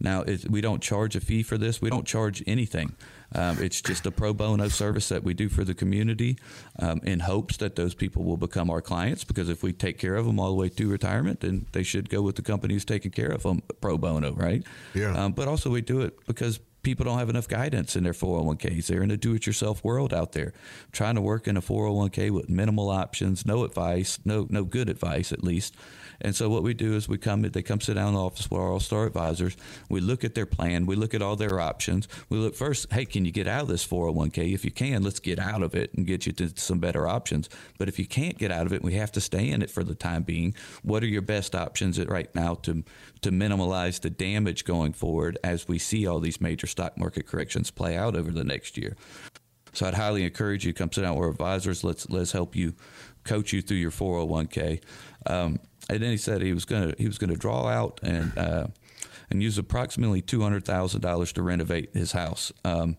Now, 0.00 0.24
we 0.48 0.60
don't 0.60 0.82
charge 0.82 1.14
a 1.14 1.20
fee 1.20 1.44
for 1.44 1.56
this. 1.56 1.80
We 1.80 1.88
don't 1.88 2.06
charge 2.06 2.42
anything. 2.48 2.96
Um, 3.34 3.62
it's 3.62 3.80
just 3.80 4.06
a 4.06 4.10
pro 4.10 4.32
bono 4.32 4.68
service 4.68 5.08
that 5.08 5.22
we 5.22 5.34
do 5.34 5.48
for 5.48 5.64
the 5.64 5.74
community 5.74 6.38
um, 6.78 7.00
in 7.04 7.20
hopes 7.20 7.56
that 7.58 7.76
those 7.76 7.94
people 7.94 8.24
will 8.24 8.36
become 8.36 8.70
our 8.70 8.80
clients 8.80 9.24
because 9.24 9.48
if 9.48 9.62
we 9.62 9.72
take 9.72 9.98
care 9.98 10.16
of 10.16 10.26
them 10.26 10.40
all 10.40 10.48
the 10.48 10.56
way 10.56 10.68
to 10.68 10.88
retirement, 10.88 11.40
then 11.40 11.66
they 11.72 11.82
should 11.82 12.08
go 12.08 12.22
with 12.22 12.36
the 12.36 12.42
company 12.42 12.74
who's 12.74 12.84
taking 12.84 13.10
care 13.10 13.30
of 13.30 13.42
them 13.42 13.62
pro 13.80 13.96
bono, 13.96 14.32
right? 14.32 14.64
Yeah. 14.94 15.12
Um, 15.16 15.32
but 15.32 15.48
also, 15.48 15.70
we 15.70 15.80
do 15.80 16.00
it 16.00 16.18
because 16.26 16.58
people 16.82 17.04
don't 17.04 17.18
have 17.18 17.28
enough 17.28 17.48
guidance 17.48 17.96
in 17.96 18.04
their 18.04 18.12
401ks. 18.12 18.86
They're 18.86 19.02
in 19.02 19.10
a 19.10 19.16
do 19.16 19.34
it 19.34 19.46
yourself 19.46 19.84
world 19.84 20.14
out 20.14 20.32
there, 20.32 20.52
trying 20.92 21.14
to 21.14 21.20
work 21.20 21.46
in 21.46 21.56
a 21.56 21.60
401k 21.60 22.30
with 22.30 22.48
minimal 22.48 22.90
options, 22.90 23.44
no 23.46 23.64
advice, 23.64 24.18
no 24.24 24.46
no 24.50 24.64
good 24.64 24.88
advice 24.88 25.32
at 25.32 25.44
least. 25.44 25.76
And 26.20 26.34
so 26.34 26.48
what 26.48 26.62
we 26.62 26.74
do 26.74 26.94
is 26.94 27.08
we 27.08 27.18
come 27.18 27.42
they 27.42 27.62
come 27.62 27.80
sit 27.80 27.94
down 27.94 28.08
in 28.08 28.14
the 28.14 28.20
office 28.20 28.50
with 28.50 28.60
our 28.60 28.70
all 28.70 28.80
star 28.80 29.06
advisors. 29.06 29.56
We 29.88 30.00
look 30.00 30.24
at 30.24 30.34
their 30.34 30.46
plan, 30.46 30.86
we 30.86 30.96
look 30.96 31.14
at 31.14 31.22
all 31.22 31.36
their 31.36 31.60
options. 31.60 32.08
We 32.28 32.38
look 32.38 32.54
first, 32.54 32.92
hey, 32.92 33.04
can 33.04 33.24
you 33.24 33.32
get 33.32 33.46
out 33.46 33.62
of 33.62 33.68
this 33.68 33.86
401k? 33.86 34.52
If 34.52 34.64
you 34.64 34.70
can, 34.70 35.02
let's 35.02 35.20
get 35.20 35.38
out 35.38 35.62
of 35.62 35.74
it 35.74 35.92
and 35.94 36.06
get 36.06 36.26
you 36.26 36.32
to 36.32 36.50
some 36.56 36.78
better 36.78 37.06
options. 37.06 37.48
But 37.78 37.88
if 37.88 37.98
you 37.98 38.06
can't 38.06 38.38
get 38.38 38.50
out 38.50 38.66
of 38.66 38.72
it, 38.72 38.82
we 38.82 38.94
have 38.94 39.12
to 39.12 39.20
stay 39.20 39.48
in 39.48 39.62
it 39.62 39.70
for 39.70 39.84
the 39.84 39.94
time 39.94 40.22
being. 40.22 40.54
What 40.82 41.02
are 41.02 41.08
your 41.08 41.22
best 41.22 41.54
options 41.54 42.02
right 42.04 42.32
now 42.34 42.54
to 42.54 42.84
to 43.22 43.30
minimize 43.30 43.98
the 43.98 44.10
damage 44.10 44.64
going 44.64 44.92
forward 44.92 45.38
as 45.44 45.68
we 45.68 45.78
see 45.78 46.06
all 46.06 46.20
these 46.20 46.40
major 46.40 46.66
stock 46.66 46.96
market 46.96 47.26
corrections 47.26 47.70
play 47.70 47.96
out 47.96 48.16
over 48.16 48.30
the 48.30 48.44
next 48.44 48.76
year? 48.76 48.96
So 49.72 49.86
I'd 49.86 49.94
highly 49.94 50.24
encourage 50.24 50.64
you 50.64 50.72
to 50.72 50.78
come 50.78 50.90
sit 50.92 51.02
down 51.02 51.14
with 51.14 51.24
our 51.24 51.30
advisors. 51.30 51.84
Let's 51.84 52.08
let's 52.10 52.32
help 52.32 52.56
you 52.56 52.74
coach 53.24 53.52
you 53.52 53.62
through 53.62 53.76
your 53.78 53.90
401k. 53.90 54.82
Um, 55.26 55.60
and 55.90 56.02
then 56.02 56.10
he 56.10 56.16
said 56.16 56.40
he 56.42 56.52
was 56.52 56.64
gonna 56.64 56.94
he 56.98 57.06
was 57.06 57.18
gonna 57.18 57.36
draw 57.36 57.66
out 57.66 58.00
and 58.02 58.36
uh, 58.38 58.66
and 59.30 59.42
use 59.42 59.58
approximately 59.58 60.22
two 60.22 60.42
hundred 60.42 60.64
thousand 60.64 61.00
dollars 61.00 61.32
to 61.32 61.42
renovate 61.42 61.90
his 61.94 62.12
house. 62.12 62.52
Um, 62.64 62.96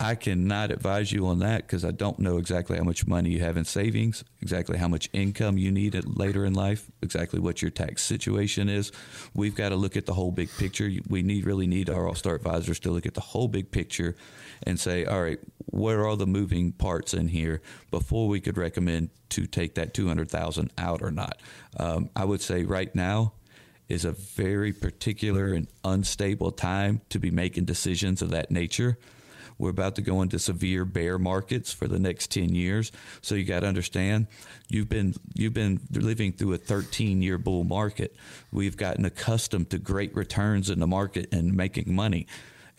I 0.00 0.14
cannot 0.14 0.70
advise 0.70 1.10
you 1.10 1.26
on 1.26 1.40
that 1.40 1.66
because 1.66 1.84
I 1.84 1.90
don't 1.90 2.20
know 2.20 2.38
exactly 2.38 2.76
how 2.76 2.84
much 2.84 3.08
money 3.08 3.30
you 3.30 3.40
have 3.40 3.56
in 3.56 3.64
savings, 3.64 4.22
exactly 4.40 4.78
how 4.78 4.86
much 4.86 5.10
income 5.12 5.58
you 5.58 5.72
need 5.72 5.96
at, 5.96 6.16
later 6.16 6.44
in 6.44 6.54
life, 6.54 6.88
exactly 7.02 7.40
what 7.40 7.62
your 7.62 7.72
tax 7.72 8.04
situation 8.04 8.68
is. 8.68 8.92
We've 9.34 9.56
got 9.56 9.70
to 9.70 9.76
look 9.76 9.96
at 9.96 10.06
the 10.06 10.14
whole 10.14 10.30
big 10.30 10.50
picture. 10.56 10.88
We 11.08 11.22
need 11.22 11.46
really 11.46 11.66
need 11.66 11.90
our 11.90 12.06
All 12.06 12.14
Star 12.14 12.36
advisors 12.36 12.78
to 12.80 12.92
look 12.92 13.06
at 13.06 13.14
the 13.14 13.20
whole 13.20 13.48
big 13.48 13.72
picture 13.72 14.14
and 14.62 14.78
say, 14.78 15.04
all 15.04 15.20
right, 15.20 15.40
where 15.66 16.06
are 16.06 16.16
the 16.16 16.26
moving 16.26 16.70
parts 16.70 17.12
in 17.12 17.28
here 17.28 17.60
before 17.90 18.28
we 18.28 18.40
could 18.40 18.56
recommend 18.56 19.10
to 19.30 19.46
take 19.46 19.74
that 19.74 19.94
two 19.94 20.06
hundred 20.06 20.30
thousand 20.30 20.72
out 20.78 21.02
or 21.02 21.10
not. 21.10 21.42
Um, 21.76 22.08
I 22.14 22.24
would 22.24 22.40
say 22.40 22.62
right 22.62 22.94
now 22.94 23.32
is 23.88 24.04
a 24.04 24.12
very 24.12 24.72
particular 24.72 25.52
and 25.54 25.66
unstable 25.82 26.52
time 26.52 27.00
to 27.08 27.18
be 27.18 27.32
making 27.32 27.64
decisions 27.64 28.22
of 28.22 28.30
that 28.30 28.50
nature. 28.50 28.96
We're 29.58 29.70
about 29.70 29.96
to 29.96 30.02
go 30.02 30.22
into 30.22 30.38
severe 30.38 30.84
bear 30.84 31.18
markets 31.18 31.72
for 31.72 31.88
the 31.88 31.98
next 31.98 32.30
10 32.30 32.54
years. 32.54 32.92
So 33.20 33.34
you 33.34 33.44
got 33.44 33.60
to 33.60 33.66
understand 33.66 34.28
you've 34.68 34.88
been 34.88 35.14
you've 35.34 35.54
been 35.54 35.80
living 35.90 36.32
through 36.32 36.54
a 36.54 36.58
13 36.58 37.22
year 37.22 37.38
bull 37.38 37.64
market. 37.64 38.16
We've 38.52 38.76
gotten 38.76 39.04
accustomed 39.04 39.70
to 39.70 39.78
great 39.78 40.14
returns 40.14 40.70
in 40.70 40.78
the 40.78 40.86
market 40.86 41.32
and 41.32 41.54
making 41.54 41.94
money. 41.94 42.26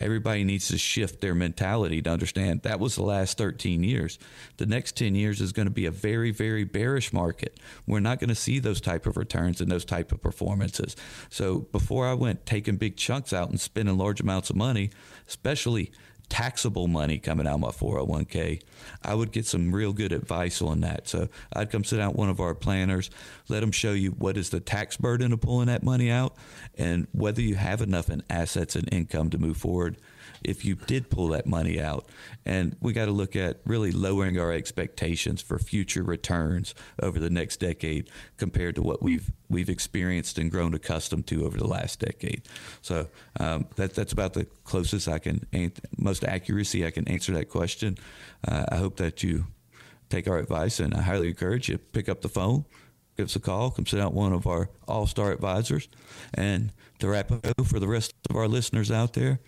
Everybody 0.00 0.44
needs 0.44 0.68
to 0.68 0.78
shift 0.78 1.20
their 1.20 1.34
mentality 1.34 2.00
to 2.00 2.10
understand 2.10 2.62
that 2.62 2.80
was 2.80 2.94
the 2.94 3.02
last 3.02 3.36
13 3.36 3.84
years. 3.84 4.18
The 4.56 4.64
next 4.64 4.96
10 4.96 5.14
years 5.14 5.42
is 5.42 5.52
going 5.52 5.66
to 5.66 5.72
be 5.72 5.84
a 5.84 5.90
very, 5.90 6.30
very 6.30 6.64
bearish 6.64 7.12
market. 7.12 7.60
We're 7.86 8.00
not 8.00 8.18
going 8.18 8.30
to 8.30 8.34
see 8.34 8.60
those 8.60 8.80
type 8.80 9.06
of 9.06 9.18
returns 9.18 9.60
and 9.60 9.70
those 9.70 9.84
type 9.84 10.10
of 10.10 10.22
performances. 10.22 10.96
So 11.28 11.60
before 11.70 12.06
I 12.06 12.14
went 12.14 12.46
taking 12.46 12.76
big 12.76 12.96
chunks 12.96 13.34
out 13.34 13.50
and 13.50 13.60
spending 13.60 13.98
large 13.98 14.22
amounts 14.22 14.48
of 14.48 14.56
money, 14.56 14.90
especially 15.28 15.92
taxable 16.30 16.88
money 16.88 17.18
coming 17.18 17.46
out 17.46 17.54
of 17.54 17.60
my 17.60 17.68
401k, 17.68 18.62
I 19.04 19.14
would 19.14 19.32
get 19.32 19.44
some 19.44 19.74
real 19.74 19.92
good 19.92 20.12
advice 20.12 20.62
on 20.62 20.80
that. 20.80 21.06
So 21.08 21.28
I'd 21.52 21.70
come 21.70 21.84
sit 21.84 21.98
down 21.98 22.10
with 22.10 22.16
one 22.16 22.30
of 22.30 22.40
our 22.40 22.54
planners, 22.54 23.10
let 23.48 23.60
them 23.60 23.72
show 23.72 23.92
you 23.92 24.12
what 24.12 24.38
is 24.38 24.48
the 24.48 24.60
tax 24.60 24.96
burden 24.96 25.32
of 25.32 25.40
pulling 25.42 25.66
that 25.66 25.82
money 25.82 26.10
out 26.10 26.34
and 26.78 27.06
whether 27.12 27.42
you 27.42 27.56
have 27.56 27.82
enough 27.82 28.08
in 28.08 28.22
assets 28.30 28.76
and 28.76 28.90
income 28.92 29.28
to 29.30 29.38
move 29.38 29.58
forward 29.58 29.96
if 30.44 30.64
you 30.64 30.74
did 30.74 31.10
pull 31.10 31.28
that 31.28 31.46
money 31.46 31.80
out. 31.80 32.06
And 32.44 32.76
we 32.80 32.92
got 32.92 33.06
to 33.06 33.12
look 33.12 33.36
at 33.36 33.60
really 33.64 33.92
lowering 33.92 34.38
our 34.38 34.52
expectations 34.52 35.42
for 35.42 35.58
future 35.58 36.02
returns 36.02 36.74
over 37.02 37.18
the 37.18 37.30
next 37.30 37.58
decade 37.58 38.10
compared 38.36 38.74
to 38.76 38.82
what 38.82 39.02
we've 39.02 39.30
we've 39.48 39.68
experienced 39.68 40.38
and 40.38 40.50
grown 40.50 40.74
accustomed 40.74 41.26
to 41.26 41.44
over 41.44 41.58
the 41.58 41.66
last 41.66 42.00
decade. 42.00 42.42
So 42.82 43.08
um, 43.38 43.66
that 43.76 43.94
that's 43.94 44.12
about 44.12 44.34
the 44.34 44.46
closest 44.64 45.08
I 45.08 45.18
can, 45.18 45.44
most 45.98 46.24
accuracy 46.24 46.86
I 46.86 46.90
can 46.90 47.06
answer 47.08 47.32
that 47.32 47.48
question. 47.48 47.98
Uh, 48.46 48.64
I 48.70 48.76
hope 48.76 48.96
that 48.96 49.22
you 49.22 49.46
take 50.08 50.28
our 50.28 50.38
advice, 50.38 50.80
and 50.80 50.94
I 50.94 51.02
highly 51.02 51.28
encourage 51.28 51.68
you 51.68 51.78
pick 51.78 52.08
up 52.08 52.20
the 52.20 52.28
phone, 52.28 52.64
give 53.16 53.26
us 53.26 53.36
a 53.36 53.40
call, 53.40 53.70
come 53.70 53.86
sit 53.86 53.96
down 53.96 54.14
one 54.14 54.32
of 54.32 54.46
our 54.46 54.70
all 54.86 55.06
star 55.06 55.32
advisors. 55.32 55.88
And 56.34 56.72
to 56.98 57.08
wrap 57.08 57.30
up 57.32 57.66
for 57.66 57.78
the 57.78 57.88
rest 57.88 58.14
of 58.28 58.36
our 58.36 58.48
listeners 58.48 58.90
out 58.90 59.14
there, 59.14 59.40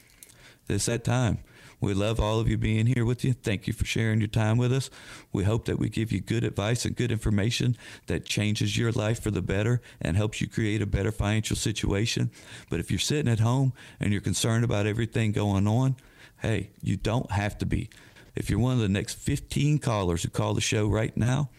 it's 0.69 0.87
that 0.87 1.05
time. 1.05 1.39
We 1.83 1.95
love 1.95 2.21
all 2.21 2.39
of 2.39 2.49
you 2.49 2.57
being 2.57 2.87
here 2.87 3.05
with 3.05 3.25
you. 3.25 3.33
Thank 3.33 3.67
you 3.67 3.73
for 3.73 3.85
sharing 3.85 4.21
your 4.21 4.29
time 4.29 4.57
with 4.57 4.73
us. 4.73 4.89
We 5.33 5.43
hope 5.43 5.65
that 5.65 5.81
we 5.81 5.89
give 5.89 6.13
you 6.13 6.21
good 6.21 6.45
advice 6.45 6.85
and 6.85 6.95
good 6.95 7.11
information 7.11 7.77
that 8.07 8.25
changes 8.25 8.79
your 8.79 8.93
life 8.93 9.21
for 9.21 9.33
the 9.33 9.43
better 9.43 9.83
and 10.01 10.17
helps 10.17 10.41
you 10.41 10.47
create 10.47 10.81
a 10.81 10.87
better 10.87 11.11
financial 11.11 11.57
situation. 11.57 12.31
But 12.71 12.79
if 12.79 12.93
you're 12.93 13.01
sitting 13.01 13.31
at 13.31 13.41
home 13.41 13.73
and 13.99 14.13
you're 14.13 14.21
concerned 14.21 14.65
about 14.65 14.87
everything 14.87 15.33
going 15.33 15.67
on, 15.67 15.97
hey, 16.41 16.71
you 16.81 16.97
don't 16.97 17.33
have 17.33 17.59
to 17.59 17.67
be. 17.67 17.91
If 18.37 18.49
you're 18.49 18.61
one 18.61 18.75
of 18.75 18.79
the 18.79 18.89
next 18.89 19.15
15 19.15 19.81
callers 19.81 20.23
who 20.23 20.29
call 20.29 20.55
the 20.55 20.61
show 20.61 20.87
right 20.87 21.17
now, 21.17 21.51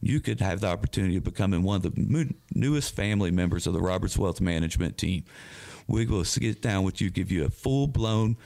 you 0.00 0.20
could 0.20 0.40
have 0.40 0.60
the 0.60 0.68
opportunity 0.68 1.16
of 1.16 1.24
becoming 1.24 1.62
one 1.62 1.76
of 1.76 1.82
the 1.82 2.34
newest 2.54 2.94
family 2.94 3.30
members 3.30 3.66
of 3.66 3.72
the 3.72 3.80
Roberts 3.80 4.16
Wealth 4.16 4.40
Management 4.40 4.98
team. 4.98 5.24
We 5.88 6.06
will 6.06 6.24
sit 6.24 6.62
down 6.62 6.82
with 6.84 7.00
you, 7.00 7.10
give 7.10 7.30
you 7.30 7.44
a 7.44 7.50
full 7.50 7.86
blown 7.86 8.36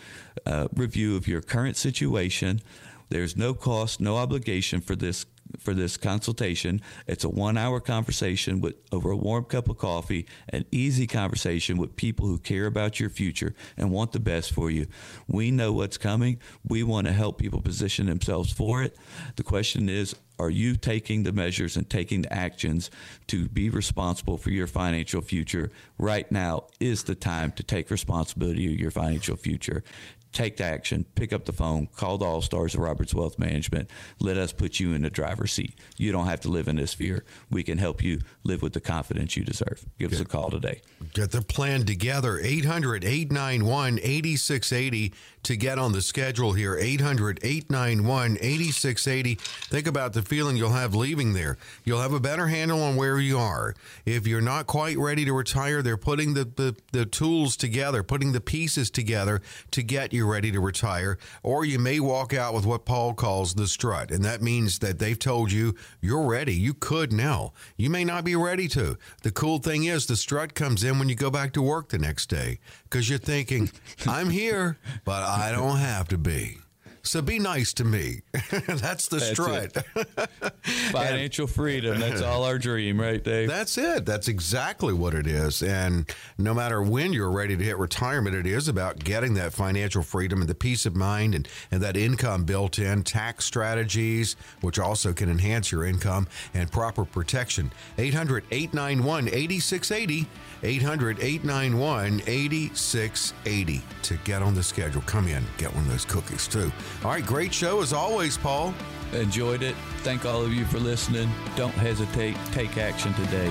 uh, 0.45 0.69
review 0.75 1.17
of 1.17 1.27
your 1.27 1.41
current 1.41 1.77
situation. 1.77 2.61
There's 3.09 3.37
no 3.37 3.55
cost, 3.55 4.01
no 4.01 4.17
obligation 4.17 4.81
for 4.81 4.95
this 4.95 5.27
for 5.59 5.75
this 5.75 5.97
consultation. 5.97 6.81
It's 7.07 7.25
a 7.25 7.29
one 7.29 7.57
hour 7.57 7.81
conversation 7.81 8.61
with 8.61 8.77
over 8.93 9.11
a 9.11 9.17
warm 9.17 9.45
cup 9.45 9.69
of 9.69 9.79
coffee, 9.79 10.27
an 10.49 10.65
easy 10.71 11.07
conversation 11.07 11.77
with 11.77 11.97
people 11.97 12.27
who 12.27 12.39
care 12.39 12.67
about 12.67 13.01
your 13.01 13.11
future 13.11 13.55
and 13.77 13.91
want 13.91 14.13
the 14.13 14.21
best 14.21 14.53
for 14.53 14.71
you. 14.71 14.87
We 15.27 15.51
know 15.51 15.73
what's 15.73 15.99
coming. 15.99 16.39
We 16.67 16.83
want 16.83 17.07
to 17.07 17.13
help 17.13 17.39
people 17.39 17.61
position 17.61 18.07
themselves 18.07 18.53
for 18.53 18.83
it. 18.83 18.97
The 19.37 19.43
question 19.43 19.89
is, 19.89 20.15
are 20.41 20.51
you 20.51 20.75
taking 20.75 21.23
the 21.23 21.33
measures 21.33 21.77
and 21.77 21.89
taking 21.89 22.23
the 22.23 22.33
actions 22.33 22.91
to 23.27 23.47
be 23.49 23.69
responsible 23.69 24.39
for 24.39 24.49
your 24.49 24.67
financial 24.67 25.21
future? 25.21 25.71
Right 25.99 26.33
now 26.33 26.65
is 26.81 27.05
the 27.05 27.15
time 27.15 27.53
to 27.53 27.63
take 27.63 27.91
responsibility 27.91 28.73
of 28.73 28.81
your 28.81 28.91
financial 28.91 29.37
future. 29.37 29.85
Take 30.33 30.61
action, 30.61 31.05
pick 31.15 31.33
up 31.33 31.45
the 31.45 31.53
phone, 31.53 31.89
call 31.97 32.19
the 32.19 32.25
All 32.25 32.43
Stars 32.43 32.75
of 32.75 32.81
Roberts 32.81 33.15
Wealth 33.15 33.39
Management. 33.39 33.91
Let 34.21 34.37
us 34.37 34.53
put 34.53 34.79
you 34.79 34.93
in 34.93 35.03
the 35.03 35.11
driver's 35.11 35.53
seat. 35.53 35.79
You 35.97 36.13
don't 36.13 36.27
have 36.27 36.41
to 36.41 36.49
live 36.49 36.69
in 36.69 36.77
this 36.77 36.95
fear. 36.95 37.25
We 37.51 37.63
can 37.63 37.79
help 37.79 38.03
you 38.03 38.21
live 38.45 38.63
with 38.63 38.73
the 38.73 38.81
confidence 38.81 39.37
you 39.37 39.45
deserve. 39.45 39.85
Give 39.99 40.13
us 40.13 40.21
a 40.21 40.25
call 40.25 40.51
today. 40.51 40.83
Get 41.15 41.33
the 41.33 41.43
plan 41.43 41.85
together. 41.85 42.39
800 42.43 43.05
891 43.05 43.99
8680 43.99 45.13
to 45.43 45.57
get 45.57 45.79
on 45.79 45.93
the 45.93 46.03
schedule 46.03 46.53
here. 46.53 46.77
800 46.77 47.41
891 47.43 48.39
8680. 48.41 49.35
Think 49.35 49.87
about 49.87 50.13
the 50.13 50.23
feeling 50.23 50.57
you'll 50.57 50.71
have 50.71 50.95
leaving 50.95 51.33
there. 51.33 51.57
You'll 51.85 52.01
have 52.01 52.13
a 52.13 52.21
better 52.21 52.49
handle 52.49 52.83
on 52.83 52.97
where 52.97 53.19
you 53.19 53.39
are. 53.39 53.75
If 54.05 54.27
you're 54.27 54.41
not 54.41 54.67
quite 54.67 54.99
ready 54.99 55.25
to 55.25 55.33
retire, 55.33 55.83
they're 55.83 55.97
putting 55.97 56.35
the, 56.35 56.45
the, 56.45 56.77
the 56.93 57.07
tools 57.07 57.57
together, 57.57 58.03
putting 58.03 58.33
the 58.33 58.41
pieces 58.41 58.91
together 58.91 59.41
to 59.71 59.83
get 59.83 60.13
you 60.13 60.31
ready 60.31 60.53
to 60.53 60.61
retire. 60.61 61.19
Or 61.43 61.65
you 61.65 61.79
may 61.79 62.01
walk 62.01 62.35
out 62.35 62.55
with 62.55 62.67
what 62.67 62.85
Paul 62.85 63.15
calls 63.15 63.55
the 63.55 63.67
strut. 63.67 64.11
And 64.11 64.25
that 64.25 64.43
means 64.43 64.79
that 64.81 64.99
they've 64.99 65.19
told 65.19 65.53
you 65.53 65.75
you're 66.01 66.27
ready. 66.27 66.55
You 66.55 66.75
could 66.75 67.13
now. 67.13 67.53
You 67.77 67.91
may 67.91 68.05
not 68.05 68.25
be 68.25 68.37
ready 68.37 68.69
to. 68.69 68.99
The 69.23 69.31
cool 69.31 69.59
thing 69.59 69.85
is, 69.85 70.07
the 70.07 70.17
strut 70.17 70.55
comes 70.55 70.85
in 70.85 70.99
when 70.99 71.09
you 71.09 71.15
go 71.15 71.31
back 71.31 71.53
to 71.55 71.63
work 71.63 71.89
the 71.89 71.99
next 71.99 72.27
day 72.27 72.59
because 72.85 73.09
you're 73.09 73.19
thinking, 73.19 73.71
I'm 74.07 74.31
here, 74.31 74.79
but 75.05 75.23
I 75.31 75.53
don't 75.53 75.79
have 75.79 76.09
to 76.09 76.19
be. 76.19 76.59
So 77.03 77.23
be 77.23 77.39
nice 77.39 77.73
to 77.75 77.85
me. 77.85 78.23
that's 78.51 79.09
the 79.09 79.19
That's 79.19 79.31
strut. 79.31 79.73
Financial 80.93 81.47
freedom. 81.47 81.99
That's 81.99 82.21
all 82.21 82.45
our 82.45 82.59
dream, 82.59 83.01
right, 83.01 83.23
Dave? 83.23 83.49
That's 83.49 83.79
it. 83.79 84.05
That's 84.05 84.29
exactly 84.29 84.93
what 84.93 85.15
it 85.15 85.27
is. 85.27 85.63
And 85.63 86.13
no 86.39 86.53
matter 86.53 86.83
when 86.83 87.13
you're 87.13 87.31
ready 87.31 87.57
to 87.57 87.65
hit 87.65 87.79
retirement, 87.79 88.37
it 88.37 88.47
is 88.47 88.69
about 88.69 88.99
getting 88.99 89.35
that 89.35 89.53
financial 89.53 90.03
freedom 90.03 90.41
and 90.41 90.49
the 90.49 90.55
peace 90.55 90.85
of 90.87 90.95
mind 90.95 91.35
and, 91.35 91.49
and 91.71 91.83
that 91.83 91.97
income 91.97 92.45
built 92.45 92.79
in, 92.79 93.03
tax 93.03 93.45
strategies, 93.45 94.37
which 94.61 94.79
also 94.79 95.13
can 95.13 95.31
enhance 95.31 95.73
your 95.73 95.85
income, 95.85 96.27
and 96.55 96.71
proper 96.71 97.05
protection. 97.05 97.73
800 97.99 98.45
891 98.51 99.29
8680. 99.29 100.27
800 100.63 101.21
891 101.21 102.23
8680 102.27 103.83
to 104.03 104.17
get 104.25 104.43
on 104.43 104.55
the 104.55 104.63
schedule. 104.63 105.01
Come 105.03 105.27
in, 105.29 105.45
get 105.57 105.75
one 105.75 105.85
of 105.85 105.91
those 105.91 106.05
cookies 106.05 106.47
too. 106.47 106.71
All 107.03 107.11
right, 107.11 107.25
great 107.25 107.55
show 107.55 107.81
as 107.81 107.95
always, 107.95 108.37
Paul. 108.37 108.75
Enjoyed 109.15 109.63
it. 109.63 109.75
Thank 110.03 110.27
all 110.27 110.43
of 110.43 110.53
you 110.53 110.67
for 110.67 110.79
listening. 110.79 111.31
Don't 111.57 111.73
hesitate. 111.73 112.37
Take 112.53 112.77
action 112.77 113.15
today. 113.15 113.51